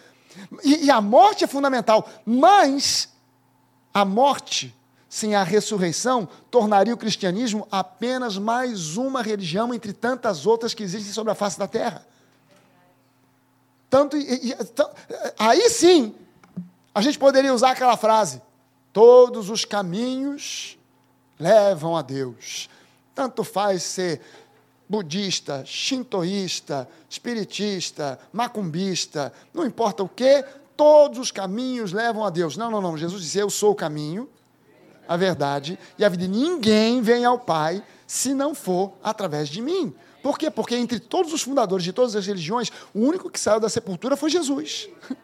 E, 0.64 0.86
e 0.86 0.90
a 0.90 1.00
morte 1.00 1.44
é 1.44 1.46
fundamental, 1.46 2.08
mas 2.24 3.11
a 3.92 4.04
morte 4.04 4.74
sem 5.08 5.34
a 5.34 5.42
ressurreição 5.42 6.26
tornaria 6.50 6.94
o 6.94 6.96
cristianismo 6.96 7.68
apenas 7.70 8.38
mais 8.38 8.96
uma 8.96 9.22
religião 9.22 9.74
entre 9.74 9.92
tantas 9.92 10.46
outras 10.46 10.72
que 10.72 10.82
existem 10.82 11.12
sobre 11.12 11.32
a 11.32 11.34
face 11.34 11.58
da 11.58 11.68
terra. 11.68 12.06
Tanto, 13.90 14.16
e, 14.16 14.48
e, 14.48 14.56
aí 15.38 15.68
sim, 15.68 16.14
a 16.94 17.02
gente 17.02 17.18
poderia 17.18 17.52
usar 17.52 17.72
aquela 17.72 17.96
frase: 17.96 18.40
todos 18.90 19.50
os 19.50 19.66
caminhos 19.66 20.78
levam 21.38 21.94
a 21.94 22.00
Deus. 22.00 22.70
Tanto 23.14 23.44
faz 23.44 23.82
ser 23.82 24.22
budista, 24.88 25.62
shintoísta, 25.66 26.88
espiritista, 27.08 28.18
macumbista, 28.32 29.32
não 29.52 29.66
importa 29.66 30.02
o 30.02 30.08
que, 30.08 30.44
todos 30.82 31.20
os 31.20 31.30
caminhos 31.30 31.92
levam 31.92 32.24
a 32.24 32.30
Deus. 32.30 32.56
Não, 32.56 32.68
não, 32.68 32.80
não. 32.80 32.98
Jesus 32.98 33.22
disse: 33.22 33.38
Eu 33.38 33.48
sou 33.48 33.70
o 33.70 33.74
caminho, 33.74 34.28
a 35.06 35.16
verdade 35.16 35.78
e 35.96 36.04
a 36.04 36.08
vida. 36.08 36.26
Ninguém 36.26 37.00
vem 37.00 37.24
ao 37.24 37.38
Pai 37.38 37.82
se 38.04 38.34
não 38.34 38.52
for 38.52 38.92
através 39.02 39.48
de 39.48 39.62
mim. 39.62 39.94
Por 40.24 40.36
quê? 40.36 40.50
Porque 40.50 40.74
entre 40.74 40.98
todos 40.98 41.32
os 41.32 41.42
fundadores 41.42 41.84
de 41.84 41.92
todas 41.92 42.16
as 42.16 42.26
religiões, 42.26 42.70
o 42.92 43.00
único 43.00 43.30
que 43.30 43.38
saiu 43.38 43.60
da 43.60 43.68
sepultura 43.68 44.16
foi 44.16 44.28
Jesus. 44.28 44.88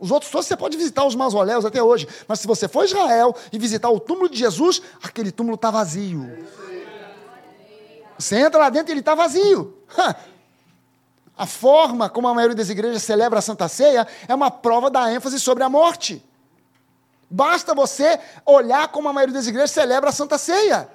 Os 0.00 0.10
outros 0.10 0.30
todos 0.30 0.48
você 0.48 0.56
pode 0.56 0.76
visitar 0.76 1.06
os 1.06 1.14
mausoléus 1.14 1.64
até 1.64 1.82
hoje, 1.82 2.06
mas 2.28 2.40
se 2.40 2.46
você 2.46 2.68
for 2.68 2.80
a 2.80 2.84
Israel 2.84 3.34
e 3.50 3.58
visitar 3.58 3.88
o 3.88 3.98
túmulo 3.98 4.28
de 4.28 4.36
Jesus, 4.36 4.82
aquele 5.02 5.30
túmulo 5.30 5.54
está 5.54 5.70
vazio. 5.70 6.44
Você 8.18 8.36
entra 8.36 8.58
lá 8.58 8.68
dentro 8.68 8.90
e 8.90 8.92
ele 8.92 9.00
está 9.00 9.14
vazio. 9.14 9.78
A 11.36 11.46
forma 11.46 12.08
como 12.08 12.28
a 12.28 12.34
maioria 12.34 12.56
das 12.56 12.70
igrejas 12.70 13.02
celebra 13.02 13.40
a 13.40 13.42
Santa 13.42 13.66
Ceia 13.68 14.06
é 14.28 14.34
uma 14.34 14.50
prova 14.50 14.88
da 14.88 15.12
ênfase 15.12 15.40
sobre 15.40 15.64
a 15.64 15.68
morte. 15.68 16.24
Basta 17.28 17.74
você 17.74 18.20
olhar 18.46 18.86
como 18.88 19.08
a 19.08 19.12
maioria 19.12 19.34
das 19.34 19.46
igrejas 19.46 19.72
celebra 19.72 20.10
a 20.10 20.12
Santa 20.12 20.38
Ceia. 20.38 20.88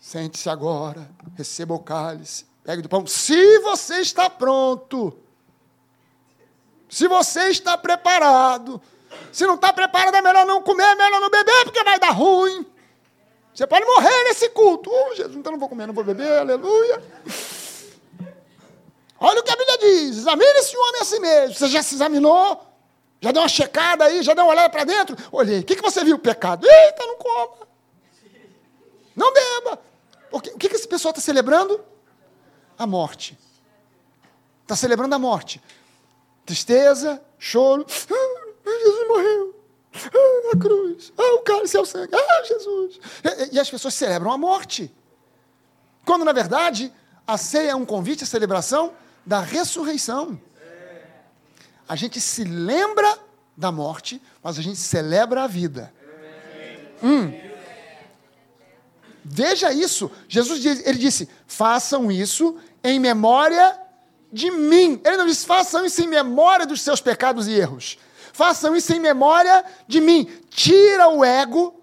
Sente-se 0.00 0.48
agora, 0.48 1.08
receba 1.36 1.74
o 1.74 1.78
cálice, 1.78 2.46
pegue 2.64 2.82
do 2.82 2.88
pão. 2.88 3.06
Se 3.06 3.58
você 3.60 4.00
está 4.00 4.28
pronto, 4.28 5.16
se 6.88 7.06
você 7.06 7.50
está 7.50 7.78
preparado, 7.78 8.80
se 9.32 9.46
não 9.46 9.54
está 9.54 9.72
preparado, 9.72 10.16
é 10.16 10.22
melhor 10.22 10.46
não 10.46 10.62
comer, 10.62 10.82
é 10.82 10.94
melhor 10.96 11.20
não 11.20 11.30
beber, 11.30 11.64
porque 11.64 11.84
vai 11.84 11.98
dar 11.98 12.10
ruim. 12.10 12.66
Você 13.54 13.66
pode 13.66 13.84
morrer 13.84 14.24
nesse 14.24 14.48
culto. 14.50 14.90
Oh, 14.90 15.14
Jesus, 15.14 15.36
então 15.36 15.52
não 15.52 15.58
vou 15.58 15.68
comer, 15.68 15.86
não 15.86 15.94
vou 15.94 16.04
beber, 16.04 16.38
aleluia. 16.38 17.02
Olha 19.20 19.40
o 19.40 19.42
que 19.42 19.50
a 19.50 19.56
Bíblia 19.56 19.78
diz: 19.78 20.18
examine-se 20.18 20.76
homem 20.76 21.00
a 21.00 21.04
si 21.04 21.18
mesmo. 21.18 21.54
Você 21.54 21.68
já 21.68 21.82
se 21.82 21.94
examinou? 21.94 22.64
Já 23.20 23.32
deu 23.32 23.42
uma 23.42 23.48
checada 23.48 24.04
aí, 24.04 24.22
já 24.22 24.32
deu 24.32 24.44
uma 24.44 24.52
olhada 24.52 24.70
para 24.70 24.84
dentro? 24.84 25.16
Olhei. 25.32 25.60
O 25.60 25.64
que, 25.64 25.74
que 25.74 25.82
você 25.82 26.04
viu? 26.04 26.18
Pecado. 26.18 26.64
Eita, 26.64 27.04
não 27.04 27.16
coma. 27.16 27.68
Não 29.16 29.32
beba. 29.32 29.82
O 30.30 30.40
que, 30.40 30.50
o 30.50 30.58
que, 30.58 30.68
que 30.68 30.76
esse 30.76 30.86
pessoal 30.86 31.10
está 31.10 31.20
celebrando? 31.20 31.80
A 32.78 32.86
morte. 32.86 33.36
Está 34.62 34.76
celebrando 34.76 35.14
a 35.14 35.18
morte. 35.18 35.60
Tristeza, 36.46 37.20
choro. 37.38 37.84
Ah, 37.90 38.78
Jesus 38.80 39.08
morreu. 39.08 39.54
Ah, 39.94 40.50
a 40.52 40.58
cruz. 40.58 41.12
Ah, 41.18 41.34
o 41.34 41.38
cálice 41.40 41.76
é 41.76 41.80
o 41.80 41.84
sangue. 41.84 42.14
Ah, 42.14 42.44
Jesus. 42.44 43.00
E, 43.50 43.56
e 43.56 43.58
as 43.58 43.68
pessoas 43.68 43.94
celebram 43.94 44.30
a 44.30 44.38
morte. 44.38 44.94
Quando, 46.04 46.24
na 46.24 46.32
verdade, 46.32 46.92
a 47.26 47.36
ceia 47.36 47.70
é 47.70 47.74
um 47.74 47.84
convite 47.84 48.22
à 48.22 48.26
celebração 48.26 48.92
da 49.28 49.40
ressurreição. 49.40 50.40
A 51.86 51.94
gente 51.94 52.18
se 52.18 52.44
lembra 52.44 53.18
da 53.54 53.70
morte, 53.70 54.22
mas 54.42 54.58
a 54.58 54.62
gente 54.62 54.78
celebra 54.78 55.44
a 55.44 55.46
vida. 55.46 55.92
Hum. 57.02 57.30
Veja 59.22 59.70
isso. 59.70 60.10
Jesus 60.26 60.64
ele 60.64 60.98
disse: 60.98 61.28
façam 61.46 62.10
isso 62.10 62.56
em 62.82 62.98
memória 62.98 63.78
de 64.32 64.50
mim. 64.50 64.98
Ele 65.04 65.18
não 65.18 65.26
diz, 65.26 65.44
façam 65.44 65.84
isso 65.84 66.00
em 66.02 66.08
memória 66.08 66.64
dos 66.64 66.80
seus 66.80 67.02
pecados 67.02 67.46
e 67.46 67.52
erros. 67.52 67.98
Façam 68.32 68.74
isso 68.74 68.94
em 68.94 69.00
memória 69.00 69.62
de 69.86 70.00
mim. 70.00 70.24
Tira 70.48 71.08
o 71.08 71.22
ego 71.22 71.78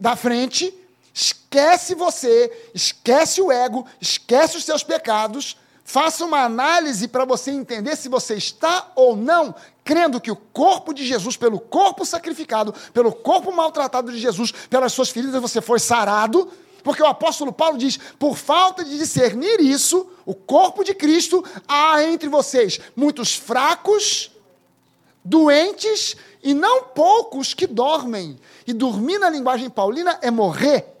da 0.00 0.16
frente, 0.16 0.72
esquece 1.12 1.94
você, 1.94 2.70
esquece 2.74 3.42
o 3.42 3.52
ego, 3.52 3.86
esquece 4.00 4.56
os 4.56 4.64
seus 4.64 4.82
pecados. 4.82 5.58
Faça 5.88 6.22
uma 6.22 6.44
análise 6.44 7.08
para 7.08 7.24
você 7.24 7.50
entender 7.50 7.96
se 7.96 8.10
você 8.10 8.34
está 8.34 8.92
ou 8.94 9.16
não 9.16 9.54
crendo 9.82 10.20
que 10.20 10.30
o 10.30 10.36
corpo 10.36 10.92
de 10.92 11.02
Jesus, 11.02 11.34
pelo 11.34 11.58
corpo 11.58 12.04
sacrificado, 12.04 12.74
pelo 12.92 13.10
corpo 13.10 13.50
maltratado 13.50 14.12
de 14.12 14.18
Jesus, 14.18 14.52
pelas 14.68 14.92
suas 14.92 15.08
feridas 15.08 15.40
você 15.40 15.62
foi 15.62 15.78
sarado. 15.78 16.52
Porque 16.84 17.02
o 17.02 17.06
apóstolo 17.06 17.54
Paulo 17.54 17.78
diz: 17.78 17.98
por 18.18 18.36
falta 18.36 18.84
de 18.84 18.98
discernir 18.98 19.62
isso, 19.62 20.06
o 20.26 20.34
corpo 20.34 20.84
de 20.84 20.92
Cristo, 20.92 21.42
há 21.66 22.04
entre 22.04 22.28
vocês 22.28 22.78
muitos 22.94 23.34
fracos, 23.34 24.30
doentes 25.24 26.16
e 26.42 26.52
não 26.52 26.82
poucos 26.82 27.54
que 27.54 27.66
dormem. 27.66 28.38
E 28.66 28.74
dormir 28.74 29.18
na 29.18 29.30
linguagem 29.30 29.70
paulina 29.70 30.18
é 30.20 30.30
morrer. 30.30 30.97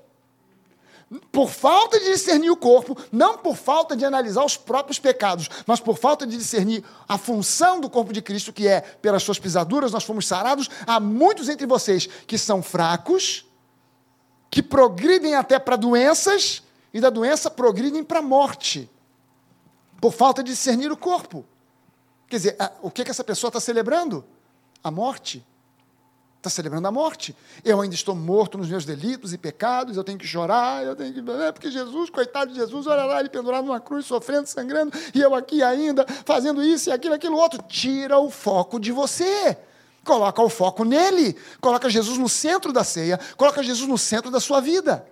Por 1.32 1.48
falta 1.48 1.98
de 1.98 2.12
discernir 2.12 2.50
o 2.50 2.56
corpo, 2.56 2.96
não 3.10 3.38
por 3.38 3.56
falta 3.56 3.96
de 3.96 4.04
analisar 4.04 4.44
os 4.44 4.58
próprios 4.58 4.98
pecados, 4.98 5.48
mas 5.66 5.80
por 5.80 5.96
falta 5.96 6.26
de 6.26 6.36
discernir 6.36 6.84
a 7.08 7.16
função 7.16 7.80
do 7.80 7.88
corpo 7.88 8.12
de 8.12 8.20
Cristo, 8.20 8.52
que 8.52 8.68
é, 8.68 8.82
pelas 8.82 9.22
suas 9.22 9.38
pisaduras, 9.38 9.92
nós 9.92 10.04
fomos 10.04 10.26
sarados. 10.26 10.68
Há 10.86 11.00
muitos 11.00 11.48
entre 11.48 11.66
vocês 11.66 12.06
que 12.26 12.36
são 12.36 12.62
fracos, 12.62 13.46
que 14.50 14.62
progridem 14.62 15.34
até 15.34 15.58
para 15.58 15.76
doenças, 15.76 16.62
e 16.92 17.00
da 17.00 17.10
doença 17.10 17.50
progridem 17.50 18.02
para 18.02 18.18
a 18.18 18.22
morte, 18.22 18.90
por 20.00 20.12
falta 20.12 20.42
de 20.42 20.50
discernir 20.50 20.90
o 20.90 20.96
corpo. 20.96 21.44
Quer 22.28 22.36
dizer, 22.36 22.56
o 22.82 22.90
que, 22.90 23.04
que 23.04 23.10
essa 23.10 23.24
pessoa 23.24 23.48
está 23.48 23.60
celebrando? 23.60 24.24
A 24.82 24.90
morte. 24.90 25.46
Está 26.38 26.48
celebrando 26.48 26.86
a 26.86 26.92
morte. 26.92 27.34
Eu 27.64 27.80
ainda 27.80 27.96
estou 27.96 28.14
morto 28.14 28.56
nos 28.56 28.68
meus 28.68 28.84
delitos 28.84 29.32
e 29.32 29.38
pecados, 29.38 29.96
eu 29.96 30.04
tenho 30.04 30.16
que 30.16 30.26
chorar, 30.26 30.84
eu 30.84 30.94
tenho 30.94 31.12
que. 31.12 31.30
É 31.42 31.50
porque 31.50 31.68
Jesus, 31.68 32.08
coitado 32.10 32.52
de 32.52 32.58
Jesus, 32.58 32.86
olha 32.86 33.04
lá, 33.04 33.18
ele 33.18 33.28
pendurado 33.28 33.64
numa 33.66 33.80
cruz, 33.80 34.06
sofrendo, 34.06 34.46
sangrando, 34.46 34.96
e 35.12 35.20
eu 35.20 35.34
aqui 35.34 35.64
ainda, 35.64 36.06
fazendo 36.24 36.62
isso 36.62 36.90
e 36.90 36.92
aquilo, 36.92 37.14
aquilo 37.14 37.36
outro. 37.36 37.60
Tira 37.62 38.18
o 38.18 38.30
foco 38.30 38.78
de 38.78 38.92
você. 38.92 39.58
Coloca 40.04 40.40
o 40.40 40.48
foco 40.48 40.84
nele. 40.84 41.36
Coloca 41.60 41.90
Jesus 41.90 42.16
no 42.16 42.28
centro 42.28 42.72
da 42.72 42.84
ceia. 42.84 43.18
Coloca 43.36 43.60
Jesus 43.62 43.88
no 43.88 43.98
centro 43.98 44.30
da 44.30 44.38
sua 44.38 44.60
vida. 44.60 45.04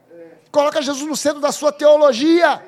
Coloca 0.53 0.81
Jesus 0.81 1.07
no 1.07 1.17
centro 1.17 1.41
da 1.41 1.51
sua 1.51 1.73
teologia. 1.73 2.65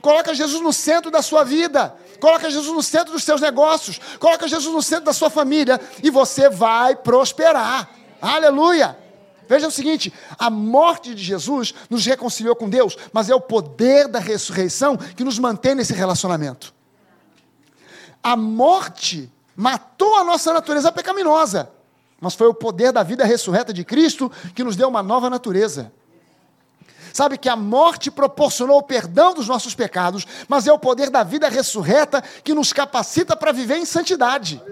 Coloca 0.00 0.32
Jesus 0.32 0.62
no 0.62 0.72
centro 0.72 1.10
da 1.10 1.20
sua 1.20 1.44
vida. 1.44 1.94
Coloca 2.22 2.48
Jesus 2.48 2.72
no 2.72 2.84
centro 2.84 3.12
dos 3.12 3.24
seus 3.24 3.40
negócios. 3.40 4.00
Coloca 4.20 4.46
Jesus 4.46 4.72
no 4.72 4.80
centro 4.80 5.06
da 5.06 5.12
sua 5.12 5.28
família. 5.28 5.80
E 6.04 6.08
você 6.08 6.48
vai 6.48 6.94
prosperar. 6.94 7.90
Aleluia. 8.20 8.96
Veja 9.48 9.66
o 9.66 9.72
seguinte: 9.72 10.14
a 10.38 10.48
morte 10.48 11.16
de 11.16 11.24
Jesus 11.24 11.74
nos 11.90 12.06
reconciliou 12.06 12.54
com 12.54 12.68
Deus, 12.68 12.96
mas 13.12 13.28
é 13.28 13.34
o 13.34 13.40
poder 13.40 14.06
da 14.06 14.20
ressurreição 14.20 14.96
que 14.96 15.24
nos 15.24 15.36
mantém 15.36 15.74
nesse 15.74 15.94
relacionamento. 15.94 16.72
A 18.22 18.36
morte 18.36 19.28
matou 19.56 20.14
a 20.14 20.22
nossa 20.22 20.52
natureza 20.52 20.92
pecaminosa, 20.92 21.72
mas 22.20 22.36
foi 22.36 22.46
o 22.46 22.54
poder 22.54 22.92
da 22.92 23.02
vida 23.02 23.24
ressurreta 23.24 23.72
de 23.72 23.82
Cristo 23.84 24.30
que 24.54 24.62
nos 24.62 24.76
deu 24.76 24.88
uma 24.88 25.02
nova 25.02 25.28
natureza. 25.28 25.92
Sabe 27.12 27.36
que 27.36 27.48
a 27.48 27.56
morte 27.56 28.10
proporcionou 28.10 28.78
o 28.78 28.82
perdão 28.82 29.34
dos 29.34 29.46
nossos 29.46 29.74
pecados, 29.74 30.26
mas 30.48 30.66
é 30.66 30.72
o 30.72 30.78
poder 30.78 31.10
da 31.10 31.22
vida 31.22 31.48
ressurreta 31.48 32.22
que 32.42 32.54
nos 32.54 32.72
capacita 32.72 33.36
para 33.36 33.52
viver 33.52 33.76
em 33.76 33.84
santidade. 33.84 34.62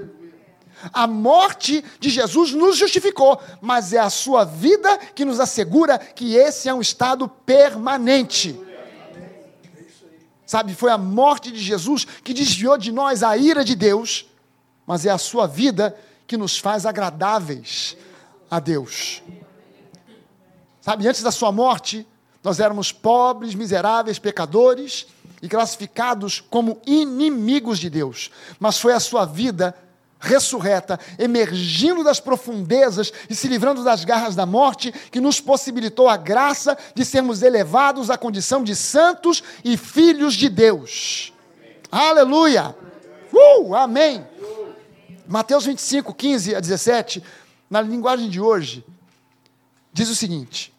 A 0.92 1.06
morte 1.06 1.84
de 1.98 2.08
Jesus 2.08 2.52
nos 2.52 2.76
justificou, 2.76 3.38
mas 3.60 3.92
é 3.92 3.98
a 3.98 4.08
sua 4.08 4.44
vida 4.44 4.96
que 5.14 5.24
nos 5.24 5.38
assegura 5.38 5.98
que 5.98 6.34
esse 6.34 6.68
é 6.68 6.74
um 6.74 6.80
estado 6.80 7.28
permanente. 7.28 8.58
Sabe, 10.46 10.74
foi 10.74 10.90
a 10.90 10.98
morte 10.98 11.52
de 11.52 11.60
Jesus 11.60 12.04
que 12.24 12.32
desviou 12.32 12.78
de 12.78 12.90
nós 12.90 13.22
a 13.22 13.36
ira 13.36 13.64
de 13.64 13.76
Deus, 13.76 14.26
mas 14.86 15.04
é 15.04 15.10
a 15.10 15.18
sua 15.18 15.46
vida 15.46 15.96
que 16.26 16.36
nos 16.36 16.58
faz 16.58 16.86
agradáveis 16.86 17.96
a 18.50 18.58
Deus. 18.58 19.22
Sabe, 20.80 21.06
antes 21.06 21.22
da 21.22 21.30
sua 21.30 21.52
morte, 21.52 22.06
nós 22.42 22.58
éramos 22.58 22.90
pobres, 22.90 23.54
miseráveis, 23.54 24.18
pecadores 24.18 25.06
e 25.42 25.48
classificados 25.48 26.40
como 26.40 26.80
inimigos 26.86 27.78
de 27.78 27.90
Deus. 27.90 28.30
Mas 28.58 28.78
foi 28.78 28.92
a 28.92 29.00
sua 29.00 29.24
vida 29.24 29.74
ressurreta, 30.18 31.00
emergindo 31.18 32.04
das 32.04 32.20
profundezas 32.20 33.10
e 33.28 33.34
se 33.34 33.48
livrando 33.48 33.82
das 33.82 34.04
garras 34.04 34.36
da 34.36 34.44
morte, 34.44 34.92
que 35.10 35.20
nos 35.20 35.40
possibilitou 35.40 36.08
a 36.08 36.16
graça 36.16 36.76
de 36.94 37.04
sermos 37.04 37.42
elevados 37.42 38.10
à 38.10 38.18
condição 38.18 38.62
de 38.62 38.76
santos 38.76 39.42
e 39.64 39.78
filhos 39.78 40.34
de 40.34 40.50
Deus. 40.50 41.32
Aleluia! 41.90 42.76
Uh, 43.32 43.74
amém! 43.74 44.26
Mateus 45.26 45.64
25, 45.64 46.12
15 46.12 46.54
a 46.54 46.60
17, 46.60 47.22
na 47.70 47.80
linguagem 47.80 48.28
de 48.28 48.40
hoje, 48.40 48.84
diz 49.92 50.10
o 50.10 50.14
seguinte: 50.14 50.72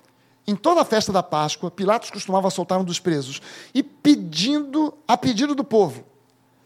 em 0.47 0.55
toda 0.55 0.81
a 0.81 0.85
festa 0.85 1.11
da 1.11 1.21
Páscoa, 1.21 1.69
Pilatos 1.69 2.09
costumava 2.09 2.49
soltar 2.49 2.79
um 2.79 2.83
dos 2.83 2.99
presos 2.99 3.41
e 3.73 3.83
pedindo, 3.83 4.93
a 5.07 5.15
pedido 5.15 5.53
do 5.53 5.63
povo. 5.63 6.03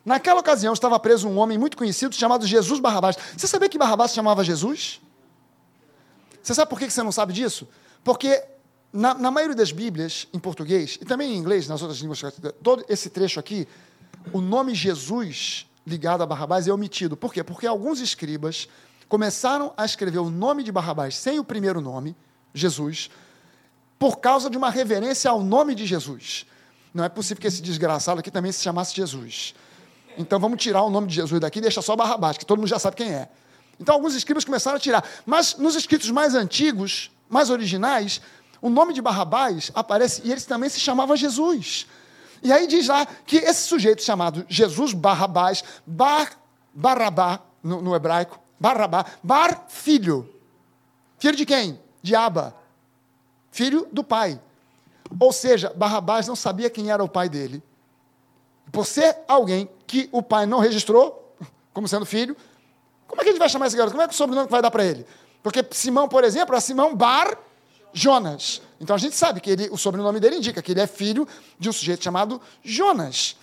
Naquela 0.04 0.40
ocasião 0.40 0.74
estava 0.74 1.00
preso 1.00 1.28
um 1.28 1.38
homem 1.38 1.58
muito 1.58 1.76
conhecido 1.76 2.14
chamado 2.14 2.46
Jesus 2.46 2.80
Barrabás. 2.80 3.18
Você 3.36 3.48
sabia 3.48 3.68
que 3.68 3.78
Barrabás 3.78 4.12
se 4.12 4.16
chamava 4.16 4.44
Jesus? 4.44 5.02
Você 6.42 6.54
sabe 6.54 6.70
por 6.70 6.78
que 6.78 6.90
você 6.90 7.02
não 7.02 7.12
sabe 7.12 7.34
disso? 7.34 7.68
Porque 8.04 8.44
na, 8.94 9.14
na 9.16 9.32
maioria 9.32 9.56
das 9.56 9.72
Bíblias, 9.72 10.28
em 10.32 10.40
português, 10.40 10.98
e 11.02 11.06
também 11.06 11.34
em 11.34 11.38
inglês, 11.38 11.68
nas 11.68 11.82
outras 11.82 12.00
línguas, 12.00 12.22
todo 12.62 12.86
esse 12.88 13.10
trecho 13.10 13.40
aqui, 13.40 13.68
o 14.32 14.40
nome 14.40 14.74
Jesus 14.74 15.68
ligado 15.86 16.22
a 16.22 16.26
Barrabás 16.26 16.68
é 16.68 16.74
omitido. 16.74 17.18
Por 17.18 17.34
quê? 17.34 17.44
Porque 17.44 17.68
alguns 17.68 18.00
escribas 18.00 18.70
começaram 19.10 19.74
a 19.76 19.86
escrever 19.86 20.20
o 20.20 20.30
nome 20.30 20.64
de 20.64 20.72
Barrabás 20.72 21.16
sem 21.16 21.40
o 21.40 21.44
primeiro 21.44 21.82
nome, 21.82 22.16
Jesus, 22.54 23.10
por 23.98 24.20
causa 24.20 24.50
de 24.50 24.58
uma 24.58 24.70
reverência 24.70 25.30
ao 25.32 25.42
nome 25.42 25.74
de 25.74 25.86
Jesus. 25.86 26.46
Não 26.94 27.04
é 27.04 27.10
possível 27.10 27.42
que 27.42 27.48
esse 27.48 27.62
desgraçado 27.62 28.20
aqui 28.20 28.32
também 28.32 28.52
se 28.52 28.62
chamasse 28.62 28.96
Jesus. 28.96 29.54
Então 30.18 30.40
vamos 30.40 30.62
tirar 30.62 30.84
o 30.84 30.90
nome 30.90 31.08
de 31.08 31.16
Jesus 31.16 31.40
daqui 31.42 31.60
e 31.60 31.62
deixar 31.62 31.82
só 31.82 31.96
Barrabás, 31.96 32.38
que 32.38 32.46
todo 32.46 32.58
mundo 32.58 32.70
já 32.70 32.80
sabe 32.80 32.96
quem 32.96 33.12
é. 33.12 33.30
Então 33.80 33.96
alguns 33.96 34.16
escribas 34.16 34.46
começaram 34.46 34.78
a 34.78 34.80
tirar. 34.80 35.04
Mas 35.26 35.58
nos 35.58 35.76
escritos 35.76 36.10
mais 36.10 36.36
antigos, 36.36 37.12
mais 37.30 37.50
originais, 37.50 38.22
o 38.62 38.70
nome 38.70 38.94
de 38.94 39.02
Barrabás 39.02 39.72
aparece 39.74 40.22
e 40.24 40.32
ele 40.32 40.42
também 40.42 40.70
se 40.70 40.80
chamava 40.80 41.18
Jesus. 41.18 41.86
E 42.42 42.52
aí 42.52 42.68
diz 42.68 42.88
lá 42.88 43.06
que 43.26 43.38
esse 43.38 43.68
sujeito 43.68 44.04
chamado 44.04 44.46
Jesus 44.48 44.94
Barrabás, 44.94 45.64
Bar, 45.86 46.32
Barrabá, 46.74 47.42
no, 47.62 47.82
no 47.82 47.96
hebraico, 47.96 48.40
Barrabá, 48.60 49.06
Bar, 49.24 49.66
filho. 49.68 50.30
Filho 51.18 51.36
de 51.36 51.46
quem? 51.46 51.80
De 52.02 52.16
Aba 52.16 52.65
filho 53.56 53.88
do 53.90 54.04
pai. 54.04 54.38
Ou 55.18 55.32
seja, 55.32 55.72
Barrabás 55.74 56.28
não 56.28 56.36
sabia 56.36 56.70
quem 56.70 56.92
era 56.92 57.02
o 57.02 57.08
pai 57.08 57.30
dele. 57.30 57.64
Por 58.70 58.86
ser 58.86 59.16
alguém 59.30 59.70
que 59.88 60.10
o 60.12 60.22
pai 60.22 60.46
não 60.46 60.60
registrou 60.60 61.34
como 61.74 61.88
sendo 61.88 62.06
filho, 62.06 62.36
como 63.08 63.22
é 63.22 63.24
que 63.24 63.30
a 63.30 63.32
gente 63.32 63.40
vai 63.40 63.48
chamar 63.48 63.68
esse 63.68 63.78
garoto? 63.78 63.94
Como 63.94 64.04
é 64.04 64.08
que 64.08 64.14
o 64.14 64.18
sobrenome 64.18 64.48
que 64.48 64.52
vai 64.52 64.62
dar 64.62 64.70
para 64.70 64.84
ele? 64.84 65.06
Porque 65.42 65.66
Simão, 65.72 66.10
por 66.10 66.26
exemplo, 66.26 66.54
é 66.54 66.60
Simão 66.60 66.94
Bar 66.94 67.38
Jonas. 67.94 68.62
Então 68.82 68.94
a 68.94 69.00
gente 69.00 69.16
sabe 69.16 69.40
que 69.40 69.50
ele, 69.50 69.70
o 69.72 69.78
sobrenome 69.78 70.20
dele 70.20 70.36
indica 70.36 70.62
que 70.62 70.74
ele 70.74 70.82
é 70.82 70.88
filho 70.88 71.26
de 71.58 71.70
um 71.70 71.74
sujeito 71.74 72.04
chamado 72.04 72.42
Jonas. 72.62 73.38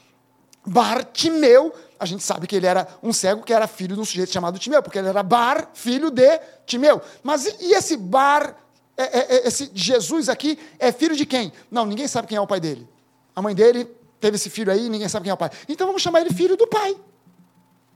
Bartimeu, 0.66 1.74
a 1.98 2.04
gente 2.04 2.22
sabe 2.22 2.46
que 2.46 2.54
ele 2.54 2.66
era 2.66 2.86
um 3.02 3.14
cego 3.14 3.42
que 3.42 3.52
era 3.52 3.66
filho 3.66 3.94
de 3.94 4.00
um 4.02 4.04
sujeito 4.04 4.30
chamado 4.30 4.58
Timeu, 4.58 4.82
porque 4.82 4.98
ele 4.98 5.08
era 5.08 5.22
Bar, 5.22 5.70
filho 5.72 6.10
de 6.10 6.38
Timeu. 6.66 7.00
Mas 7.22 7.46
e 7.46 7.72
esse 7.72 7.96
Bar 7.96 8.61
é, 8.96 9.02
é, 9.02 9.36
é, 9.36 9.48
esse 9.48 9.70
Jesus 9.74 10.28
aqui 10.28 10.58
é 10.78 10.92
filho 10.92 11.16
de 11.16 11.24
quem? 11.24 11.52
Não, 11.70 11.86
ninguém 11.86 12.06
sabe 12.06 12.28
quem 12.28 12.36
é 12.36 12.40
o 12.40 12.46
pai 12.46 12.60
dele. 12.60 12.86
A 13.34 13.40
mãe 13.40 13.54
dele 13.54 13.84
teve 14.20 14.36
esse 14.36 14.50
filho 14.50 14.70
aí, 14.70 14.88
ninguém 14.88 15.08
sabe 15.08 15.24
quem 15.24 15.30
é 15.30 15.34
o 15.34 15.36
pai. 15.36 15.50
Então 15.68 15.86
vamos 15.86 16.02
chamar 16.02 16.20
ele 16.20 16.32
filho 16.32 16.56
do 16.56 16.66
pai. 16.66 16.96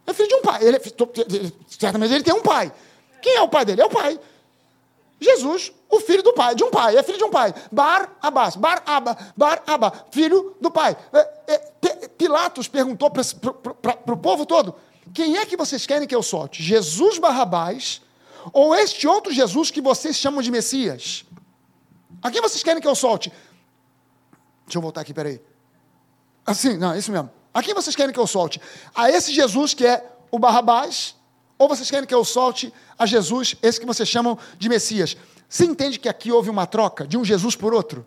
É 0.06 0.14
filho 0.14 0.28
de 0.28 0.34
um 0.36 0.42
pai. 0.42 0.64
Ele, 0.64 0.76
é, 0.76 0.80
certamente 1.68 2.14
ele 2.14 2.24
tem 2.24 2.34
um 2.34 2.42
pai. 2.42 2.72
Quem 3.20 3.36
é 3.36 3.42
o 3.42 3.48
pai 3.48 3.64
dele? 3.64 3.82
É 3.82 3.84
o 3.84 3.90
pai. 3.90 4.18
Jesus, 5.20 5.72
o 5.88 6.00
filho 6.00 6.22
do 6.22 6.32
pai, 6.32 6.54
de 6.54 6.62
um 6.62 6.70
pai, 6.70 6.96
é 6.96 7.02
filho 7.02 7.18
de 7.18 7.24
um 7.24 7.30
pai. 7.30 7.54
Bar 7.72 8.16
Abbas, 8.20 8.56
Bar 8.56 8.82
Abba, 8.84 9.16
Bar 9.36 9.62
Abba, 9.66 10.06
filho 10.10 10.54
do 10.60 10.70
pai. 10.70 10.96
É, 11.46 11.56
Pilatos 12.18 12.68
perguntou 12.68 13.10
para 13.10 14.12
o 14.12 14.16
povo 14.16 14.44
todo: 14.44 14.74
quem 15.14 15.36
é 15.36 15.46
que 15.46 15.56
vocês 15.56 15.86
querem 15.86 16.06
que 16.06 16.14
eu 16.14 16.22
solte? 16.22 16.62
Jesus 16.62 17.18
Barrabás 17.18 18.02
ou 18.52 18.74
este 18.74 19.06
outro 19.06 19.32
Jesus 19.32 19.70
que 19.70 19.80
vocês 19.80 20.16
chamam 20.16 20.42
de 20.42 20.50
Messias? 20.50 21.24
A 22.22 22.30
quem 22.30 22.40
vocês 22.40 22.62
querem 22.62 22.80
que 22.80 22.88
eu 22.88 22.94
solte? 22.94 23.32
Deixa 24.64 24.78
eu 24.78 24.82
voltar 24.82 25.02
aqui, 25.02 25.14
peraí. 25.14 25.40
Assim, 26.44 26.76
não, 26.76 26.92
é 26.92 26.98
isso 26.98 27.10
mesmo. 27.10 27.30
A 27.52 27.62
quem 27.62 27.74
vocês 27.74 27.96
querem 27.96 28.12
que 28.12 28.20
eu 28.20 28.26
solte? 28.26 28.60
A 28.94 29.10
esse 29.10 29.32
Jesus 29.32 29.74
que 29.74 29.86
é 29.86 30.04
o 30.30 30.38
Barrabás? 30.38 31.14
Ou 31.58 31.68
vocês 31.68 31.90
querem 31.90 32.06
que 32.06 32.14
eu 32.14 32.24
solte 32.24 32.72
a 32.98 33.06
Jesus, 33.06 33.56
esse 33.62 33.80
que 33.80 33.86
vocês 33.86 34.08
chamam 34.08 34.38
de 34.58 34.68
Messias? 34.68 35.16
Você 35.48 35.64
entende 35.64 35.98
que 35.98 36.08
aqui 36.08 36.30
houve 36.30 36.50
uma 36.50 36.66
troca 36.66 37.06
de 37.06 37.16
um 37.16 37.24
Jesus 37.24 37.56
por 37.56 37.72
outro? 37.72 38.06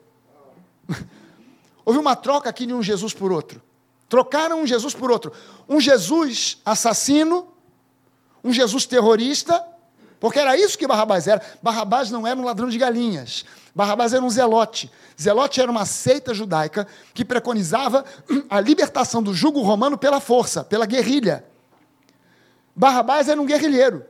houve 1.83 1.97
uma 1.97 2.15
troca 2.15 2.49
aqui 2.49 2.65
de 2.65 2.73
um 2.73 2.83
Jesus 2.83 3.13
por 3.13 3.31
outro. 3.31 3.61
Trocaram 4.07 4.61
um 4.61 4.67
Jesus 4.67 4.93
por 4.93 5.11
outro. 5.11 5.31
Um 5.67 5.79
Jesus 5.79 6.59
assassino, 6.65 7.47
um 8.43 8.51
Jesus 8.51 8.85
terrorista, 8.85 9.65
porque 10.19 10.39
era 10.39 10.57
isso 10.57 10.77
que 10.77 10.87
Barrabás 10.87 11.27
era. 11.27 11.41
Barrabás 11.61 12.11
não 12.11 12.27
era 12.27 12.39
um 12.39 12.43
ladrão 12.43 12.69
de 12.69 12.77
galinhas. 12.77 13.45
Barrabás 13.73 14.13
era 14.13 14.23
um 14.23 14.29
zelote. 14.29 14.91
Zelote 15.19 15.61
era 15.61 15.71
uma 15.71 15.85
seita 15.85 16.33
judaica 16.33 16.85
que 17.13 17.23
preconizava 17.23 18.03
a 18.49 18.59
libertação 18.59 19.23
do 19.23 19.33
jugo 19.33 19.61
romano 19.61 19.97
pela 19.97 20.19
força, 20.19 20.63
pela 20.63 20.85
guerrilha. 20.85 21.45
Barrabás 22.75 23.29
era 23.29 23.41
um 23.41 23.45
guerrilheiro. 23.45 24.05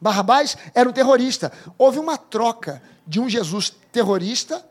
Barrabás 0.00 0.56
era 0.74 0.88
um 0.88 0.92
terrorista. 0.92 1.52
Houve 1.78 1.98
uma 1.98 2.18
troca 2.18 2.82
de 3.06 3.20
um 3.20 3.28
Jesus 3.28 3.72
terrorista, 3.92 4.66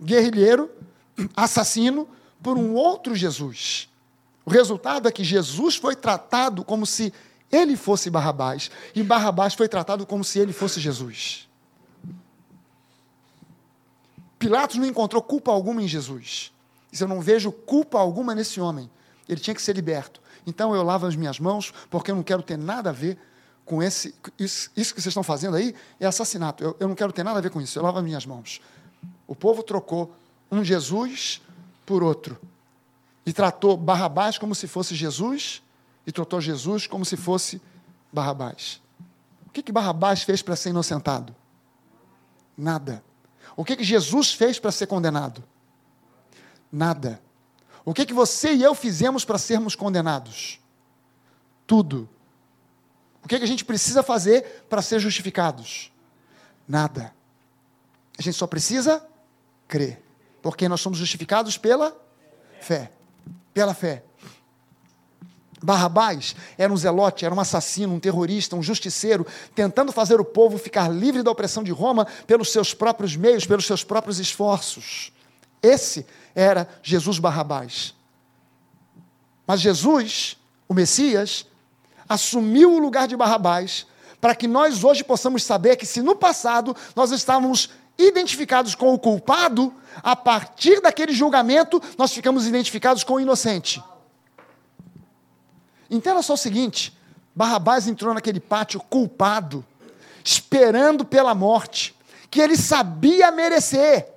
guerrilheiro, 0.00 0.70
assassino, 1.36 2.08
por 2.42 2.56
um 2.56 2.74
outro 2.74 3.14
Jesus. 3.16 3.88
O 4.44 4.50
resultado 4.50 5.08
é 5.08 5.12
que 5.12 5.24
Jesus 5.24 5.74
foi 5.74 5.96
tratado 5.96 6.64
como 6.64 6.86
se 6.86 7.12
ele 7.50 7.76
fosse 7.76 8.10
Barrabás, 8.10 8.70
e 8.94 9.02
Barrabás 9.02 9.54
foi 9.54 9.68
tratado 9.68 10.06
como 10.06 10.24
se 10.24 10.38
ele 10.38 10.52
fosse 10.52 10.80
Jesus. 10.80 11.48
Pilatos 14.38 14.76
não 14.76 14.86
encontrou 14.86 15.22
culpa 15.22 15.50
alguma 15.50 15.82
em 15.82 15.88
Jesus. 15.88 16.52
Diz, 16.90 17.00
eu 17.00 17.08
não 17.08 17.20
vejo 17.20 17.50
culpa 17.50 17.98
alguma 17.98 18.34
nesse 18.34 18.60
homem. 18.60 18.90
Ele 19.28 19.40
tinha 19.40 19.54
que 19.54 19.62
ser 19.62 19.74
liberto. 19.74 20.20
Então 20.46 20.74
eu 20.74 20.82
lavo 20.82 21.06
as 21.06 21.16
minhas 21.16 21.40
mãos, 21.40 21.72
porque 21.90 22.10
eu 22.10 22.14
não 22.14 22.22
quero 22.22 22.42
ter 22.42 22.56
nada 22.56 22.90
a 22.90 22.92
ver 22.92 23.18
com 23.64 23.82
esse. 23.82 24.14
Isso, 24.38 24.70
isso 24.76 24.94
que 24.94 25.00
vocês 25.00 25.06
estão 25.08 25.22
fazendo 25.22 25.56
aí 25.56 25.74
é 25.98 26.06
assassinato. 26.06 26.62
Eu, 26.62 26.76
eu 26.78 26.88
não 26.88 26.94
quero 26.94 27.12
ter 27.12 27.24
nada 27.24 27.38
a 27.38 27.42
ver 27.42 27.50
com 27.50 27.60
isso. 27.60 27.78
Eu 27.78 27.82
lavo 27.82 27.98
as 27.98 28.04
minhas 28.04 28.24
mãos. 28.26 28.60
O 29.26 29.34
povo 29.34 29.62
trocou 29.62 30.14
um 30.50 30.62
Jesus 30.62 31.40
por 31.84 32.02
outro. 32.02 32.38
E 33.24 33.32
tratou 33.32 33.76
Barrabás 33.76 34.38
como 34.38 34.54
se 34.54 34.68
fosse 34.68 34.94
Jesus, 34.94 35.62
e 36.06 36.12
tratou 36.12 36.40
Jesus 36.40 36.86
como 36.86 37.04
se 37.04 37.16
fosse 37.16 37.60
Barrabás. 38.12 38.80
O 39.46 39.50
que, 39.50 39.62
que 39.62 39.72
Barrabás 39.72 40.22
fez 40.22 40.40
para 40.42 40.54
ser 40.54 40.70
inocentado? 40.70 41.34
Nada. 42.56 43.02
O 43.56 43.64
que, 43.64 43.76
que 43.76 43.84
Jesus 43.84 44.32
fez 44.32 44.58
para 44.58 44.70
ser 44.70 44.86
condenado? 44.86 45.42
Nada. 46.70 47.20
O 47.84 47.92
que, 47.92 48.06
que 48.06 48.14
você 48.14 48.54
e 48.54 48.62
eu 48.62 48.74
fizemos 48.74 49.24
para 49.24 49.38
sermos 49.38 49.74
condenados? 49.74 50.60
Tudo. 51.66 52.08
O 53.22 53.28
que, 53.28 53.38
que 53.38 53.44
a 53.44 53.48
gente 53.48 53.64
precisa 53.64 54.02
fazer 54.02 54.66
para 54.68 54.82
ser 54.82 55.00
justificados? 55.00 55.92
Nada. 56.66 57.12
A 58.18 58.22
gente 58.22 58.36
só 58.36 58.46
precisa 58.46 59.06
crer. 59.66 60.02
Porque 60.42 60.68
nós 60.68 60.80
somos 60.80 60.98
justificados 60.98 61.58
pela 61.58 61.96
fé. 62.60 62.92
Pela 63.52 63.74
fé. 63.74 64.04
Barrabás 65.66 66.36
era 66.56 66.72
um 66.72 66.76
zelote, 66.76 67.26
era 67.26 67.34
um 67.34 67.40
assassino, 67.40 67.92
um 67.92 67.98
terrorista, 67.98 68.54
um 68.54 68.62
justiceiro, 68.62 69.26
tentando 69.52 69.90
fazer 69.90 70.20
o 70.20 70.24
povo 70.24 70.56
ficar 70.58 70.88
livre 70.88 71.24
da 71.24 71.30
opressão 71.32 71.64
de 71.64 71.72
Roma 71.72 72.06
pelos 72.24 72.52
seus 72.52 72.72
próprios 72.72 73.16
meios, 73.16 73.44
pelos 73.44 73.66
seus 73.66 73.82
próprios 73.82 74.20
esforços. 74.20 75.12
Esse 75.60 76.06
era 76.36 76.68
Jesus 76.84 77.18
Barrabás. 77.18 77.94
Mas 79.44 79.60
Jesus, 79.60 80.36
o 80.68 80.74
Messias, 80.74 81.44
assumiu 82.08 82.72
o 82.72 82.78
lugar 82.78 83.08
de 83.08 83.16
Barrabás 83.16 83.88
para 84.20 84.36
que 84.36 84.46
nós 84.46 84.84
hoje 84.84 85.02
possamos 85.02 85.42
saber 85.42 85.74
que 85.74 85.84
se 85.84 86.00
no 86.00 86.14
passado 86.14 86.76
nós 86.94 87.10
estávamos 87.10 87.70
identificados 87.98 88.76
com 88.76 88.94
o 88.94 88.98
culpado, 88.98 89.74
a 90.00 90.14
partir 90.14 90.80
daquele 90.80 91.12
julgamento 91.12 91.82
nós 91.98 92.12
ficamos 92.12 92.46
identificados 92.46 93.02
com 93.02 93.14
o 93.14 93.20
inocente. 93.20 93.82
Entenda 95.90 96.22
só 96.22 96.34
o 96.34 96.38
seguinte: 96.38 96.96
Barrabás 97.34 97.86
entrou 97.86 98.14
naquele 98.14 98.40
pátio 98.40 98.80
culpado, 98.80 99.64
esperando 100.24 101.04
pela 101.04 101.34
morte, 101.34 101.94
que 102.30 102.40
ele 102.40 102.56
sabia 102.56 103.30
merecer, 103.30 104.08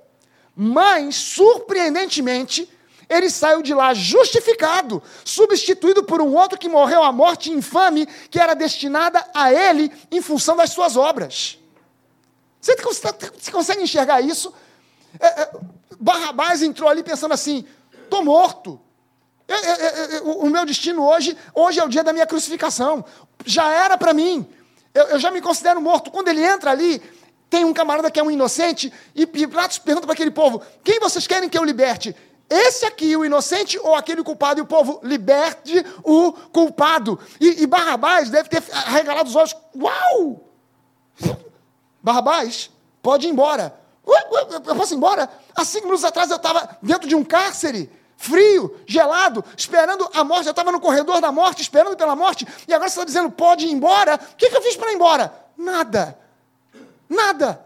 mas, 0.54 1.16
surpreendentemente, 1.16 2.68
ele 3.08 3.28
saiu 3.28 3.60
de 3.60 3.74
lá 3.74 3.92
justificado, 3.92 5.02
substituído 5.24 6.04
por 6.04 6.20
um 6.20 6.32
outro 6.34 6.58
que 6.58 6.68
morreu 6.68 7.02
a 7.02 7.10
morte 7.10 7.50
infame 7.50 8.06
que 8.30 8.38
era 8.38 8.54
destinada 8.54 9.24
a 9.34 9.52
ele 9.52 9.92
em 10.10 10.22
função 10.22 10.56
das 10.56 10.70
suas 10.70 10.96
obras. 10.96 11.58
Você, 12.60 12.76
você 12.76 13.50
consegue 13.50 13.82
enxergar 13.82 14.20
isso? 14.20 14.52
É, 15.18 15.42
é, 15.42 15.50
Barrabás 15.98 16.62
entrou 16.62 16.88
ali 16.88 17.02
pensando 17.02 17.32
assim: 17.32 17.64
estou 18.04 18.24
morto, 18.24 18.80
eu, 19.56 19.74
eu, 19.74 20.10
eu, 20.10 20.38
o 20.40 20.50
meu 20.50 20.64
destino 20.64 21.04
hoje, 21.04 21.36
hoje 21.54 21.80
é 21.80 21.84
o 21.84 21.88
dia 21.88 22.04
da 22.04 22.12
minha 22.12 22.26
crucificação. 22.26 23.04
Já 23.44 23.70
era 23.72 23.98
para 23.98 24.12
mim. 24.14 24.46
Eu, 24.94 25.18
já 25.18 25.30
me 25.30 25.40
considero 25.40 25.80
morto. 25.80 26.10
Quando 26.10 26.28
ele 26.28 26.44
entra 26.44 26.70
ali, 26.70 27.02
tem 27.48 27.64
um 27.64 27.72
camarada 27.72 28.10
que 28.10 28.20
é 28.20 28.22
um 28.22 28.30
inocente, 28.30 28.92
e 29.14 29.26
Pilatos 29.26 29.78
pergunta 29.78 30.06
para 30.06 30.14
aquele 30.14 30.30
povo: 30.30 30.62
quem 30.84 31.00
vocês 31.00 31.26
querem 31.26 31.48
que 31.48 31.58
eu 31.58 31.64
liberte? 31.64 32.14
Esse 32.48 32.84
aqui, 32.84 33.16
o 33.16 33.24
inocente, 33.24 33.78
ou 33.78 33.94
aquele 33.94 34.24
culpado? 34.24 34.60
E 34.60 34.62
o 34.62 34.66
povo, 34.66 35.00
liberte 35.02 35.84
o 36.02 36.32
culpado. 36.32 37.18
E, 37.40 37.62
e 37.62 37.66
Barrabás 37.66 38.28
deve 38.28 38.48
ter 38.48 38.62
arregalado 38.72 39.28
os 39.28 39.36
olhos. 39.36 39.56
Uau! 39.76 40.48
Barrabás, 42.02 42.70
pode 43.02 43.26
ir 43.26 43.30
embora. 43.30 43.78
Eu 44.66 44.74
posso 44.74 44.94
ir 44.94 44.96
embora? 44.96 45.28
Há 45.54 45.64
cinco 45.64 45.84
minutos 45.84 46.04
atrás 46.04 46.30
eu 46.30 46.36
estava 46.36 46.76
dentro 46.82 47.08
de 47.08 47.14
um 47.14 47.22
cárcere 47.22 47.90
frio, 48.20 48.76
gelado, 48.86 49.42
esperando 49.56 50.08
a 50.12 50.22
morte. 50.22 50.44
Eu 50.46 50.50
estava 50.50 50.70
no 50.70 50.78
corredor 50.78 51.22
da 51.22 51.32
morte, 51.32 51.62
esperando 51.62 51.96
pela 51.96 52.14
morte, 52.14 52.46
e 52.68 52.74
agora 52.74 52.90
você 52.90 52.96
está 52.96 53.04
dizendo, 53.04 53.30
pode 53.30 53.64
ir 53.64 53.72
embora. 53.72 54.16
O 54.16 54.36
que, 54.36 54.50
que 54.50 54.56
eu 54.56 54.60
fiz 54.60 54.76
para 54.76 54.92
ir 54.92 54.96
embora? 54.96 55.32
Nada. 55.56 56.18
Nada. 57.08 57.64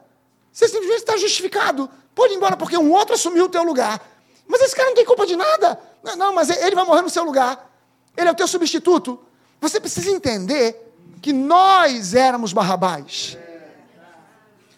Você 0.52 0.68
simplesmente 0.68 1.00
está 1.00 1.16
justificado. 1.16 1.90
Pode 2.14 2.34
ir 2.34 2.36
embora, 2.36 2.56
porque 2.56 2.78
um 2.78 2.92
outro 2.92 3.16
assumiu 3.16 3.46
o 3.46 3.48
teu 3.48 3.64
lugar. 3.64 4.00
Mas 4.46 4.60
esse 4.60 4.76
cara 4.76 4.90
não 4.90 4.94
tem 4.94 5.04
culpa 5.04 5.26
de 5.26 5.34
nada. 5.34 5.76
Não, 6.04 6.14
não, 6.14 6.32
mas 6.32 6.48
ele 6.48 6.76
vai 6.76 6.84
morrer 6.84 7.02
no 7.02 7.10
seu 7.10 7.24
lugar. 7.24 7.68
Ele 8.16 8.28
é 8.28 8.32
o 8.32 8.36
teu 8.36 8.46
substituto. 8.46 9.18
Você 9.60 9.80
precisa 9.80 10.08
entender 10.08 10.94
que 11.20 11.32
nós 11.32 12.14
éramos 12.14 12.52
Barrabás. 12.52 13.36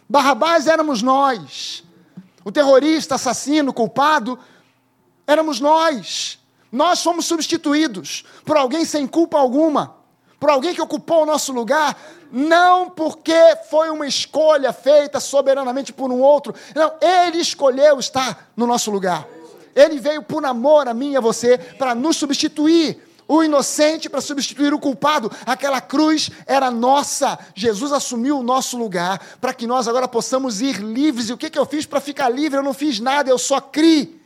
Barrabás 0.08 0.66
éramos 0.66 1.02
nós. 1.02 1.84
O 2.42 2.50
terrorista, 2.50 3.16
assassino, 3.16 3.74
culpado, 3.74 4.38
éramos 5.26 5.60
nós. 5.60 6.38
Nós 6.70 7.02
fomos 7.02 7.26
substituídos 7.26 8.24
por 8.44 8.56
alguém 8.56 8.84
sem 8.84 9.06
culpa 9.06 9.38
alguma, 9.38 9.96
por 10.38 10.50
alguém 10.50 10.74
que 10.74 10.82
ocupou 10.82 11.22
o 11.22 11.26
nosso 11.26 11.52
lugar, 11.52 11.96
não 12.30 12.90
porque 12.90 13.56
foi 13.70 13.88
uma 13.88 14.06
escolha 14.06 14.72
feita 14.72 15.20
soberanamente 15.20 15.92
por 15.92 16.10
um 16.10 16.20
outro, 16.20 16.54
não, 16.74 16.92
ele 17.00 17.38
escolheu 17.38 17.98
estar 17.98 18.50
no 18.56 18.66
nosso 18.66 18.90
lugar. 18.90 19.26
Ele 19.74 19.98
veio 19.98 20.22
por 20.22 20.44
amor 20.44 20.88
a 20.88 20.94
mim 20.94 21.12
e 21.12 21.16
a 21.16 21.20
você 21.20 21.58
para 21.58 21.94
nos 21.94 22.16
substituir. 22.16 23.04
O 23.28 23.42
inocente 23.42 24.08
para 24.08 24.20
substituir 24.20 24.72
o 24.72 24.78
culpado. 24.78 25.32
Aquela 25.44 25.80
cruz 25.80 26.30
era 26.46 26.70
nossa. 26.70 27.36
Jesus 27.56 27.92
assumiu 27.92 28.38
o 28.38 28.42
nosso 28.42 28.78
lugar 28.78 29.20
para 29.40 29.52
que 29.52 29.66
nós 29.66 29.88
agora 29.88 30.06
possamos 30.06 30.60
ir 30.60 30.76
livres. 30.76 31.28
E 31.28 31.32
o 31.32 31.36
que, 31.36 31.50
que 31.50 31.58
eu 31.58 31.66
fiz 31.66 31.84
para 31.84 32.00
ficar 32.00 32.28
livre? 32.28 32.56
Eu 32.56 32.62
não 32.62 32.72
fiz 32.72 33.00
nada, 33.00 33.28
eu 33.28 33.36
só 33.36 33.60
criei 33.60 34.16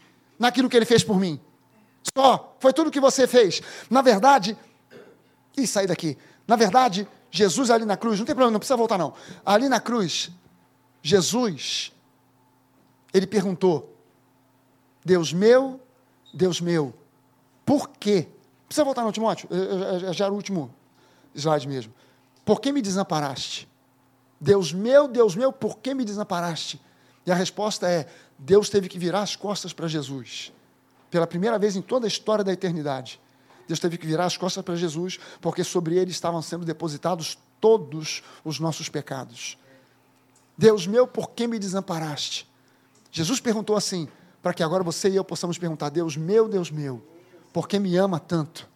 naquilo 0.40 0.68
que 0.68 0.76
ele 0.76 0.86
fez 0.86 1.04
por 1.04 1.20
mim. 1.20 1.38
Só. 2.16 2.56
Foi 2.58 2.72
tudo 2.72 2.90
que 2.90 2.98
você 2.98 3.26
fez. 3.26 3.60
Na 3.88 4.02
verdade, 4.02 4.56
e 5.56 5.66
sair 5.66 5.86
daqui. 5.86 6.16
Na 6.48 6.56
verdade, 6.56 7.06
Jesus 7.30 7.70
ali 7.70 7.84
na 7.84 7.96
cruz, 7.96 8.18
não 8.18 8.26
tem 8.26 8.34
problema, 8.34 8.50
não 8.50 8.58
precisa 8.58 8.76
voltar 8.76 8.98
não. 8.98 9.12
Ali 9.44 9.68
na 9.68 9.78
cruz, 9.78 10.30
Jesus, 11.02 11.92
ele 13.12 13.26
perguntou: 13.26 13.94
Deus 15.04 15.32
meu, 15.32 15.80
Deus 16.32 16.60
meu, 16.60 16.92
por 17.64 17.90
quê? 17.90 18.26
Não 18.28 18.66
precisa 18.66 18.84
voltar 18.84 19.04
não, 19.04 19.12
Timóteo, 19.12 19.48
já 20.12 20.24
era 20.24 20.32
o 20.32 20.36
último 20.36 20.74
slide 21.34 21.68
mesmo. 21.68 21.92
Por 22.44 22.60
que 22.60 22.72
me 22.72 22.80
desamparaste? 22.82 23.68
Deus 24.40 24.72
meu, 24.72 25.06
Deus 25.06 25.36
meu, 25.36 25.52
por 25.52 25.78
que 25.78 25.92
me 25.92 26.04
desamparaste? 26.04 26.80
E 27.26 27.30
a 27.30 27.34
resposta 27.34 27.88
é: 27.88 28.08
Deus 28.42 28.70
teve 28.70 28.88
que 28.88 28.98
virar 28.98 29.20
as 29.20 29.36
costas 29.36 29.72
para 29.72 29.86
Jesus. 29.86 30.50
Pela 31.10 31.26
primeira 31.26 31.58
vez 31.58 31.76
em 31.76 31.82
toda 31.82 32.06
a 32.06 32.08
história 32.08 32.42
da 32.42 32.52
eternidade. 32.52 33.20
Deus 33.68 33.78
teve 33.78 33.98
que 33.98 34.06
virar 34.06 34.24
as 34.24 34.36
costas 34.36 34.64
para 34.64 34.74
Jesus, 34.74 35.20
porque 35.40 35.62
sobre 35.62 35.96
ele 35.96 36.10
estavam 36.10 36.40
sendo 36.40 36.64
depositados 36.64 37.38
todos 37.60 38.22
os 38.42 38.58
nossos 38.58 38.88
pecados. 38.88 39.58
Deus 40.56 40.86
meu, 40.86 41.06
por 41.06 41.30
que 41.30 41.46
me 41.46 41.58
desamparaste? 41.58 42.50
Jesus 43.12 43.40
perguntou 43.40 43.76
assim, 43.76 44.08
para 44.42 44.54
que 44.54 44.62
agora 44.62 44.82
você 44.82 45.10
e 45.10 45.16
eu 45.16 45.24
possamos 45.24 45.58
perguntar: 45.58 45.90
Deus 45.90 46.16
meu, 46.16 46.48
Deus 46.48 46.70
meu, 46.70 47.02
porque 47.52 47.78
me 47.78 47.96
ama 47.96 48.18
tanto. 48.18 48.68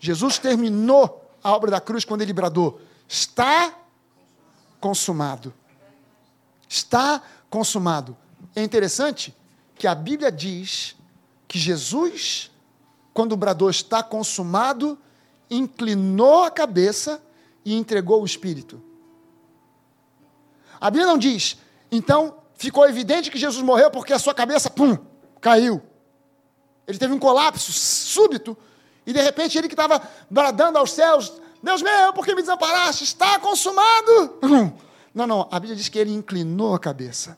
Jesus 0.00 0.38
terminou 0.38 1.30
a 1.42 1.52
obra 1.52 1.70
da 1.70 1.80
cruz 1.80 2.04
quando 2.04 2.22
ele 2.22 2.32
bradou: 2.32 2.80
Está 3.08 3.78
consumado. 4.80 5.54
Está 6.72 7.22
consumado. 7.50 8.16
É 8.56 8.62
interessante 8.62 9.36
que 9.74 9.86
a 9.86 9.94
Bíblia 9.94 10.32
diz 10.32 10.96
que 11.46 11.58
Jesus, 11.58 12.50
quando 13.12 13.36
bradou 13.36 13.68
está 13.68 14.02
consumado, 14.02 14.98
inclinou 15.50 16.44
a 16.44 16.50
cabeça 16.50 17.22
e 17.62 17.74
entregou 17.74 18.22
o 18.22 18.24
Espírito. 18.24 18.82
A 20.80 20.90
Bíblia 20.90 21.06
não 21.06 21.18
diz, 21.18 21.58
então 21.90 22.38
ficou 22.54 22.88
evidente 22.88 23.30
que 23.30 23.36
Jesus 23.38 23.62
morreu 23.62 23.90
porque 23.90 24.14
a 24.14 24.18
sua 24.18 24.32
cabeça, 24.32 24.70
pum, 24.70 24.96
caiu. 25.42 25.82
Ele 26.86 26.96
teve 26.96 27.12
um 27.12 27.18
colapso 27.18 27.70
súbito 27.70 28.56
e 29.04 29.12
de 29.12 29.20
repente 29.20 29.58
ele 29.58 29.68
que 29.68 29.74
estava 29.74 30.00
bradando 30.30 30.78
aos 30.78 30.92
céus: 30.92 31.34
Deus 31.62 31.82
meu, 31.82 32.14
por 32.14 32.24
que 32.24 32.34
me 32.34 32.40
desamparaste? 32.40 33.04
Está 33.04 33.38
consumado. 33.38 34.80
Não, 35.14 35.26
não, 35.26 35.48
a 35.50 35.60
Bíblia 35.60 35.76
diz 35.76 35.88
que 35.88 35.98
ele 35.98 36.12
inclinou 36.12 36.74
a 36.74 36.78
cabeça. 36.78 37.36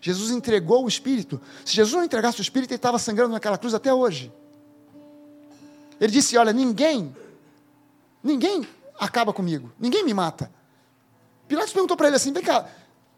Jesus 0.00 0.30
entregou 0.30 0.84
o 0.84 0.88
Espírito. 0.88 1.40
Se 1.64 1.74
Jesus 1.74 1.94
não 1.94 2.04
entregasse 2.04 2.40
o 2.40 2.42
Espírito, 2.42 2.70
ele 2.70 2.76
estava 2.76 2.98
sangrando 2.98 3.32
naquela 3.32 3.58
cruz 3.58 3.74
até 3.74 3.92
hoje. 3.92 4.32
Ele 6.00 6.12
disse: 6.12 6.36
Olha, 6.36 6.52
ninguém, 6.52 7.14
ninguém 8.22 8.66
acaba 8.98 9.32
comigo, 9.32 9.70
ninguém 9.78 10.04
me 10.04 10.12
mata. 10.12 10.50
Pilatos 11.46 11.72
perguntou 11.72 11.96
para 11.96 12.08
ele 12.08 12.16
assim: 12.16 12.32
Vem 12.32 12.42
cá, 12.42 12.68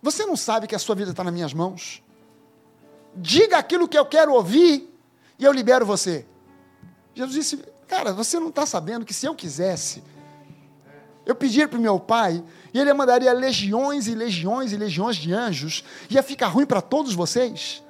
você 0.03 0.27
não 0.27 0.37
sabe 0.37 0.67
que 0.67 0.75
a 0.75 0.79
sua 0.79 0.95
vida 0.95 1.11
está 1.11 1.25
nas 1.25 1.33
minhas 1.33 1.55
mãos? 1.55 2.03
Diga 3.17 3.57
aquilo 3.57 3.89
que 3.89 3.99
eu 3.99 4.05
quero 4.05 4.35
ouvir 4.35 4.93
e 5.39 5.45
eu 5.45 5.53
libero 5.53 5.87
você. 5.87 6.27
Jesus 7.15 7.35
disse: 7.35 7.65
Cara, 7.89 8.13
você 8.13 8.39
não 8.39 8.49
está 8.49 8.67
sabendo 8.67 9.07
que 9.07 9.15
se 9.15 9.25
eu 9.25 9.35
quisesse, 9.35 10.03
eu 11.27 11.35
pedir 11.35 11.69
para 11.69 11.79
o 11.79 11.83
meu 11.83 11.99
pai, 11.99 12.43
e 12.73 12.79
ele 12.79 12.93
mandaria 12.93 13.33
legiões 13.33 14.07
e 14.07 14.15
legiões 14.15 14.73
e 14.73 14.77
legiões 14.77 15.17
de 15.17 15.33
anjos, 15.33 15.85
ia 16.11 16.23
ficar 16.23 16.49
ruim 16.49 16.67
para 16.67 16.81
todos 16.81 17.15
vocês? 17.15 17.83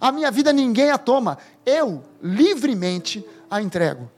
A 0.00 0.12
minha 0.12 0.30
vida 0.30 0.52
ninguém 0.52 0.90
a 0.90 0.98
toma, 0.98 1.38
eu 1.64 2.04
livremente 2.22 3.24
a 3.50 3.60
entrego. 3.60 4.10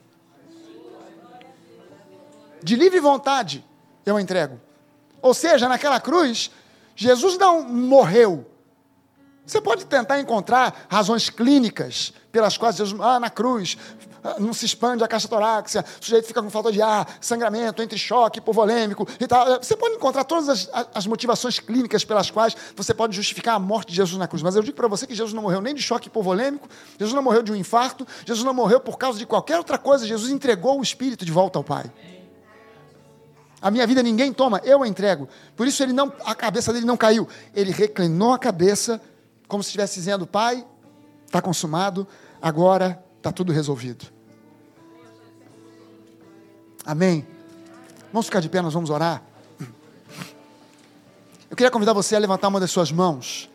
De 2.63 2.75
livre 2.75 2.99
vontade 2.99 3.65
eu 4.05 4.17
a 4.17 4.21
entrego. 4.21 4.59
Ou 5.21 5.33
seja, 5.33 5.67
naquela 5.67 5.99
cruz, 5.99 6.51
Jesus 6.95 7.37
não 7.37 7.63
morreu. 7.63 8.45
Você 9.45 9.59
pode 9.59 9.85
tentar 9.85 10.19
encontrar 10.19 10.85
razões 10.89 11.29
clínicas 11.29 12.13
pelas 12.31 12.57
quais 12.57 12.75
Jesus, 12.75 12.99
ah, 13.01 13.19
na 13.19 13.29
cruz, 13.29 13.77
ah, 14.23 14.35
não 14.39 14.53
se 14.53 14.65
expande 14.65 15.03
a 15.03 15.07
caixa 15.07 15.27
torácica, 15.27 15.83
o 15.99 16.03
sujeito 16.03 16.27
fica 16.27 16.41
com 16.41 16.49
falta 16.49 16.71
de 16.71 16.81
ar, 16.81 17.17
sangramento, 17.19 17.81
entre 17.81 17.97
choque 17.97 18.37
hipovolêmico 18.37 19.07
e 19.19 19.25
tal. 19.25 19.61
Você 19.61 19.75
pode 19.75 19.95
encontrar 19.95 20.23
todas 20.23 20.47
as, 20.47 20.69
as 20.93 21.07
motivações 21.07 21.59
clínicas 21.59 22.05
pelas 22.05 22.29
quais 22.29 22.55
você 22.75 22.93
pode 22.93 23.15
justificar 23.15 23.55
a 23.55 23.59
morte 23.59 23.89
de 23.89 23.95
Jesus 23.95 24.17
na 24.17 24.27
cruz. 24.27 24.43
Mas 24.43 24.55
eu 24.55 24.61
digo 24.61 24.77
para 24.77 24.87
você 24.87 25.07
que 25.07 25.15
Jesus 25.15 25.33
não 25.33 25.41
morreu 25.41 25.59
nem 25.59 25.73
de 25.73 25.81
choque 25.81 26.07
hipovolêmico, 26.07 26.69
Jesus 26.99 27.13
não 27.15 27.23
morreu 27.23 27.41
de 27.41 27.51
um 27.51 27.55
infarto, 27.55 28.07
Jesus 28.25 28.45
não 28.45 28.53
morreu 28.53 28.79
por 28.79 28.97
causa 28.97 29.17
de 29.17 29.25
qualquer 29.25 29.57
outra 29.57 29.77
coisa, 29.77 30.05
Jesus 30.05 30.31
entregou 30.31 30.79
o 30.79 30.83
Espírito 30.83 31.25
de 31.25 31.31
volta 31.31 31.57
ao 31.57 31.63
Pai. 31.63 31.91
A 33.61 33.69
minha 33.69 33.85
vida 33.85 34.01
ninguém 34.01 34.33
toma, 34.33 34.59
eu 34.63 34.81
a 34.81 34.87
entrego. 34.87 35.29
Por 35.55 35.67
isso 35.67 35.83
ele 35.83 35.93
não, 35.93 36.11
a 36.25 36.33
cabeça 36.33 36.73
dele 36.73 36.85
não 36.85 36.97
caiu. 36.97 37.27
Ele 37.53 37.71
reclinou 37.71 38.33
a 38.33 38.39
cabeça, 38.39 38.99
como 39.51 39.61
se 39.61 39.67
estivesse 39.67 39.95
dizendo: 39.95 40.25
Pai, 40.25 40.65
está 41.25 41.41
consumado, 41.41 42.07
agora 42.41 43.03
está 43.17 43.33
tudo 43.33 43.51
resolvido. 43.51 44.05
Amém? 46.85 47.27
Vamos 48.13 48.27
ficar 48.27 48.39
de 48.39 48.47
pé, 48.47 48.61
nós 48.61 48.73
vamos 48.73 48.89
orar. 48.89 49.21
Eu 51.49 51.57
queria 51.57 51.69
convidar 51.69 51.91
você 51.91 52.15
a 52.15 52.19
levantar 52.19 52.47
uma 52.47 52.61
das 52.61 52.71
suas 52.71 52.93
mãos 52.93 53.49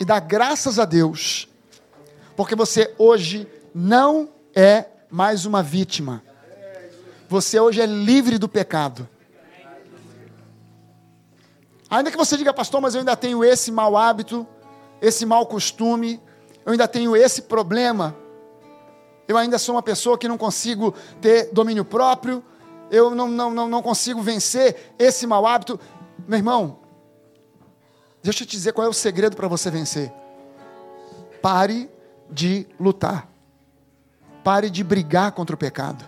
e 0.00 0.04
dar 0.04 0.18
graças 0.18 0.80
a 0.80 0.84
Deus, 0.84 1.48
porque 2.36 2.56
você 2.56 2.92
hoje 2.98 3.46
não 3.72 4.28
é 4.52 4.86
mais 5.08 5.46
uma 5.46 5.62
vítima. 5.62 6.24
Você 7.28 7.60
hoje 7.60 7.80
é 7.80 7.86
livre 7.86 8.36
do 8.36 8.48
pecado. 8.48 9.08
Ainda 11.90 12.10
que 12.10 12.16
você 12.16 12.36
diga, 12.36 12.54
pastor, 12.54 12.80
mas 12.80 12.94
eu 12.94 13.00
ainda 13.00 13.16
tenho 13.16 13.42
esse 13.44 13.72
mau 13.72 13.96
hábito, 13.96 14.46
esse 15.02 15.26
mau 15.26 15.44
costume, 15.44 16.22
eu 16.64 16.70
ainda 16.70 16.86
tenho 16.86 17.16
esse 17.16 17.42
problema. 17.42 18.16
Eu 19.26 19.36
ainda 19.36 19.58
sou 19.58 19.74
uma 19.74 19.82
pessoa 19.82 20.16
que 20.16 20.28
não 20.28 20.38
consigo 20.38 20.94
ter 21.20 21.52
domínio 21.52 21.84
próprio, 21.84 22.44
eu 22.90 23.14
não, 23.14 23.28
não, 23.28 23.50
não, 23.50 23.68
não 23.68 23.82
consigo 23.82 24.22
vencer 24.22 24.94
esse 24.98 25.26
mau 25.26 25.46
hábito. 25.46 25.80
Meu 26.28 26.38
irmão, 26.38 26.78
deixa 28.22 28.44
eu 28.44 28.46
te 28.46 28.52
dizer 28.52 28.72
qual 28.72 28.86
é 28.86 28.90
o 28.90 28.94
segredo 28.94 29.36
para 29.36 29.48
você 29.48 29.68
vencer. 29.68 30.12
Pare 31.42 31.90
de 32.30 32.68
lutar. 32.78 33.28
Pare 34.44 34.70
de 34.70 34.84
brigar 34.84 35.32
contra 35.32 35.54
o 35.54 35.58
pecado. 35.58 36.04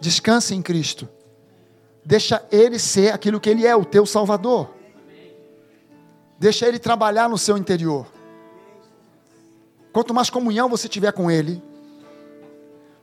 Descanse 0.00 0.54
em 0.54 0.62
Cristo. 0.62 1.08
Deixa 2.04 2.44
Ele 2.52 2.78
ser 2.78 3.12
aquilo 3.12 3.40
que 3.40 3.48
Ele 3.48 3.66
é, 3.66 3.74
o 3.74 3.84
teu 3.84 4.04
Salvador. 4.04 4.70
Deixa 6.38 6.66
Ele 6.66 6.78
trabalhar 6.78 7.28
no 7.28 7.38
seu 7.38 7.56
interior. 7.56 8.06
Quanto 9.92 10.12
mais 10.12 10.28
comunhão 10.28 10.68
você 10.68 10.88
tiver 10.88 11.12
com 11.12 11.30
Ele, 11.30 11.62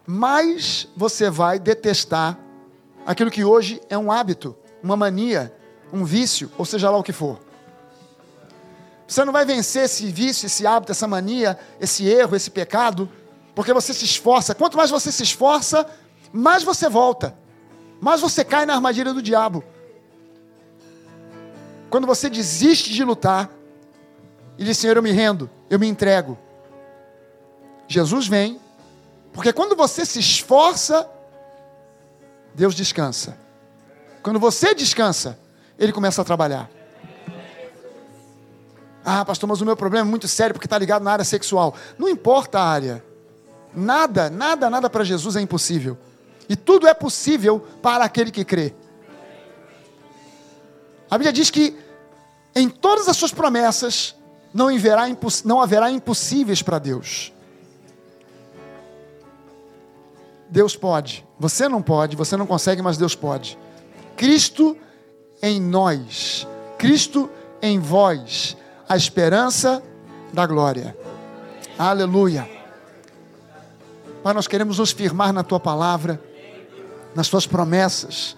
mais 0.05 0.87
você 0.95 1.29
vai 1.29 1.57
detestar 1.57 2.37
aquilo 3.05 3.31
que 3.31 3.43
hoje 3.43 3.81
é 3.89 3.97
um 3.97 4.11
hábito, 4.11 4.55
uma 4.83 4.95
mania, 4.95 5.55
um 5.91 6.03
vício, 6.03 6.51
ou 6.57 6.65
seja 6.65 6.89
lá 6.89 6.97
o 6.97 7.03
que 7.03 7.13
for. 7.13 7.39
Você 9.07 9.25
não 9.25 9.33
vai 9.33 9.45
vencer 9.45 9.85
esse 9.85 10.05
vício, 10.09 10.45
esse 10.45 10.65
hábito, 10.65 10.91
essa 10.91 11.07
mania, 11.07 11.57
esse 11.79 12.07
erro, 12.07 12.35
esse 12.35 12.49
pecado, 12.49 13.09
porque 13.53 13.73
você 13.73 13.93
se 13.93 14.05
esforça. 14.05 14.55
Quanto 14.55 14.77
mais 14.77 14.89
você 14.89 15.11
se 15.11 15.23
esforça, 15.23 15.85
mais 16.31 16.63
você 16.63 16.87
volta, 16.87 17.35
mais 18.01 18.19
você 18.19 18.43
cai 18.43 18.65
na 18.65 18.73
armadilha 18.73 19.13
do 19.13 19.21
diabo. 19.21 19.63
Quando 21.89 22.07
você 22.07 22.29
desiste 22.29 22.91
de 22.91 23.03
lutar 23.03 23.49
e 24.57 24.65
diz: 24.65 24.77
Senhor, 24.79 24.97
eu 24.97 25.03
me 25.03 25.11
rendo, 25.11 25.47
eu 25.69 25.77
me 25.77 25.87
entrego. 25.87 26.37
Jesus 27.87 28.27
vem, 28.27 28.59
porque 29.31 29.53
quando 29.53 29.75
você 29.75 30.03
se 30.03 30.19
esforça, 30.19 31.07
Deus 32.55 32.73
descansa. 32.73 33.37
Quando 34.23 34.39
você 34.39 34.73
descansa, 34.73 35.37
Ele 35.77 35.93
começa 35.93 36.21
a 36.21 36.25
trabalhar. 36.25 36.69
Ah, 39.05 39.25
pastor, 39.25 39.47
mas 39.47 39.61
o 39.61 39.65
meu 39.65 39.75
problema 39.75 40.07
é 40.07 40.09
muito 40.09 40.27
sério 40.27 40.53
porque 40.53 40.67
está 40.67 40.77
ligado 40.77 41.03
na 41.03 41.11
área 41.11 41.25
sexual. 41.25 41.75
Não 41.97 42.09
importa 42.09 42.59
a 42.59 42.63
área. 42.63 43.03
Nada, 43.73 44.29
nada, 44.29 44.69
nada 44.69 44.89
para 44.89 45.03
Jesus 45.03 45.35
é 45.35 45.41
impossível. 45.41 45.97
E 46.51 46.55
tudo 46.57 46.85
é 46.85 46.93
possível 46.93 47.65
para 47.81 48.03
aquele 48.03 48.29
que 48.29 48.43
crê. 48.43 48.73
A 51.09 51.17
Bíblia 51.17 51.31
diz 51.31 51.49
que 51.49 51.77
em 52.53 52.67
todas 52.67 53.07
as 53.07 53.15
suas 53.15 53.31
promessas 53.31 54.13
não 54.53 54.67
haverá, 54.67 55.03
não 55.45 55.61
haverá 55.61 55.89
impossíveis 55.89 56.61
para 56.61 56.77
Deus. 56.77 57.31
Deus 60.49 60.75
pode. 60.75 61.25
Você 61.39 61.69
não 61.69 61.81
pode, 61.81 62.17
você 62.17 62.35
não 62.35 62.45
consegue, 62.45 62.81
mas 62.81 62.97
Deus 62.97 63.15
pode. 63.15 63.57
Cristo 64.17 64.75
em 65.41 65.57
nós, 65.61 66.45
Cristo 66.77 67.29
em 67.61 67.79
vós, 67.79 68.57
a 68.89 68.97
esperança 68.97 69.81
da 70.33 70.45
glória. 70.45 70.97
Aleluia. 71.79 72.45
Pai, 74.21 74.33
nós 74.33 74.47
queremos 74.49 74.79
nos 74.79 74.91
firmar 74.91 75.31
na 75.31 75.43
tua 75.43 75.61
palavra, 75.61 76.21
nas 77.15 77.27
tuas 77.27 77.45
promessas, 77.45 78.37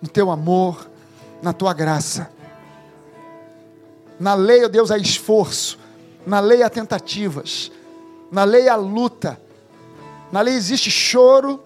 no 0.00 0.08
teu 0.08 0.30
amor, 0.30 0.88
na 1.42 1.52
tua 1.52 1.72
graça. 1.72 2.30
Na 4.18 4.34
lei, 4.34 4.64
ó 4.64 4.68
Deus, 4.68 4.90
há 4.90 4.98
esforço, 4.98 5.78
na 6.26 6.40
lei 6.40 6.62
há 6.62 6.70
tentativas, 6.70 7.70
na 8.30 8.44
lei 8.44 8.68
há 8.68 8.76
luta 8.76 9.38
na 10.30 10.40
lei 10.40 10.54
existe 10.54 10.90
choro, 10.90 11.62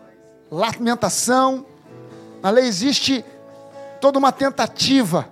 lamentação. 0.51 1.65
Na 2.43 2.51
lei 2.51 2.67
existe 2.67 3.25
toda 4.01 4.19
uma 4.19 4.33
tentativa 4.33 5.29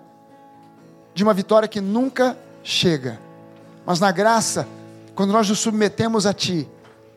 de 1.15 1.23
uma 1.23 1.35
vitória 1.35 1.69
que 1.69 1.81
nunca 1.81 2.39
chega. 2.63 3.21
Mas 3.85 4.01
na 4.01 4.11
graça, 4.11 4.67
quando 5.15 5.33
nós 5.33 5.49
nos 5.49 5.59
submetemos 5.59 6.27
a 6.27 6.33
Ti, 6.33 6.69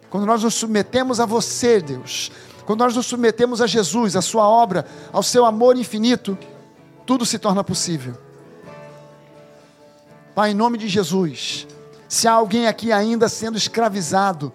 quando 0.10 0.26
nós 0.26 0.44
nos 0.44 0.54
submetemos 0.54 1.20
a 1.20 1.26
você, 1.26 1.80
Deus, 1.80 2.32
quando 2.72 2.80
nós 2.80 2.96
nos 2.96 3.06
submetemos 3.06 3.60
a 3.60 3.68
Jesus, 3.68 4.16
a 4.16 4.22
Sua 4.22 4.48
obra, 4.48 4.86
ao 5.12 5.22
Seu 5.22 5.46
amor 5.46 5.76
infinito, 5.76 6.38
tudo 7.06 7.26
se 7.26 7.38
torna 7.38 7.66
possível. 7.66 8.18
Pai, 10.34 10.52
em 10.52 10.54
nome 10.54 10.78
de 10.78 10.88
Jesus, 10.88 11.68
Se 12.08 12.30
há 12.30 12.32
alguém 12.32 12.68
aqui 12.68 12.90
ainda 12.90 13.28
sendo 13.28 13.58
escravizado 13.58 14.54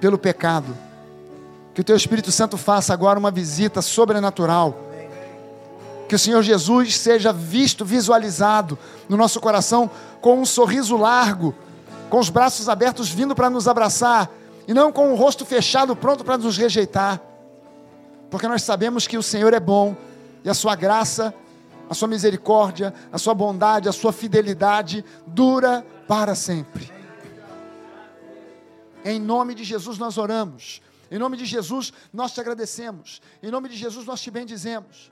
pelo 0.00 0.16
pecado, 0.16 0.72
que 1.74 1.80
o 1.80 1.84
teu 1.84 1.96
Espírito 1.96 2.30
Santo 2.30 2.56
faça 2.56 2.92
agora 2.92 3.18
uma 3.18 3.32
visita 3.32 3.82
sobrenatural. 3.82 4.78
Que 6.08 6.14
o 6.14 6.18
Senhor 6.18 6.42
Jesus 6.44 6.96
seja 6.96 7.32
visto, 7.32 7.84
visualizado 7.84 8.78
no 9.08 9.16
nosso 9.16 9.40
coração 9.40 9.90
com 10.20 10.40
um 10.40 10.46
sorriso 10.46 10.96
largo, 10.96 11.56
com 12.08 12.20
os 12.20 12.30
braços 12.30 12.68
abertos 12.68 13.08
vindo 13.08 13.34
para 13.34 13.50
nos 13.50 13.66
abraçar 13.66 14.30
e 14.70 14.72
não 14.72 14.92
com 14.92 15.12
o 15.12 15.16
rosto 15.16 15.44
fechado 15.44 15.96
pronto 15.96 16.24
para 16.24 16.38
nos 16.38 16.56
rejeitar. 16.56 17.20
Porque 18.30 18.46
nós 18.46 18.62
sabemos 18.62 19.04
que 19.04 19.18
o 19.18 19.22
Senhor 19.22 19.52
é 19.52 19.58
bom 19.58 19.96
e 20.44 20.48
a 20.48 20.54
sua 20.54 20.76
graça, 20.76 21.34
a 21.88 21.94
sua 21.94 22.06
misericórdia, 22.06 22.94
a 23.10 23.18
sua 23.18 23.34
bondade, 23.34 23.88
a 23.88 23.92
sua 23.92 24.12
fidelidade 24.12 25.04
dura 25.26 25.84
para 26.06 26.36
sempre. 26.36 26.88
Em 29.04 29.18
nome 29.18 29.56
de 29.56 29.64
Jesus 29.64 29.98
nós 29.98 30.16
oramos. 30.16 30.80
Em 31.10 31.18
nome 31.18 31.36
de 31.36 31.46
Jesus 31.46 31.92
nós 32.12 32.32
te 32.32 32.40
agradecemos. 32.40 33.20
Em 33.42 33.50
nome 33.50 33.68
de 33.70 33.74
Jesus 33.74 34.06
nós 34.06 34.20
te 34.20 34.30
bendizemos. 34.30 35.10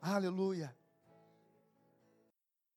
Aleluia. 0.00 0.74